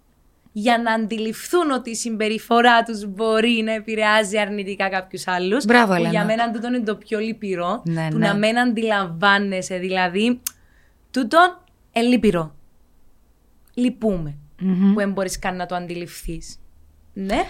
για 0.53 0.79
να 0.79 0.93
αντιληφθούν 0.93 1.71
ότι 1.71 1.91
η 1.91 1.95
συμπεριφορά 1.95 2.83
τους 2.83 3.07
μπορεί 3.07 3.63
να 3.65 3.73
επηρεάζει 3.73 4.39
αρνητικά 4.39 4.89
κάποιους 4.89 5.27
άλλους. 5.27 5.65
Μπράβο, 5.65 5.87
που 5.87 5.93
Ελένα. 5.93 6.11
για 6.11 6.25
μένα 6.25 6.51
τούτο 6.51 6.67
είναι 6.67 6.81
το 6.81 6.97
πιο 6.97 7.19
λυπηρό. 7.19 7.83
Ναι, 7.85 8.09
του 8.11 8.19
ναι. 8.19 8.27
να 8.27 8.37
μην 8.37 8.59
αντιλαμβάνεσαι. 8.59 9.79
Δηλαδή, 9.79 10.41
τούτο 11.11 11.63
ε, 11.93 12.01
λυπηρό. 12.01 12.55
Λυπούμε 13.75 14.37
Μμμ. 14.59 14.93
που 14.93 14.99
δεν 14.99 15.13
μπορείς 15.13 15.39
καν 15.39 15.57
να 15.57 15.67
το 15.67 15.75
αντιληφθείς. 15.75 16.59
Ναι. 17.13 17.43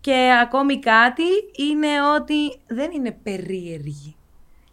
Και 0.00 0.30
ακόμη 0.42 0.78
κάτι 0.78 1.22
είναι 1.56 1.88
ότι 2.16 2.58
δεν 2.66 2.90
είναι 2.90 3.10
περίεργοι. 3.22 4.14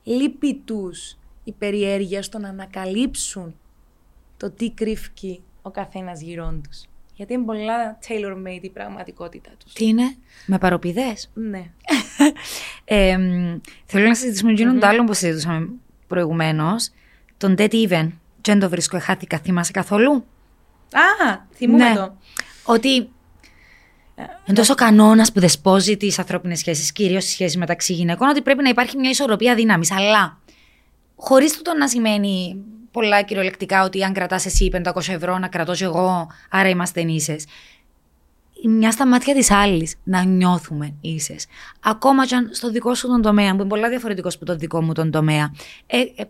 Λείπει 0.03 0.61
τους 0.65 1.17
η 1.47 1.51
περιέργεια 1.57 2.23
στο 2.23 2.37
να 2.39 2.49
ανακαλύψουν 2.49 3.55
το 4.37 4.51
τι 4.51 4.71
κρύφκει 4.71 5.43
ο 5.61 5.69
καθένας 5.71 6.21
γύρω 6.21 6.59
τους. 6.69 6.83
Γιατί 7.13 7.33
είναι 7.33 7.43
πολλά 7.43 7.97
tailor-made 8.07 8.61
η 8.61 8.69
πραγματικότητα 8.69 9.49
τους. 9.63 9.73
Τι 9.73 9.85
είναι, 9.85 10.15
με 10.45 10.57
παροπηδές; 10.57 11.29
Ναι. 11.33 11.63
Ε, 12.85 13.17
μ, 13.17 13.59
θέλω 13.85 14.07
να 14.07 14.15
συζητήσουμε 14.15 14.51
εκείνον 14.51 14.79
το 14.79 14.87
άλλο 14.87 15.03
που 15.03 15.13
συζητούσαμε 15.13 15.69
προηγουμένως. 16.07 16.89
Τον 17.37 17.55
dead 17.57 17.71
even. 17.71 18.09
Και 18.41 18.51
δεν 18.51 18.59
το 18.59 18.69
βρίσκω, 18.69 18.99
χάθηκα. 18.99 19.39
Θυμάσαι 19.39 19.71
καθόλου; 19.71 20.11
Α, 20.91 21.37
θυμούμε 21.53 21.89
Ναι. 21.89 21.95
το. 21.95 22.17
Ότι 22.63 22.95
είναι 24.45 24.57
τόσο 24.57 24.75
κανόνας 24.75 25.31
που 25.31 25.39
δεσπόζει 25.39 25.97
τις 25.97 26.19
ανθρώπινες 26.19 26.59
σχέσεις, 26.59 26.91
κυρίως 26.91 27.23
στι 27.23 27.31
σχέσει 27.31 27.57
μεταξύ 27.57 27.93
γυναικών, 27.93 28.27
ότι 28.29 28.41
πρέπει 28.41 28.63
να 28.63 28.69
υπάρχει 28.69 28.97
μια 28.97 29.09
ισορροπία 29.09 29.55
δύναμης. 29.55 29.91
Αλλά 29.91 30.39
χωρίς 31.17 31.57
τούτο 31.57 31.73
να 31.73 31.87
σημαίνει 31.87 32.63
πολλά 32.91 33.21
κυριολεκτικά 33.21 33.83
ότι 33.83 34.03
αν 34.03 34.13
κρατάς 34.13 34.45
εσύ 34.45 34.69
500 34.73 35.09
ευρώ, 35.09 35.37
να 35.37 35.47
κρατώ 35.47 35.73
και 35.73 35.83
εγώ, 35.83 36.27
άρα 36.49 36.69
είμαστε 36.69 37.01
ίσε. 37.01 37.35
Μια 38.63 38.91
στα 38.91 39.07
μάτια 39.07 39.33
της 39.33 39.51
άλλης 39.51 39.95
να 40.03 40.23
νιώθουμε 40.23 40.93
ίσες. 41.01 41.45
Ακόμα 41.83 42.25
και 42.25 42.35
αν 42.35 42.49
στο 42.51 42.71
δικό 42.71 42.95
σου 42.95 43.07
τον 43.07 43.21
τομέα, 43.21 43.49
που 43.49 43.59
είναι 43.59 43.69
πολλά 43.69 43.89
διαφορετικός 43.89 44.35
από 44.35 44.45
τον 44.45 44.57
δικό 44.57 44.81
μου 44.81 44.93
τον 44.93 45.11
τομέα, 45.11 45.53
ε, 45.85 45.99
ε, 45.99 46.23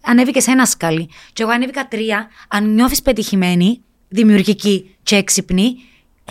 ανέβηκες 0.00 0.42
σε 0.42 0.50
ένα 0.50 0.66
σκάλι. 0.66 1.08
Και 1.32 1.42
εγώ 1.42 1.52
ανέβηκα 1.52 1.88
τρία. 1.88 2.28
Αν 2.48 2.74
νιώθεις 2.74 3.02
πετυχημένη, 3.02 3.82
δημιουργική 4.08 4.96
και 5.02 5.16
έξυπνη, 5.16 5.62
ε, 5.62 5.74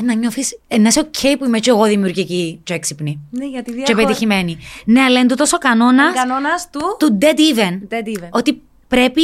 να 0.04 0.14
νιώθεις. 0.14 0.60
Ε, 0.68 0.78
να 0.78 0.88
είσαι 0.88 1.10
OK 1.12 1.36
που 1.40 1.46
είμαι 1.46 1.60
και 1.60 1.70
εγώ 1.70 1.84
δημιουργική 1.84 2.60
και 2.64 2.74
έξυπνη. 2.74 3.20
Ναι, 3.30 3.46
γιατί 3.46 3.72
Και 3.72 3.84
διαχω... 3.84 4.02
πετυχημένη. 4.02 4.58
Ναι, 4.86 5.02
αλλά 5.02 5.20
είναι 5.20 5.28
τούτος 5.28 5.54
ο 5.54 5.58
κανόνας 5.58 6.14
κανόνας 6.14 6.70
του... 6.70 6.80
του 7.00 7.18
dead 7.22 7.38
even. 7.38 7.94
Dead 7.94 8.08
even. 8.08 8.30
Ότι 8.30 8.62
πρέπει 8.88 9.22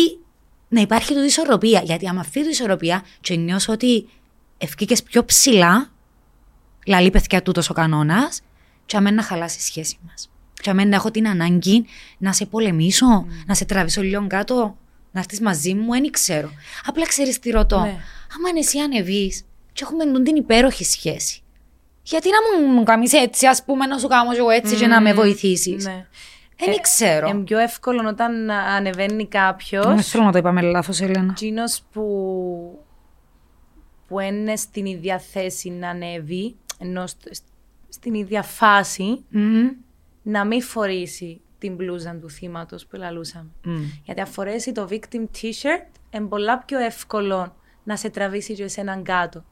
να 0.67 0.81
υπάρχει 0.81 1.13
τούτη 1.13 1.25
ισορροπία. 1.25 1.81
Γιατί 1.83 2.07
άμα 2.07 2.19
αυτή 2.19 2.39
η 2.39 2.47
ισορροπία 2.49 3.03
και 3.21 3.35
νιώσω 3.35 3.73
ότι 3.73 4.07
ευκήκες 4.57 5.03
πιο 5.03 5.25
ψηλά, 5.25 5.91
λαλεί 6.85 7.09
παιδιά 7.09 7.41
τούτος 7.41 7.69
ο 7.69 7.73
κανόνας, 7.73 8.41
και 8.85 8.97
αμέν 8.97 9.13
να 9.13 9.21
χαλάσει 9.21 9.57
η 9.57 9.61
σχέση 9.61 9.97
μας. 10.07 10.29
Και 10.61 10.69
αμέν 10.69 10.89
να 10.89 10.95
έχω 10.95 11.11
την 11.11 11.27
ανάγκη 11.27 11.85
να 12.17 12.33
σε 12.33 12.45
πολεμήσω, 12.45 13.25
να 13.45 13.53
σε 13.53 13.65
τραβήσω 13.65 14.01
λίγο 14.01 14.27
κάτω, 14.27 14.77
να 15.11 15.19
έρθεις 15.19 15.41
μαζί 15.41 15.73
μου, 15.73 15.91
δεν 15.91 16.11
ξέρω. 16.11 16.51
Απλά 16.85 17.05
ξέρεις 17.05 17.39
τι 17.39 17.49
ρωτώ. 17.49 17.79
Ναι. 17.79 17.97
Άμα 18.37 18.49
εσύ 18.57 18.79
ανεβείς 18.79 19.45
και 19.75 19.83
έχουμε 19.83 20.05
τούν 20.05 20.23
την 20.23 20.35
υπέροχη 20.35 20.83
σχέση, 20.83 21.41
γιατί 22.03 22.29
να 22.29 22.37
μου, 22.67 22.73
μου 22.73 22.83
κάνεις 22.83 23.13
έτσι, 23.13 23.47
ας 23.47 23.63
πούμε, 23.63 23.85
να 23.85 23.97
σου 23.97 24.07
κάνω 24.07 24.31
εγώ 24.37 24.49
έτσι 24.49 24.75
και 24.75 24.87
να 24.87 25.01
με 25.01 25.13
βοηθήσεις; 25.13 25.85
Ναι. 25.85 26.05
Δεν 26.57 26.81
ξέρω. 26.81 27.27
Είναι 27.27 27.43
πιο 27.43 27.57
εύκολο 27.59 28.07
όταν 28.09 28.49
ανεβαίνει 28.49 29.27
κάποιος. 29.27 29.85
Δεν 29.85 30.01
θέλω 30.01 30.23
να 30.23 30.31
το 30.31 30.37
είπαμε 30.37 30.61
λάθος, 30.61 31.01
Έλενα. 31.01 31.27
Εκείνος 31.31 31.81
που, 31.91 32.03
που 34.07 34.19
είναι 34.19 34.55
στην 34.55 34.85
ίδια 34.85 35.19
θέση 35.19 35.69
να 35.69 35.89
ανέβει, 35.89 36.55
ενώ 36.79 37.07
στ- 37.07 37.35
στην 37.89 38.13
ίδια 38.13 38.41
φάση, 38.43 39.23
Μμμ. 39.29 39.69
να 40.23 40.45
μην 40.45 40.61
φορήσει 40.61 41.41
την 41.57 41.75
μπλούζα 41.75 42.17
του 42.21 42.29
θύματος 42.29 42.85
που 42.85 42.95
λαλούσαμε. 42.97 43.49
Γιατί 44.03 44.21
αν 44.21 44.27
φορέσει 44.27 44.71
το 44.71 44.87
victim 44.91 45.21
t-shirt, 45.41 45.85
είναι 46.09 46.25
πολλά 46.25 46.57
πιο 46.59 46.79
εύκολο 46.79 47.55
να 47.83 47.95
σε 47.97 48.09
τραβήσει 48.09 48.53
και 48.53 48.63
εσέναν 48.63 49.03
κάτω. 49.03 49.43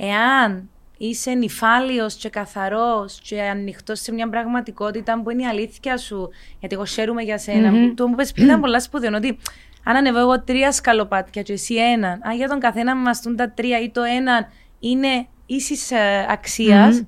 Εάν 0.00 0.70
είσαι 0.98 1.30
νυφάλιος 1.30 2.14
και 2.14 2.28
καθαρός 2.28 3.20
και 3.22 3.42
ανοιχτός 3.42 4.00
σε 4.00 4.12
μια 4.12 4.28
πραγματικότητα 4.28 5.22
που 5.22 5.30
είναι 5.30 5.42
η 5.42 5.46
αλήθεια 5.46 5.96
σου, 5.96 6.28
γιατί 6.60 6.74
εγώ 6.74 6.84
χαίρομαι 6.84 7.22
για 7.22 7.38
σένα, 7.38 7.70
που 7.70 7.94
το 7.94 8.06
μου 8.06 8.14
πες 8.14 8.32
πριν 8.32 8.46
ήταν 8.46 8.60
πολλά 8.60 8.80
σπουδαίο, 8.80 9.16
ότι 9.16 9.38
αν 9.84 9.96
ανεβώ 9.96 10.18
εγώ 10.18 10.42
τρία 10.42 10.72
σκαλοπάτια 10.72 11.42
και 11.42 11.52
εσύ 11.52 11.74
έναν, 11.74 12.20
αν 12.22 12.36
για 12.36 12.48
τον 12.48 12.60
καθένα 12.60 12.96
μας 12.96 13.22
τα 13.36 13.50
τρία 13.50 13.80
ή 13.80 13.90
το 13.90 14.02
έναν 14.02 14.46
είναι 14.78 15.26
ίσης 15.46 15.90
ε, 15.90 16.26
αξίας, 16.28 17.04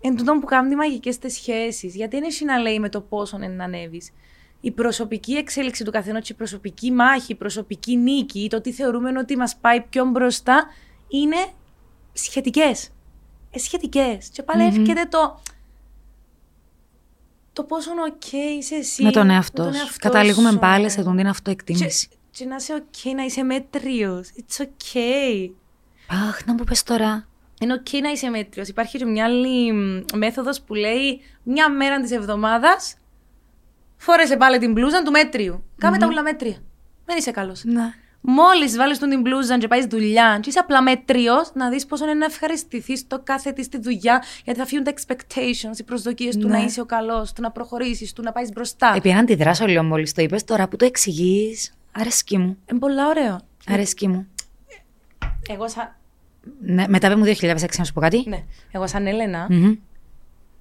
εν 0.00 0.16
τούτο 0.16 0.32
που 0.32 0.46
κάνουν 0.46 0.74
μαγικές 0.74 1.18
τις 1.18 1.34
σχέσεις. 1.34 1.94
Γιατί 1.94 2.16
δεν 2.16 2.24
έχει 2.24 2.44
να 2.44 2.58
λέει 2.58 2.78
με 2.78 2.88
το 2.88 3.00
πόσο 3.00 3.36
είναι 3.36 3.46
να 3.46 3.64
ανέβεις. 3.64 4.12
Η 4.60 4.70
προσωπική 4.70 5.32
εξέλιξη 5.32 5.84
του 5.84 5.90
καθενός, 5.90 6.28
η 6.28 6.34
προσωπική 6.34 6.92
μάχη, 6.92 7.32
η 7.32 7.34
προσωπική 7.34 7.96
νίκη, 7.96 8.46
το 8.50 8.60
τι 8.60 8.72
θεωρούμε 8.72 9.12
ότι 9.18 9.36
μας 9.36 9.56
πάει 9.60 9.80
πιο 9.80 10.04
μπροστά, 10.04 10.64
είναι 11.08 11.36
σχετικές. 12.12 12.88
Ε, 13.50 13.58
σχετικές. 13.58 14.28
Και 14.32 14.42
πάλι 14.42 14.62
mm-hmm. 14.62 14.78
έρχεται 14.78 15.06
το. 15.08 15.40
Το 17.52 17.64
πόσο 17.64 17.90
OK 18.08 18.32
είσαι 18.58 18.74
εσύ. 18.74 19.02
Με 19.02 19.10
τον 19.10 19.30
εαυτό, 19.30 19.72
σου. 19.72 19.96
Καταλήγουμε 19.98 20.56
πάλι 20.56 20.90
σε 20.90 21.02
τον 21.02 21.16
την 21.16 21.26
αυτοεκτίμηση. 21.26 22.08
Και, 22.08 22.16
και 22.30 22.44
να 22.44 22.56
είσαι 22.56 22.82
OK, 22.82 23.14
να 23.14 23.24
είσαι 23.24 23.42
μέτριος. 23.42 24.28
It's 24.36 24.62
okay. 24.62 25.50
Αχ, 26.06 26.44
να 26.46 26.52
μου 26.52 26.64
πες 26.64 26.82
τώρα 26.82 27.28
είναι 27.60 27.82
ok 27.84 28.00
να 28.02 28.10
είσαι 28.10 28.28
μέτριος. 28.28 28.68
Υπάρχει 28.68 28.98
και 28.98 29.04
μια 29.04 29.24
άλλη 29.24 29.72
μέθοδος 30.14 30.60
που 30.60 30.74
λέει 30.74 31.20
μια 31.42 31.70
μέρα 31.70 32.00
της 32.00 32.10
εβδομάδας 32.10 32.96
φόρεσε 33.96 34.36
πάλι 34.36 34.58
την 34.58 34.72
μπλούζα 34.72 35.02
του 35.02 35.10
μέτριου. 35.10 35.64
Κάμε 35.78 35.98
τα 35.98 36.06
ούλα 36.06 36.22
μέτρια. 36.22 36.56
Δεν 37.04 37.16
είσαι 37.16 37.30
καλός. 37.30 37.64
Ναι. 37.64 37.94
Μόλις 38.20 38.76
βάλεις 38.76 38.98
τον 38.98 39.08
την 39.08 39.20
μπλούζα 39.20 39.58
και 39.58 39.68
πάει 39.68 39.86
δουλειά, 39.86 40.38
και 40.42 40.48
είσαι 40.48 40.58
απλά 40.58 40.82
μέτριος, 40.82 41.50
να 41.54 41.68
δεις 41.68 41.86
πόσο 41.86 42.04
είναι 42.04 42.14
να 42.14 42.24
ευχαριστηθείς 42.24 43.06
το 43.06 43.20
κάθε 43.24 43.52
της 43.52 43.66
στη 43.66 43.78
δουλειά, 43.78 44.22
γιατί 44.44 44.58
θα 44.58 44.66
φύγουν 44.66 44.84
τα 44.84 44.92
expectations, 44.96 45.78
οι 45.78 45.82
προσδοκίες 45.82 46.36
του 46.36 46.48
να 46.48 46.58
ναι. 46.58 46.64
είσαι 46.64 46.80
ο 46.80 46.84
καλός, 46.84 47.32
του 47.32 47.42
να 47.42 47.50
προχωρήσεις, 47.50 48.12
του 48.12 48.22
να 48.22 48.32
πάεις 48.32 48.48
μπροστά. 48.52 48.92
Επειδή 48.96 49.14
αντιδράσω 49.14 49.66
λίγο 49.66 49.82
μόλις 49.82 50.12
το 50.12 50.22
είπες, 50.22 50.44
τώρα 50.44 50.68
που 50.68 50.76
το 50.76 50.84
εξηγείς, 50.84 51.74
αρέσκει 51.92 52.38
μου. 52.38 52.58
Είναι 52.70 52.80
πολύ 52.80 53.04
ωραίο. 53.04 53.40
Αρέσκει 53.66 54.08
μου. 54.08 54.26
Εγώ 55.48 55.68
σαν 55.68 55.94
ναι, 56.60 56.84
μετά 56.88 57.12
από 57.12 57.22
2006, 57.24 57.76
να 57.78 57.84
σου 57.84 57.92
πω 57.92 58.00
κάτι. 58.00 58.24
Ναι. 58.28 58.44
Εγώ 58.70 58.86
σαν 58.86 59.06
Έλενα, 59.06 59.48
mm-hmm. 59.50 59.76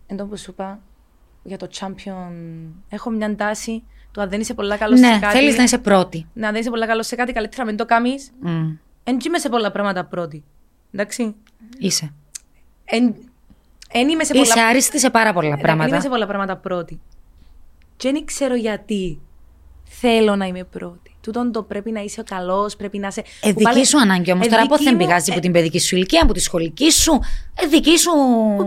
εν 0.07 0.29
σου 0.37 0.51
είπα, 0.51 0.79
για 1.49 1.57
το 1.57 1.67
champion, 1.79 2.31
έχω 2.89 3.09
μια 3.09 3.35
τάση 3.35 3.83
του 4.11 4.21
αν 4.21 4.29
δεν 4.29 4.39
είσαι 4.39 4.53
πολλά 4.53 4.77
καλός 4.77 4.99
ναι, 4.99 5.13
σε 5.13 5.19
κάτι. 5.19 5.37
θέλεις 5.37 5.57
να 5.57 5.63
είσαι 5.63 5.77
πρώτη. 5.77 6.27
Ναι, 6.33 6.45
αν 6.45 6.51
δεν 6.51 6.61
είσαι 6.61 6.69
πολλά 6.69 6.85
καλός 6.85 7.07
σε 7.07 7.15
κάτι, 7.15 7.33
καλύτερα 7.33 7.63
να 7.63 7.69
μην 7.69 7.77
το 7.77 7.85
κάνεις. 7.85 8.31
Mm. 8.45 8.77
Εν 9.03 9.17
είμαι 9.25 9.39
σε 9.39 9.49
πολλά 9.49 9.71
πράγματα 9.71 10.05
πρώτη. 10.05 10.43
Εντάξει. 10.91 11.35
Είσαι. 11.77 12.13
Εν, 12.85 13.15
εν 13.91 14.09
είμαι 14.09 14.23
σε 14.23 14.33
πολλά... 14.33 14.45
Είσαι 14.45 14.59
άριστη 14.59 14.99
σε 14.99 15.09
πάρα 15.09 15.33
πολλά 15.33 15.57
πράγματα. 15.57 15.83
Εν 15.83 15.89
είμαι 15.89 16.01
σε 16.01 16.09
πολλά 16.09 16.27
πράγματα 16.27 16.57
πρώτη. 16.57 16.99
Και 17.95 18.11
δεν 18.11 18.25
ξέρω 18.25 18.55
γιατί 18.55 19.19
θέλω 19.89 20.35
να 20.35 20.45
είμαι 20.45 20.63
πρώτη. 20.63 21.15
Τούτον 21.21 21.51
το 21.51 21.63
πρέπει 21.63 21.91
να 21.91 22.01
είσαι 22.01 22.23
καλός, 22.23 22.75
πρέπει 22.75 22.97
να 22.97 23.07
είσαι. 23.07 23.23
Ε, 23.41 23.51
δική 23.51 23.85
σου 23.85 23.99
ανάγκη 23.99 24.31
όμως. 24.31 24.47
Τώρα 24.47 24.65
πώ 24.65 24.77
δεν 24.77 24.97
πηγάζει 24.97 25.31
από 25.31 25.39
την 25.39 25.51
παιδική 25.51 25.79
σου 25.79 25.95
ηλικία, 25.95 26.21
από 26.23 26.33
τη 26.33 26.39
σχολική 26.39 26.91
σου. 26.91 27.19
Ε, 27.55 27.67
δική 27.67 27.97
σου. 27.97 28.11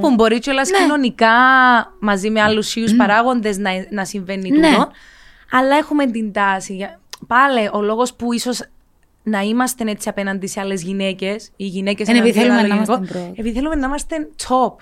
Που 0.01 0.15
μπορεί 0.15 0.39
κιόλας 0.39 0.71
ναι. 0.71 0.79
κοινωνικά 0.79 1.29
μαζί 2.01 2.31
με 2.31 2.41
άλλους 2.41 2.77
ίδιου 2.77 2.95
mm. 2.95 2.99
παράγοντες 2.99 3.59
να, 3.59 3.71
να 3.91 4.05
συμβαίνει 4.05 4.51
ναι. 4.51 4.71
τούτο. 4.71 4.91
Αλλά 5.51 5.77
έχουμε 5.77 6.07
την 6.07 6.33
τάση. 6.33 6.89
Πάλι 7.27 7.69
ο 7.73 7.81
λόγος 7.81 8.15
που 8.15 8.33
ίσως 8.33 8.63
να 9.23 9.41
είμαστε 9.41 9.91
έτσι 9.91 10.09
απέναντι 10.09 10.47
σε 10.47 10.61
άλλες 10.61 10.83
γυναίκες, 10.83 11.51
οι 11.57 11.67
γυναίκες 11.67 12.09
είναι 12.09 12.19
επειδή 12.19 12.39
θέλουμε 12.39 12.63
να 12.63 12.75
είμαστε 12.75 12.97
πρώτοι. 12.97 13.33
Επειδή 13.37 13.53
θέλουμε 13.53 13.75
να 13.75 13.87
είμαστε 13.87 14.29
top. 14.49 14.75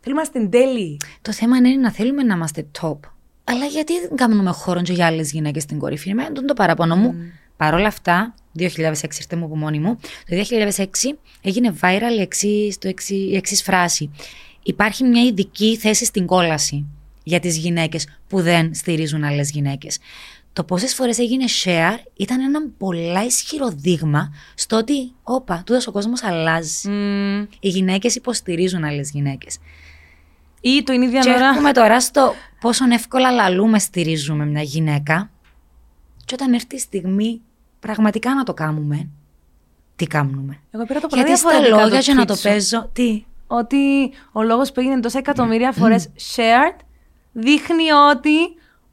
Θέλουμε 0.00 0.22
να 0.22 0.38
είμαστε 0.38 0.58
τέλειοι. 0.58 0.96
Το 1.22 1.32
θέμα 1.32 1.56
είναι 1.56 1.68
να 1.68 1.90
θέλουμε 1.92 2.22
να 2.22 2.34
είμαστε 2.34 2.66
top. 2.80 2.98
Αλλά 3.44 3.64
γιατί 3.64 4.00
δεν 4.00 4.16
κάνουμε 4.16 4.50
χώρο 4.50 4.80
για 4.84 5.06
άλλες 5.06 5.32
γυναίκες 5.32 5.62
στην 5.62 5.78
κορυφή; 5.78 6.10
Είναι 6.10 6.30
το 6.46 6.54
παραπονό 6.54 6.96
μου. 6.96 7.14
Mm. 7.14 7.40
Παρ' 7.56 7.74
όλα 7.74 7.86
αυτά, 7.86 8.34
2006 8.58 8.62
ήρθε 9.02 9.36
μου 9.36 9.44
από 9.44 9.56
μόνη 9.56 9.78
μου. 9.78 9.98
Το 10.28 10.36
2006 10.36 10.84
έγινε 11.42 11.74
viral 11.80 12.16
η 12.16 12.20
εξή 12.20 12.76
εξής 13.32 13.62
φράση. 13.62 14.10
Υπάρχει 14.62 15.04
μια 15.04 15.22
ειδική 15.22 15.76
θέση 15.76 16.04
στην 16.04 16.26
κόλαση 16.26 16.84
για 17.22 17.40
τις 17.40 17.56
γυναίκες 17.56 18.06
που 18.28 18.40
δεν 18.40 18.74
στηρίζουν 18.74 19.24
άλλες 19.24 19.50
γυναίκες. 19.50 19.98
Το 20.52 20.64
πόσες 20.64 20.94
φορές 20.94 21.18
έγινε 21.18 21.44
share 21.64 21.98
ήταν 22.16 22.40
ένα 22.40 22.68
πολλά 22.78 23.24
ισχυρό 23.24 23.68
δείγμα 23.76 24.32
στο 24.54 24.76
ότι, 24.76 25.12
όπα, 25.22 25.62
τούτος 25.66 25.86
ο 25.86 25.92
κόσμος 25.92 26.22
αλλάζει. 26.22 26.70
Mm. 26.84 27.46
Οι 27.60 27.68
γυναίκες 27.68 28.14
υποστηρίζουν 28.14 28.84
άλλες 28.84 29.10
γυναίκες. 29.10 29.58
Ή 30.66 30.82
το 30.82 30.92
είναι 30.92 31.04
ίδια 31.04 31.20
και 31.20 31.30
έχουμε 31.30 31.72
τώρα 31.72 32.00
στο 32.00 32.34
πόσο 32.60 32.84
εύκολα 32.92 33.30
λαλούμε 33.30 33.78
στηρίζουμε 33.78 34.46
μια 34.46 34.62
γυναίκα 34.62 35.30
και 36.24 36.34
όταν 36.34 36.52
έρθει 36.52 36.76
η 36.76 36.78
στιγμή 36.78 37.40
πραγματικά 37.80 38.34
να 38.34 38.42
το 38.42 38.54
κάνουμε, 38.54 39.08
τι 39.96 40.06
κάνουμε. 40.06 40.60
Εγώ 40.70 40.84
πήρα 40.84 41.00
το 41.00 41.08
Γιατί 41.12 41.36
στα 41.36 41.60
λόγια 41.68 41.98
για 41.98 42.14
να 42.14 42.24
το 42.24 42.36
παίζω, 42.42 42.90
τι; 42.92 43.24
Ότι 43.46 44.12
ο 44.32 44.42
λόγος 44.42 44.72
που 44.72 44.80
έγινε 44.80 45.00
τόσα 45.00 45.18
εκατομμύρια 45.18 45.72
φορές 45.72 46.08
shared 46.36 46.78
δείχνει 47.32 47.90
ότι 47.90 48.36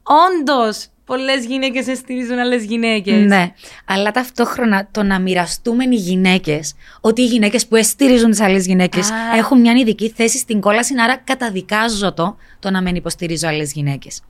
όντως 0.03 0.87
πολλές 1.11 1.45
γυναίκες 1.45 1.97
στηρίζουν 1.97 2.39
άλλες 2.39 2.63
γυναίκες. 2.63 3.25
Ναι. 3.25 3.51
Αλλά 3.85 4.11
ταυτόχρονα 4.11 4.87
το 4.91 5.03
να 5.03 5.19
μοιραστούμε 5.19 5.83
οι 5.83 5.95
γυναίκες 5.95 6.73
ότι 7.01 7.21
οι 7.21 7.25
γυναίκες 7.25 7.67
που 7.67 7.83
στηρίζουν 7.83 8.29
τις 8.29 8.41
άλλες 8.41 8.65
γυναίκες 8.65 9.09
έχουν 9.37 9.59
μια 9.59 9.73
ειδική 9.73 10.13
θέση 10.15 10.37
στην 10.37 10.59
κόλαση, 10.59 10.93
άρα 11.03 11.17
καταδικάζω 11.17 12.13
το 12.13 12.37
το 12.59 12.69
να 12.69 12.81
μην 12.81 12.95
υποστηρίζω 12.95 13.47
άλλες 13.47 13.71
γυναίκες. 13.71 14.21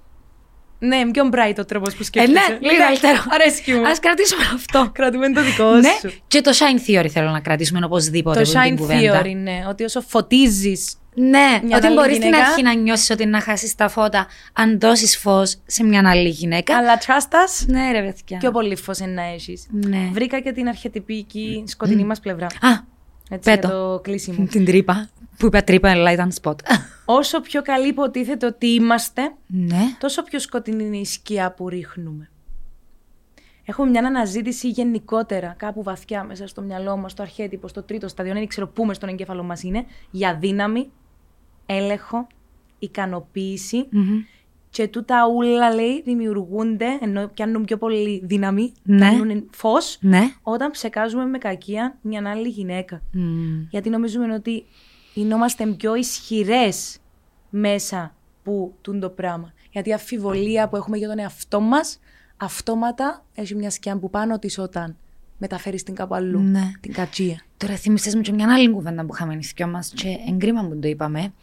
Ναι, 0.79 1.11
πιο 1.11 1.29
bright 1.31 1.55
ο 1.59 1.65
τρόπος 1.65 1.95
που 1.95 2.03
σκέφτεσαι. 2.03 2.51
Ε, 2.51 2.53
ναι, 2.53 2.71
λίγο 2.71 2.83
καλύτερο. 2.83 3.23
Αρέσκει 3.29 3.73
μου. 3.73 3.87
Α 3.87 3.91
κρατήσουμε 4.01 4.43
αυτό. 4.53 4.89
Κρατούμε 4.93 5.31
το 5.31 5.43
δικό 5.43 5.71
ναι. 5.75 5.89
σου. 6.01 6.13
Και 6.27 6.41
το 6.41 6.51
shine 6.53 6.89
theory 6.89 7.07
θέλω 7.07 7.29
να 7.29 7.39
κρατήσουμε 7.39 7.85
οπωσδήποτε. 7.85 8.41
Το 8.41 8.51
shine 8.53 8.91
theory, 8.91 9.35
ναι. 9.35 9.63
Ότι 9.69 9.83
όσο 9.83 10.01
φωτίζεις 10.01 10.95
ναι, 11.15 11.75
ότι 11.75 11.87
μπορείς 11.87 12.15
στην 12.15 12.35
αρχή 12.35 12.61
να 12.61 12.73
νιώσεις 12.73 13.09
ότι 13.09 13.25
να 13.25 13.41
χάσεις 13.41 13.75
τα 13.75 13.89
φώτα 13.89 14.27
αν 14.53 14.79
δώσεις 14.79 15.17
φως 15.17 15.57
σε 15.65 15.83
μια 15.83 16.09
άλλη 16.09 16.29
γυναίκα. 16.29 16.77
Αλλά 16.77 16.97
trust 16.99 17.33
us. 17.33 17.65
Ναι, 17.67 17.91
ρε 17.91 18.01
παιδιά. 18.01 18.37
Πιο 18.37 18.51
πολύ 18.51 18.75
φως 18.75 18.99
είναι 18.99 19.11
να 19.11 19.23
έχεις. 19.23 19.67
Ναι. 19.71 20.09
Βρήκα 20.11 20.39
και 20.39 20.51
την 20.51 20.67
αρχιετυπική 20.67 21.63
σκοτεινή 21.67 22.03
μας 22.03 22.19
πλευρά. 22.19 22.45
Α, 22.45 22.69
έτσι, 23.29 23.49
πέτω. 23.49 23.67
το 23.67 23.99
κλείσιμο. 24.03 24.45
Την 24.51 24.65
τρύπα. 24.65 25.09
Που 25.37 25.45
είπα 25.45 25.63
τρύπα, 25.63 25.89
αλλά 25.89 26.11
ήταν 26.11 26.31
spot. 26.41 26.55
Όσο 27.05 27.41
πιο 27.41 27.61
καλή 27.61 27.87
υποτίθεται 27.87 28.45
ότι 28.45 28.67
είμαστε, 28.67 29.21
ναι. 29.47 29.95
τόσο 29.99 30.23
πιο 30.23 30.39
σκοτεινή 30.39 30.83
είναι 30.83 30.97
η 30.97 31.05
σκιά 31.05 31.51
που 31.51 31.69
ρίχνουμε. 31.69 32.29
Έχουμε 33.65 33.89
μια 33.89 34.05
αναζήτηση 34.05 34.69
γενικότερα, 34.69 35.55
κάπου 35.57 35.83
βαθιά 35.83 36.23
μέσα 36.23 36.47
στο 36.47 36.61
μυαλό 36.61 36.97
μας, 36.97 37.11
στο 37.11 37.21
αρχέτυπο, 37.21 37.67
στο 37.67 37.83
τρίτο 37.83 38.07
στάδιο, 38.07 38.33
δεν 38.33 38.47
ξέρω 38.47 38.67
πού 38.67 38.85
μες 38.85 38.95
στον 38.95 39.09
εγκέφαλο 39.09 39.43
μας 39.43 39.63
είναι, 39.63 39.85
για 40.11 40.35
δύναμη, 40.35 40.91
έλεγχο, 41.65 42.27
ικανοποίηση 42.79 43.87
mm-hmm. 43.93 44.25
και 44.69 44.87
τούτα 44.87 45.27
ούλα 45.35 45.73
λέει 45.73 46.01
δημιουργούνται, 46.01 46.97
ενώ 47.01 47.27
πιάνουν 47.27 47.65
πιο 47.65 47.77
πολύ 47.77 48.21
δύναμη, 48.23 48.71
ναι. 48.83 48.97
πιάνουν 48.97 49.49
φως, 49.51 49.97
ναι. 50.01 50.33
όταν 50.41 50.71
ψεκάζουμε 50.71 51.25
με 51.25 51.37
κακία 51.37 51.97
μια 52.01 52.29
άλλη 52.29 52.47
γυναίκα. 52.47 53.01
Mm. 53.13 53.17
Γιατί 53.69 53.89
νομίζουμε 53.89 54.33
ότι 54.33 54.65
γινόμαστε 55.13 55.65
πιο 55.65 55.95
ισχυρές 55.95 56.97
μέσα 57.49 58.15
που 58.43 58.73
τούν 58.81 58.99
το 58.99 59.09
πράγμα. 59.09 59.53
Γιατί 59.71 59.89
η 59.89 59.93
αφιβολία 59.93 60.69
που 60.69 60.75
έχουμε 60.75 60.97
για 60.97 61.07
τον 61.07 61.19
εαυτό 61.19 61.59
μας, 61.59 61.99
αυτόματα 62.37 63.25
έχει 63.33 63.55
μια 63.55 63.69
σκιά 63.69 63.97
που 63.97 64.09
πάνω 64.09 64.39
της 64.39 64.57
όταν 64.57 64.97
μεταφέρεις 65.41 65.83
την 65.83 65.95
κάπου 65.95 66.15
αλλού. 66.15 66.39
Ναι. 66.39 66.71
Την 66.79 66.93
κατσία. 66.93 67.41
Τώρα 67.57 67.75
θυμίσες 67.75 68.15
μου 68.15 68.21
και 68.21 68.31
μια 68.31 68.53
άλλη 68.53 68.69
κουβέντα 68.69 69.05
που 69.05 69.13
είχαμε 69.13 69.35
νησιό 69.35 69.67
μας 69.67 69.91
και 69.95 70.07
εγκρίμα 70.29 70.63
που 70.63 70.79
το 70.79 70.87
είπαμε. 70.87 71.33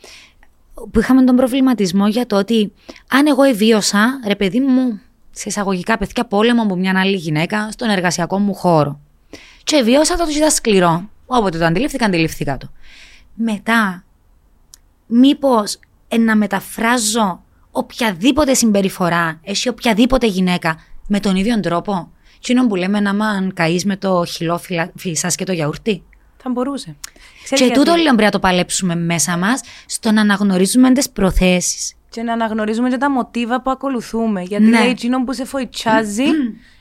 Που 0.90 1.01
είχαμε 1.01 1.24
τον 1.24 1.36
προβληματισμό 1.36 2.09
για 2.09 2.26
το 2.26 2.36
ότι 2.36 2.72
αν 3.11 3.26
εγώ 3.26 3.42
εβίωσα, 3.42 4.20
ρε 4.26 4.36
παιδί 4.36 4.61
μου, 4.61 5.01
σε 5.30 5.49
εισαγωγικά 5.49 5.99
παιδιά 5.99 6.24
πόλεμο 6.24 6.62
από 6.62 6.76
μια 6.76 6.92
άλλη 6.96 7.16
γυναίκα 7.16 7.70
στον 7.70 7.88
εργασιακό 7.88 8.38
μου 8.38 8.55
χώρο. 8.55 9.01
Και 9.64 9.76
εβίωσα 9.76 10.16
το 10.16 10.22
ότι 10.22 10.36
ήταν 10.36 10.51
σκληρό. 10.51 11.11
Όποτε 11.26 11.59
το 11.59 11.64
αντιλήφθηκα, 11.64 12.07
αντιλήφθηκα 12.07 12.57
το. 12.57 12.70
Μετά, 13.34 14.05
μήπως 15.07 15.78
να 16.18 16.36
μεταφράζω 16.36 17.42
οποιαδήποτε 17.70 18.55
συμπεριφορά 18.55 19.40
έχει 19.42 19.68
οποιαδήποτε 19.68 20.26
γυναίκα 20.26 20.76
με 21.07 21.20
τον 21.20 21.36
ίδιο 21.36 21.61
τρόπο; 21.61 22.12
Τι 22.41 22.53
είναι 22.53 22.66
που 22.66 22.74
λέμε 22.76 23.01
να 23.01 23.14
μαν 23.14 23.53
καείς 23.55 23.84
με 23.84 23.97
το 23.97 24.24
χυλό 24.24 24.61
φυσά 24.97 25.28
και 25.28 25.45
το 25.45 25.53
γιαούρτι. 25.53 26.03
Θα 26.43 26.51
μπορούσε. 26.51 26.97
Ξέρεις 27.45 27.64
και 27.64 27.64
γιατί... 27.64 27.78
τούτο 27.78 27.95
λέω 27.95 28.05
πρέπει 28.05 28.22
να 28.22 28.30
το 28.30 28.39
παλέψουμε 28.39 28.95
μέσα 28.97 29.36
μας 29.36 29.61
στο 29.86 30.12
να 30.12 30.20
αναγνωρίζουμε 30.20 30.93
τις 30.93 31.11
προθέσεις. 31.11 31.93
Και 32.11 32.22
να 32.22 32.32
αναγνωρίζουμε 32.32 32.89
και 32.89 32.97
τα 32.97 33.11
μοτίβα 33.11 33.62
που 33.62 33.70
ακολουθούμε. 33.70 34.43
Γιατί 34.43 34.64
Ναι. 34.64 34.78
λέει 34.78 34.89
εκείνο 34.89 35.24
που 35.24 35.32
σε 35.32 35.45
φοητσάζει, 35.45 36.24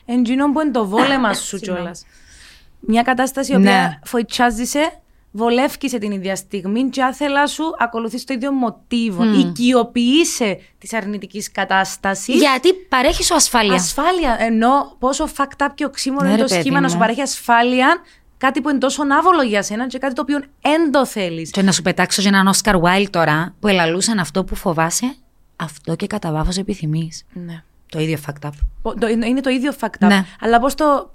εκείνο 0.04 0.52
που 0.52 0.60
είναι 0.60 0.70
το 0.70 0.86
βόλεμα 0.86 1.34
σου 1.34 1.58
κιόλας. 1.58 2.04
Μια 2.80 3.02
κατάσταση 3.02 3.52
η 3.52 3.54
οποία 3.54 3.70
Ναι. 3.72 3.98
φοητσάζει 4.04 4.64
σε, 4.64 5.00
βολεύει 5.30 5.88
σε 5.88 5.98
την 5.98 6.10
ίδια 6.12 6.36
στιγμή 6.36 6.88
και 6.88 7.02
άθελα 7.02 7.46
σου 7.46 7.64
ακολουθεί 7.78 8.24
το 8.24 8.34
ίδιο 8.34 8.52
μοτίβο. 8.52 9.24
Οικειοποιείσαι 9.24 10.58
της 10.78 10.92
αρνητικής 10.92 11.50
κατάστασης. 11.52 12.34
Γιατί 12.40 12.72
παρέχεις 12.72 13.26
σου 13.26 13.34
ασφάλεια. 13.34 13.74
Ασφάλεια. 13.74 14.36
Ενώ 14.40 14.96
πόσο 14.98 15.28
fucked 15.36 15.66
up 15.66 15.68
και 15.74 15.84
οξύμορο 15.84 16.22
Ναι, 16.22 16.28
είναι 16.28 16.36
ρε 16.36 16.42
το 16.42 16.48
παιδί 16.48 16.60
σχήμα 16.60 16.80
να 16.80 16.86
μου. 16.86 16.92
σου 16.92 16.98
παρέχει 16.98 17.20
ασφάλεια, 17.20 17.96
κάτι 18.38 18.60
που 18.60 18.68
είναι 18.68 18.78
τόσο 18.78 19.02
άβολο 19.18 19.42
για 19.42 19.62
σένα 19.62 19.86
και 19.86 19.98
κάτι 19.98 20.14
το 20.14 20.20
οποίο 20.22 20.40
δεν 20.62 20.92
το 20.92 21.06
θέλεις. 21.06 21.50
Και 21.50 21.62
να 21.62 21.72
σου 21.72 21.82
πετάξω 21.82 22.20
για 22.20 22.30
έναν 22.30 22.46
Όσκαρ 22.46 22.74
Wilde 22.82 23.06
τώρα 23.10 23.54
που 23.60 23.68
ελαλούσαν 23.68 24.18
αυτό 24.18 24.44
που 24.44 24.54
φοβάσαι, 24.54 25.16
αυτό 25.56 25.94
και 25.96 26.06
κατά 26.06 26.32
βάθος 26.32 26.56
επιθυμείς. 26.56 27.24
Ναι. 27.32 27.62
Το 27.90 28.00
ίδιο 28.00 28.18
fact 28.26 28.46
up. 28.46 28.50
Πο- 28.82 28.94
το- 28.94 29.08
Είναι 29.08 29.40
το 29.40 29.50
ίδιο 29.50 29.72
fact 29.80 30.04
up. 30.04 30.08
Ναι. 30.08 30.24
Αλλά 30.40 30.60
πώς 30.60 30.74
το, 30.74 31.10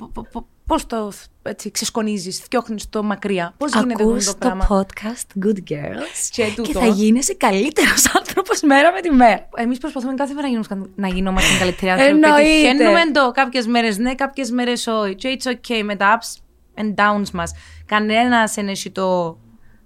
πο- 0.66 0.76
πο- 0.76 0.86
πώς 0.86 0.86
το 0.86 1.11
έτσι, 1.49 1.72
ξεσκονίζεις, 1.72 2.41
φτιάχνεις 2.41 2.89
το 2.89 3.03
μακριά; 3.03 3.53
Πώς 3.57 3.74
γίνεται 3.74 3.93
αυτό 3.93 4.09
Ακούς 4.09 4.26
το 4.26 4.32
το 4.32 4.38
πράγμα; 4.38 4.68
podcast 4.70 5.45
Good 5.45 5.57
Girls 5.72 6.30
Και 6.32 6.43
και, 6.45 6.53
τούτο. 6.55 6.80
θα 6.80 6.86
γίνεσαι 6.88 7.34
καλύτερος 7.34 8.16
άνθρωπος 8.18 8.61
μέρα 8.61 8.91
με 8.91 9.01
τη 9.01 9.09
μέρα. 9.11 9.49
Εμείς 9.55 9.78
προσπαθούμε 9.78 10.14
κάθε 10.14 10.34
μέρα 10.34 10.47
να 10.47 10.53
γίνουμε- 10.53 10.89
να 10.95 11.07
γινόμαστε 11.07 11.57
καλύτεροι 11.59 11.91
άνθρωποι. 11.91 12.11
Εννοείται. 12.11 12.41
Πετυχαίνουμε 12.43 13.11
το 13.14 13.32
κάποιες 13.32 13.68
μέρες 13.68 13.97
ναι, 13.97 14.16
κάποιες 14.16 14.51
μέρες 14.51 14.88
όχι. 14.88 15.16
Και 15.16 15.38
it's 15.39 15.49
okay 15.51 15.82
με 15.84 15.95
τα 15.95 16.20
ups 16.20 16.41
and 16.82 16.95
downs 16.95 17.30
μας. 17.34 17.51
Κανένας 17.86 18.53
δεν 18.53 18.68
έχει 18.68 18.91
το, 18.91 19.38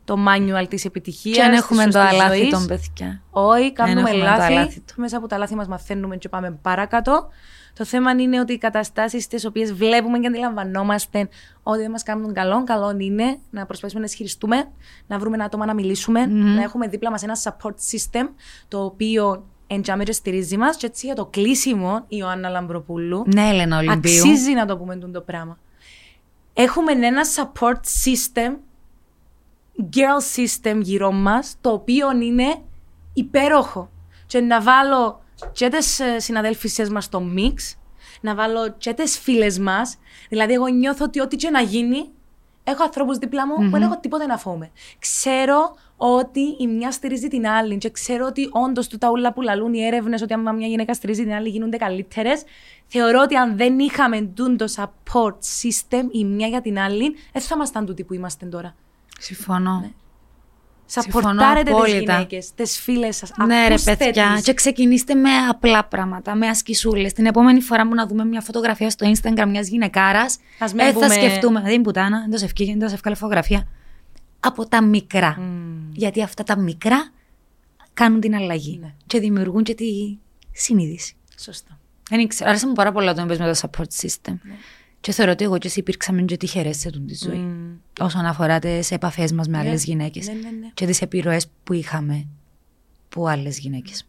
το 0.05 0.15
manual 0.27 0.67
της 0.69 0.85
επιτυχίας. 0.85 1.35
Και 1.37 1.43
αν 1.43 1.53
έχουμε 1.53 1.87
το 1.87 1.99
αλάθη 1.99 2.49
των 2.49 2.65
παιδιά. 2.67 3.21
Όχι, 3.29 3.73
κάνουμε 3.73 3.99
έχουμε 4.01 4.17
το 4.17 4.23
λάθη. 4.25 4.53
αλάθη 4.53 4.79
του. 4.79 4.93
Μέσα 4.95 5.17
από 5.17 5.27
τα 5.27 5.37
λάθη 5.37 5.55
μας 5.55 5.67
μαθαίνουμε 5.67 6.17
και 6.17 6.29
πάμε 6.29 6.51
παρακάτω. 6.61 7.29
Το 7.77 7.85
θέμα 7.85 8.11
είναι 8.11 8.39
ότι 8.39 8.53
οι 8.53 8.57
καταστάσεις 8.57 9.27
τις 9.27 9.45
οποίες 9.45 9.73
βλέπουμε 9.73 10.19
και 10.19 10.27
αντιλαμβανόμαστε 10.27 11.29
ότι 11.63 11.79
δεν 11.79 11.91
μας 11.91 12.03
κάνουν 12.03 12.33
καλό, 12.33 12.63
καλό 12.63 12.95
είναι 12.97 13.37
να 13.49 13.65
προσπαθήσουμε 13.65 14.01
να 14.01 14.07
ισχυριστούμε, 14.07 14.67
να 15.07 15.19
βρούμε 15.19 15.35
ένα 15.35 15.45
άτομα 15.45 15.65
να 15.65 15.73
μιλήσουμε, 15.73 16.25
να 16.25 16.63
έχουμε 16.63 16.87
δίπλα 16.87 17.11
μας 17.11 17.23
ένα 17.23 17.37
support 17.43 17.73
system 17.91 18.27
το 18.67 18.83
οποίο 18.83 19.45
εντιαμέ 19.67 20.03
και 20.03 20.11
στηρίζει 20.11 20.57
μας. 20.57 20.77
Και 20.77 20.85
έτσι 20.85 21.05
για 21.05 21.15
το 21.15 21.25
κλείσιμο, 21.25 21.95
η 22.07 22.17
Ιωάννα 22.19 22.49
Λαμπροπούλου, 22.49 23.23
Ναι, 23.33 23.49
Έλενα 23.49 23.77
Ολυμπίου. 23.77 24.21
αξίζει 24.21 24.53
να 24.53 24.65
το 24.65 24.77
πούμε 24.77 24.95
τούτο 24.95 25.11
το 25.11 25.21
πράγμα. 25.21 25.57
Έχουμε 26.53 26.91
ένα 26.91 27.21
support 27.35 27.79
system, 28.05 28.55
girl 29.93 30.35
system 30.35 30.79
γύρω 30.81 31.11
μας, 31.11 31.55
το 31.61 31.69
οποίο 31.69 32.11
είναι 32.21 32.55
υπέροχο. 33.13 33.89
Και 34.25 34.39
να 34.39 34.61
βάλω 34.61 35.21
και 35.51 35.69
τις 35.69 35.99
ε, 35.99 36.19
συναδέλφισες 36.19 36.89
μας 36.89 37.03
στο 37.03 37.23
mix, 37.35 37.77
να 38.21 38.35
βάλω 38.35 38.75
και 38.77 38.93
τις 38.93 39.19
φίλες 39.19 39.59
μας. 39.59 39.97
Δηλαδή, 40.29 40.53
εγώ 40.53 40.67
νιώθω 40.67 41.05
ότι 41.05 41.19
ό,τι 41.19 41.35
και 41.35 41.49
να 41.49 41.61
γίνει, 41.61 42.09
έχω 42.63 42.83
ανθρώπους 42.83 43.17
δίπλα 43.17 43.47
μου 43.47 43.55
που 43.55 43.69
δεν 43.69 43.81
έχω 43.81 43.99
τίποτα 43.99 44.27
να 44.27 44.37
φοβούμαι. 44.37 44.71
Ξέρω 44.99 45.75
ότι 45.97 46.55
η 46.59 46.67
μια 46.67 46.91
στηρίζει 46.91 47.27
την 47.27 47.47
άλλη 47.47 47.77
και 47.77 47.89
ξέρω 47.89 48.25
ότι 48.25 48.49
όντως 48.51 48.87
του 48.87 48.97
τα 48.97 49.09
ούλα 49.09 49.33
που 49.33 49.41
λαλούν 49.41 49.73
οι 49.73 49.85
έρευνες 49.85 50.21
ότι 50.21 50.33
αν 50.33 50.55
μια 50.55 50.67
γυναίκα 50.67 50.93
στηρίζει 50.93 51.23
την 51.23 51.33
άλλη 51.33 51.49
γίνονται 51.49 51.77
καλύτερες. 51.77 52.43
Θεωρώ 52.87 53.21
ότι 53.21 53.35
αν 53.35 53.57
δεν 53.57 53.79
είχαμε 53.79 54.21
τούν 54.21 54.57
το 54.57 54.65
support 54.75 55.37
system 55.61 56.03
η 56.11 56.25
μια 56.25 56.47
για 56.47 56.61
την 56.61 56.79
άλλη, 56.79 57.15
δεν 57.31 57.41
θα 57.41 57.55
ήμασταν 57.55 57.85
τούτοι 57.85 58.03
που 58.03 58.13
είμαστε 58.13 58.45
τώρα. 58.45 58.75
Συμφωνώ. 59.19 59.91
Σαπορτάρετε 60.89 61.63
τις 61.63 61.73
απόλυτα. 61.73 62.13
γυναίκες, 62.13 62.53
τις 62.55 62.79
φίλες 62.79 63.15
σας. 63.15 63.31
Ναι, 63.45 63.67
ρε 63.67 63.75
παιδιά. 63.95 64.39
Και 64.43 64.53
ξεκινήστε 64.53 65.13
με 65.13 65.29
απλά 65.49 65.85
πράγματα, 65.85 66.35
με 66.35 66.47
ασκησούλες. 66.47 67.13
Την 67.13 67.25
επόμενη 67.25 67.61
φορά 67.61 67.87
που 67.87 67.93
να 67.93 68.07
δούμε 68.07 68.25
μια 68.25 68.41
φωτογραφία 68.41 68.89
στο 68.89 69.11
Instagram 69.13 69.45
μιας 69.47 69.67
γυναικάρας, 69.67 70.37
Ας 70.59 70.73
μην 70.73 70.85
ε, 70.85 70.87
θα 70.87 70.93
πούμε- 70.93 71.13
σκεφτούμε. 71.13 71.61
Δεν 71.61 71.71
είναι 71.71 71.83
πουτάνα, 71.83 72.19
δεν 72.21 72.29
το 72.31 72.37
σε 72.37 72.45
ευκήγε, 72.45 72.71
δεν 72.71 72.79
το 72.79 72.87
σε 72.87 72.93
εύκολη 72.93 73.15
φωτογραφία. 73.15 73.67
Από 74.39 74.67
τα 74.67 74.83
μικρά. 74.83 75.37
Γιατί 75.91 76.23
αυτά 76.23 76.43
τα 76.43 76.57
μικρά 76.57 77.09
κάνουν 77.93 78.19
την 78.19 78.35
αλλαγή. 78.35 78.79
Ναι. 78.81 78.93
Και 79.07 79.19
δημιουργούν 79.19 79.63
και 79.63 79.73
τη 79.75 79.85
συνείδηση. 80.51 81.15
Σωστά. 81.39 81.79
Δεν 82.09 82.19
ήξερα. 82.19 82.49
Άρεσε 82.49 82.67
μου 82.67 82.73
πάρα 82.73 82.91
πολύ 82.91 83.07
όταν 83.09 83.27
πες 83.27 83.39
με 83.39 83.53
το 83.53 83.59
support 83.61 84.05
system. 84.05 84.33
Και 84.99 85.11
θεωρώ 85.11 85.31
ότι 85.31 85.43
εγώ 85.43 85.57
και 85.57 85.67
εσύ 85.67 85.79
υπήρξαμε 85.79 86.21
και 86.21 86.37
τυχερέ 86.37 86.71
σε 86.73 86.87
αυτή 86.87 86.99
τη 87.01 87.15
ζωή. 87.15 87.47
Όσον 87.99 88.25
αφορά 88.25 88.59
τις 88.59 88.91
επαφές 88.91 89.31
μας 89.31 89.47
με 89.47 89.57
άλλες 89.57 89.83
γυναίκες. 89.83 90.27
Ναι, 90.27 90.33
ναι, 90.33 90.39
ναι. 90.49 90.67
Και 90.73 90.85
τις 90.85 91.01
επιρροές 91.01 91.47
που 91.63 91.73
είχαμε 91.73 92.27
που 93.09 93.27
άλλες 93.27 93.59
γυναίκες. 93.59 94.07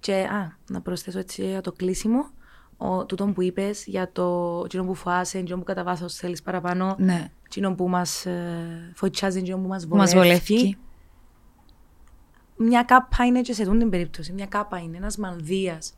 Και 0.00 0.14
α, 0.14 0.56
να 0.70 0.80
προσθέσω 0.80 1.18
έτσι 1.18 1.46
για 1.46 1.60
το 1.60 1.72
κλείσιμο. 1.72 2.30
Ο, 2.76 3.06
τούτο 3.06 3.26
που 3.26 3.42
είπες 3.42 3.84
για 3.86 4.12
το 4.12 4.60
εκείνο 4.64 4.84
που 4.84 4.94
φοάσαι, 4.94 5.38
εκείνο 5.38 5.58
που 5.58 5.64
κατά 5.64 5.84
βάθος 5.84 6.14
θέλεις 6.14 6.42
παραπάνω, 6.42 6.96
Ναι. 6.98 7.30
εκείνο 7.46 7.74
που 7.74 7.88
μας 7.88 8.26
ε, 8.26 8.92
φωτιάζει, 8.94 9.38
εκείνο 9.38 9.58
που 9.58 9.68
μας 9.68 9.86
Που 9.86 9.96
μας 9.96 10.14
βολεύει. 10.14 10.54
βολεύει. 10.56 10.78
Μια 12.56 12.82
κάπα 12.82 13.24
είναι 13.24 13.40
και 13.40 13.52
σε 13.52 13.62
αυτήν 13.62 13.78
την 13.78 13.90
περίπτωση. 13.90 14.32
Μια 14.32 14.46
κάπα 14.46 14.78
είναι 14.78 14.96
ένας 14.96 15.16
μανδύας. 15.16 15.92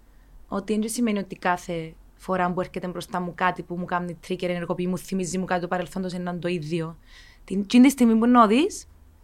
Ότι 0.49 0.79
δεν 0.79 0.89
σημαίνει 0.89 1.19
ότι 1.19 1.37
κάθε 1.37 1.95
φορά 2.17 2.53
που 2.53 2.61
έρχεται 2.61 2.87
μπροστά 2.89 3.21
μου 3.21 3.33
κάτι 3.35 3.63
που 3.63 3.77
μου 3.79 3.85
κάνει 3.85 4.15
τρίκερ, 4.27 4.51
ενεργοποιεί, 4.51 4.87
μου 4.91 4.99
θυμίζει 4.99 5.39
μου 5.39 5.45
κάτι 5.45 5.61
του 5.61 5.69
παρελθόντος 5.69 6.13
είναι 6.13 6.33
το 6.33 6.49
ίδιο. 6.49 6.97
Την, 7.45 7.61
εκείνη 7.61 7.85
τη 7.85 7.91
στιγμή 7.91 8.15
που 8.15 8.27
νόδει, 8.27 8.67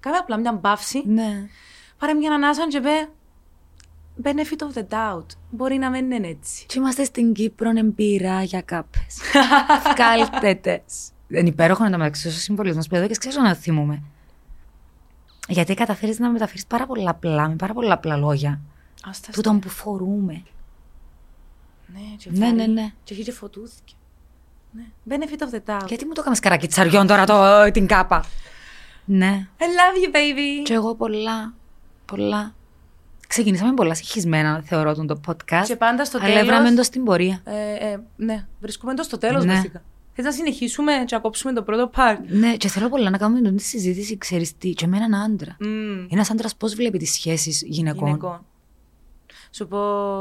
κάμε 0.00 0.16
απλά 0.16 0.38
μια 0.38 0.52
μπαύση, 0.52 1.02
Ναι. 1.06 1.48
πάρε 1.98 2.14
μια 2.14 2.34
ανάσα 2.34 2.68
και 2.68 2.80
πέ. 2.80 3.08
Benefit 4.22 4.62
of 4.66 4.78
the 4.78 4.82
doubt. 4.94 5.26
Μπορεί 5.50 5.76
να 5.76 5.90
μην 5.90 6.10
είναι 6.10 6.26
έτσι. 6.28 6.66
Και 6.66 6.78
είμαστε 6.78 7.04
στην 7.04 7.32
Κύπρο 7.32 7.70
εμπειρά 7.76 8.42
για 8.42 8.60
κάπες. 8.62 9.18
Βγάλτε 9.94 10.54
τες. 10.54 11.10
Δεν 11.28 11.46
υπέροχο 11.46 11.84
να 11.84 11.90
το 11.90 11.96
μεταξύ 11.96 12.28
ο 12.28 12.30
συμβολισμό 12.30 12.82
που 12.88 12.96
εδώ 12.96 13.06
και 13.06 13.16
ξέρω 13.18 13.42
να 13.42 13.48
το 13.48 13.60
θυμούμε. 13.60 14.02
Γιατί 15.48 15.74
καταφέρεις 15.74 16.18
να 16.18 16.30
μεταφέρεις 16.30 16.66
πάρα 16.66 16.86
πολλά 16.86 17.10
απλά, 17.10 17.48
με 17.48 17.56
πάρα 17.56 17.72
πολλά 17.72 17.94
απλά 17.94 18.16
λόγια. 18.16 18.60
Άστα 19.04 19.30
Που 19.32 19.40
τον 19.40 19.58
που 19.58 19.68
φορούμε. 19.68 20.42
Ναι, 21.92 22.00
και 22.18 22.30
Ναι, 22.32 22.38
βαρύ. 22.44 22.56
ναι, 22.56 22.66
ναι. 22.66 22.92
Και 23.04 23.14
έχει 23.14 23.22
και 23.22 23.32
φωτούθηκε. 23.32 23.94
Ναι. 24.72 24.84
Benefit 25.08 25.42
of 25.42 25.54
the 25.54 25.60
doubt. 25.76 25.86
Γιατί 25.88 26.04
μου 26.06 26.12
το 26.12 26.20
έκαμε 26.20 26.36
καρακιτσαριών 26.40 27.06
τώρα 27.06 27.24
το, 27.26 27.70
την 27.70 27.86
κάπα; 27.86 28.24
Ναι. 29.04 29.48
I 29.58 29.62
love 29.62 30.04
you, 30.06 30.16
baby. 30.16 30.62
Και 30.64 30.74
εγώ 30.74 30.94
πολλά, 30.94 31.54
πολλά. 32.04 32.54
Ξεκινήσαμε 33.28 33.74
πολλά 33.74 33.94
συγχυσμένα, 33.94 34.62
θεωρώ, 34.64 34.94
τον 34.94 35.06
το 35.06 35.20
podcast. 35.26 35.62
Και 35.66 35.76
πάντα 35.76 36.04
στο 36.04 36.18
αλλά 36.18 36.26
τέλος- 36.26 36.42
έβραμε 36.42 36.74
το 36.74 36.82
στην 36.82 37.04
πορεία. 37.04 37.40
Ε, 37.44 37.74
ε, 37.90 38.00
ναι, 38.16 38.46
βρισκούμε 38.60 38.94
το 38.94 39.02
στο 39.02 39.18
τέλος 39.18 39.44
Ναι. 39.44 39.54
βασικά. 39.54 39.82
Θες 40.12 40.24
να 40.24 40.32
συνεχίσουμε 40.32 40.92
και 41.06 41.14
να 41.14 41.20
κόψουμε 41.20 41.52
το 41.52 41.62
πρώτο 41.62 41.90
part; 41.96 42.16
Ναι, 42.28 42.56
και 42.56 42.68
θέλω 42.68 42.88
πολλά 42.88 43.10
να 43.10 43.18
κάνουμε 43.18 43.48
την 43.48 43.58
συζήτησης, 43.58 44.18
ξέρεις 44.18 44.56
τι, 44.58 44.70
και 44.72 44.86
με 44.86 44.96
έναν 44.96 45.14
άντρα. 45.14 45.56
Mm, 45.60 46.06
Ένας 46.10 46.30
άντρας 46.30 46.56
πώς 46.56 46.74
βλέπει 46.74 46.98
τις 46.98 47.12
σχέσεις 47.12 47.62
γυναικών; 47.66 48.06
γυναικών. 48.06 48.44
Σου 49.50 49.66
πω 49.68 49.78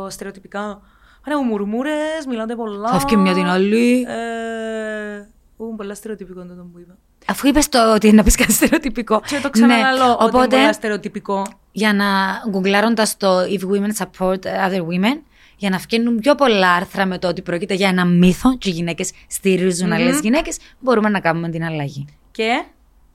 στερεοτυπικά. 0.09 0.81
Άρα 1.27 1.43
μουρμούρες, 1.43 2.25
μιλάτε 2.27 2.55
πολλά. 2.55 2.89
Θα 2.89 2.97
βγει 2.97 3.15
μια 3.15 3.33
την 3.33 3.45
άλλη. 3.45 4.01
Ε, 4.07 5.27
ού, 5.57 5.75
πολλά 5.75 5.95
στερεοτυπικό 5.95 6.41
είναι 6.41 6.53
το 6.53 6.69
που 6.73 6.79
είπα. 6.79 6.97
Αφού 7.27 7.47
είπες 7.47 7.69
το 7.69 7.93
ότι 7.93 8.11
να 8.11 8.23
πεις 8.23 8.35
κάτι 8.35 8.51
στερεοτυπικό. 8.51 9.21
Και 9.27 9.39
το 9.41 9.49
ξαναλαλώ 9.49 9.97
Ναι, 9.97 10.11
ότι 10.11 10.23
είναι 10.23 10.29
Οπότε, 10.29 10.55
πολλά 10.55 10.73
στερεοτυπικό. 10.73 11.45
για 11.71 11.93
να 11.93 12.05
γκουγκλάροντας 12.49 13.17
το 13.17 13.39
If 13.39 13.59
Women 13.61 14.05
Support 14.05 14.39
Other 14.67 14.79
Women, 14.81 15.21
για 15.57 15.69
να 15.69 15.77
βγαίνουν 15.77 16.19
πιο 16.19 16.35
πολλά 16.35 16.71
άρθρα 16.71 17.05
με 17.05 17.17
το 17.17 17.27
ότι 17.27 17.41
πρόκειται 17.41 17.73
για 17.73 17.87
ένα 17.87 18.05
μύθο 18.05 18.57
και 18.57 18.69
οι 18.69 18.71
γυναίκες 18.71 19.11
στηρίζουν 19.27 19.91
άλλες 19.91 20.19
γυναίκες, 20.19 20.57
μπορούμε 20.79 21.09
να 21.09 21.19
κάνουμε 21.19 21.49
την 21.49 21.63
αλλαγή. 21.63 22.05
Και, 22.31 22.63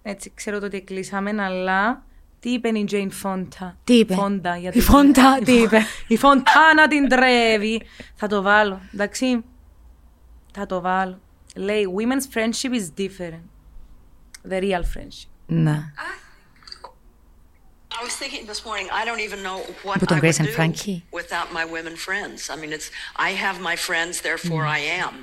έτσι, 0.03 0.33
ξέρω 0.35 0.59
το 0.61 0.67
ότι 0.67 0.81
κλείσαμε, 0.81 1.43
αλλά 1.43 2.03
τι 2.44 2.50
είπε 2.50 2.68
η 2.70 2.88
Jane 2.92 3.10
Fonda. 3.24 3.72
Τι 3.84 3.94
είπε? 3.94 4.16
Fonda, 4.20 4.58
γιατί... 4.60 4.78
Η 4.78 4.84
Fonda, 4.92 5.44
τι 5.46 5.54
είπε? 5.54 5.86
Η 6.08 6.18
Φοντάνα 6.18 6.88
την 6.88 7.10
τρέβει. 7.10 7.82
Θα 8.16 8.28
το 8.28 8.42
βάλω, 8.42 8.82
εντάξει. 8.94 9.44
Θα 10.54 10.66
το 10.66 10.82
βάλω. 10.82 11.20
Λέει, 11.56 11.86
women's 11.98 12.38
friendship 12.38 12.74
is 12.74 13.02
different. 13.02 13.42
The 14.50 14.62
real 14.62 14.84
friendship. 14.98 15.30
Ναι. 15.46 15.92
I 18.00 18.04
was 18.04 18.16
thinking 18.16 18.46
this 18.46 18.64
morning, 18.66 18.88
I 18.92 19.04
don't 19.04 19.20
even 19.28 19.44
know 19.44 19.58
what 19.84 20.00
Put 20.00 20.12
on 20.12 20.18
I 20.18 20.22
Grace 20.22 20.40
would 20.40 20.48
and 20.48 20.48
do 20.48 20.54
Frankie. 20.60 21.00
without 21.12 21.48
my 21.60 21.66
women 21.76 21.96
friends. 22.08 22.50
I 22.54 22.56
mean, 22.62 22.72
it's 22.78 22.90
I 23.28 23.32
have 23.46 23.60
my 23.70 23.76
friends, 23.88 24.22
therefore 24.22 24.64
I 24.78 24.80
am. 25.04 25.16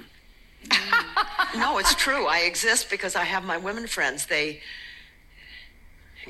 no, 1.62 1.78
it's 1.80 1.94
true. 2.06 2.24
I 2.36 2.40
exist 2.52 2.90
because 2.94 3.14
I 3.22 3.24
have 3.34 3.44
my 3.52 3.58
women 3.68 3.86
friends. 3.96 4.26
They, 4.26 4.46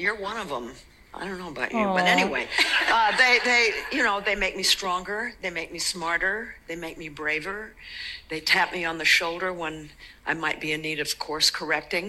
you're 0.01 0.19
one 0.31 0.37
of 0.45 0.49
them. 0.49 0.67
I 1.19 1.25
don't 1.27 1.39
know 1.39 1.49
about 1.57 1.71
you, 1.73 1.85
but 1.99 2.05
Aw. 2.05 2.17
anyway, 2.17 2.45
uh, 2.97 3.11
they 3.23 3.35
they 3.51 3.63
you 3.97 4.03
know 4.07 4.17
they 4.29 4.37
make 4.45 4.55
me 4.61 4.65
stronger. 4.77 5.19
They 5.43 5.51
make 5.61 5.71
me 5.77 5.81
smarter. 5.95 6.35
They 6.69 6.77
make 6.87 6.97
me 7.05 7.09
braver. 7.21 7.61
They 8.31 8.41
tap 8.55 8.69
me 8.77 8.83
on 8.91 8.97
the 9.03 9.09
shoulder 9.19 9.51
when 9.63 9.75
I 10.31 10.35
might 10.45 10.59
be 10.65 10.71
in 10.75 10.81
need 10.89 11.01
of 11.07 11.11
course 11.27 11.49
correcting. 11.61 12.07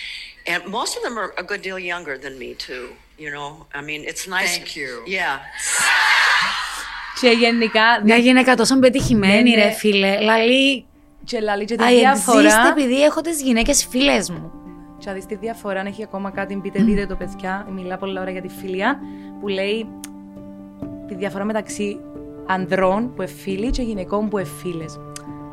And 0.51 0.59
most 0.79 0.91
of 0.97 1.01
them 1.05 1.15
are 1.21 1.31
a 1.43 1.45
good 1.51 1.61
deal 1.67 1.79
younger 1.93 2.15
than 2.23 2.33
me 2.43 2.49
too. 2.67 2.85
You 3.23 3.29
know, 3.35 3.49
I 3.79 3.81
mean, 3.89 4.01
it's 4.11 4.25
nice. 4.37 4.53
Thank 4.57 4.75
you. 4.81 4.91
Yeah. 5.19 5.35
και 7.21 7.29
γενικά. 7.29 8.01
Μια 8.03 8.17
γυναίκα 8.17 8.55
τόσο 8.55 8.79
πετυχημένη, 8.79 9.49
Ναι, 9.49 9.55
ναι. 9.55 9.63
ρε 9.63 9.71
φίλε. 9.71 10.19
Λαλή. 10.21 10.85
Και 11.25 11.39
λαλεί 11.39 11.65
και 11.65 11.75
τη 11.75 11.83
I 11.83 11.87
exist 11.87 11.99
διαφορά. 11.99 12.67
επειδή 12.77 13.03
έχω 13.03 13.21
τι 13.21 13.31
γυναίκε 13.31 13.73
φίλε 13.89 14.23
μου. 14.29 14.51
Και 15.00 15.08
να 15.08 15.12
δεις 15.12 15.26
τη 15.26 15.34
διαφορά, 15.34 15.80
αν 15.80 15.86
έχει 15.86 16.02
ακόμα 16.02 16.30
κάτι, 16.30 16.56
πείτε, 16.56 16.82
δείτε 16.82 17.06
το 17.06 17.16
παιδιά. 17.16 17.66
Μιλά 17.74 17.96
πολλά 17.96 18.20
ώρα 18.20 18.30
για 18.30 18.40
τη 18.40 18.48
φιλία, 18.48 18.98
που 19.40 19.48
λέει 19.48 19.86
τη 21.06 21.14
διαφορά 21.14 21.44
μεταξύ 21.44 22.00
ανδρών 22.46 23.14
που 23.14 23.22
εφίλοι 23.22 23.70
και 23.70 23.82
γυναικών 23.82 24.28
που 24.28 24.38
εφίλε. 24.38 24.84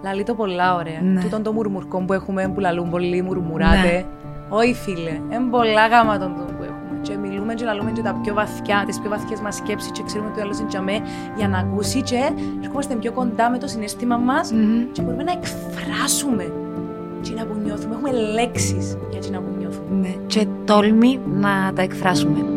Λαλεί 0.03 0.23
το 0.23 0.35
πολλά 0.35 0.75
ωραία. 0.75 1.01
Ναι. 1.01 1.21
Τούτον 1.21 1.43
το 1.43 1.51
μουρμουρκό 1.53 1.99
που 2.05 2.13
έχουμε 2.13 2.51
που 2.53 2.59
λαλούν 2.59 2.89
πολύ, 2.89 3.21
μουρμουράτε. 3.21 3.91
Ναι. 3.91 4.05
Όχι 4.49 4.73
φίλε, 4.73 5.09
είναι 5.09 5.49
πολλά 5.51 5.87
γάμα 5.87 6.17
τον 6.19 6.33
που 6.33 6.63
έχουμε. 6.63 6.99
Και 7.01 7.17
μιλούμε 7.17 7.53
και 7.53 7.65
λαλούμε 7.65 7.91
και 7.91 8.01
τα 8.01 8.19
πιο 8.23 8.33
βαθιά, 8.33 8.83
τις 8.87 8.99
πιο 8.99 9.09
βαθιές 9.09 9.39
μας 9.39 9.55
σκέψεις 9.55 9.91
και 9.91 10.03
ξέρουμε 10.05 10.29
ότι 10.29 10.39
ο 10.39 10.43
άλλος 10.43 10.59
είναι 10.59 10.67
τζαμέ 10.67 10.99
για 11.35 11.47
να 11.47 11.57
ακούσει 11.57 12.01
και 12.01 12.31
ερχόμαστε 12.61 12.95
πιο 12.95 13.11
κοντά 13.11 13.49
με 13.49 13.57
το 13.57 13.67
συναίσθημα 13.67 14.17
μας 14.17 14.51
Μμμ. 14.51 14.91
και 14.91 15.01
μπορούμε 15.01 15.23
να 15.23 15.31
εκφράσουμε 15.31 16.51
τι 17.21 17.33
να 17.33 17.45
που 17.45 17.55
νιώθουμε. 17.63 17.95
Έχουμε 17.95 18.11
λέξεις 18.11 18.97
για 19.11 19.19
τι 19.19 19.29
να 19.29 19.39
που 19.39 19.51
νιώθουμε. 19.57 19.97
Ναι. 20.01 20.15
Και 20.27 20.47
τόλμη 20.65 21.19
να 21.25 21.73
τα 21.75 21.81
εκφράσουμε. 21.81 22.56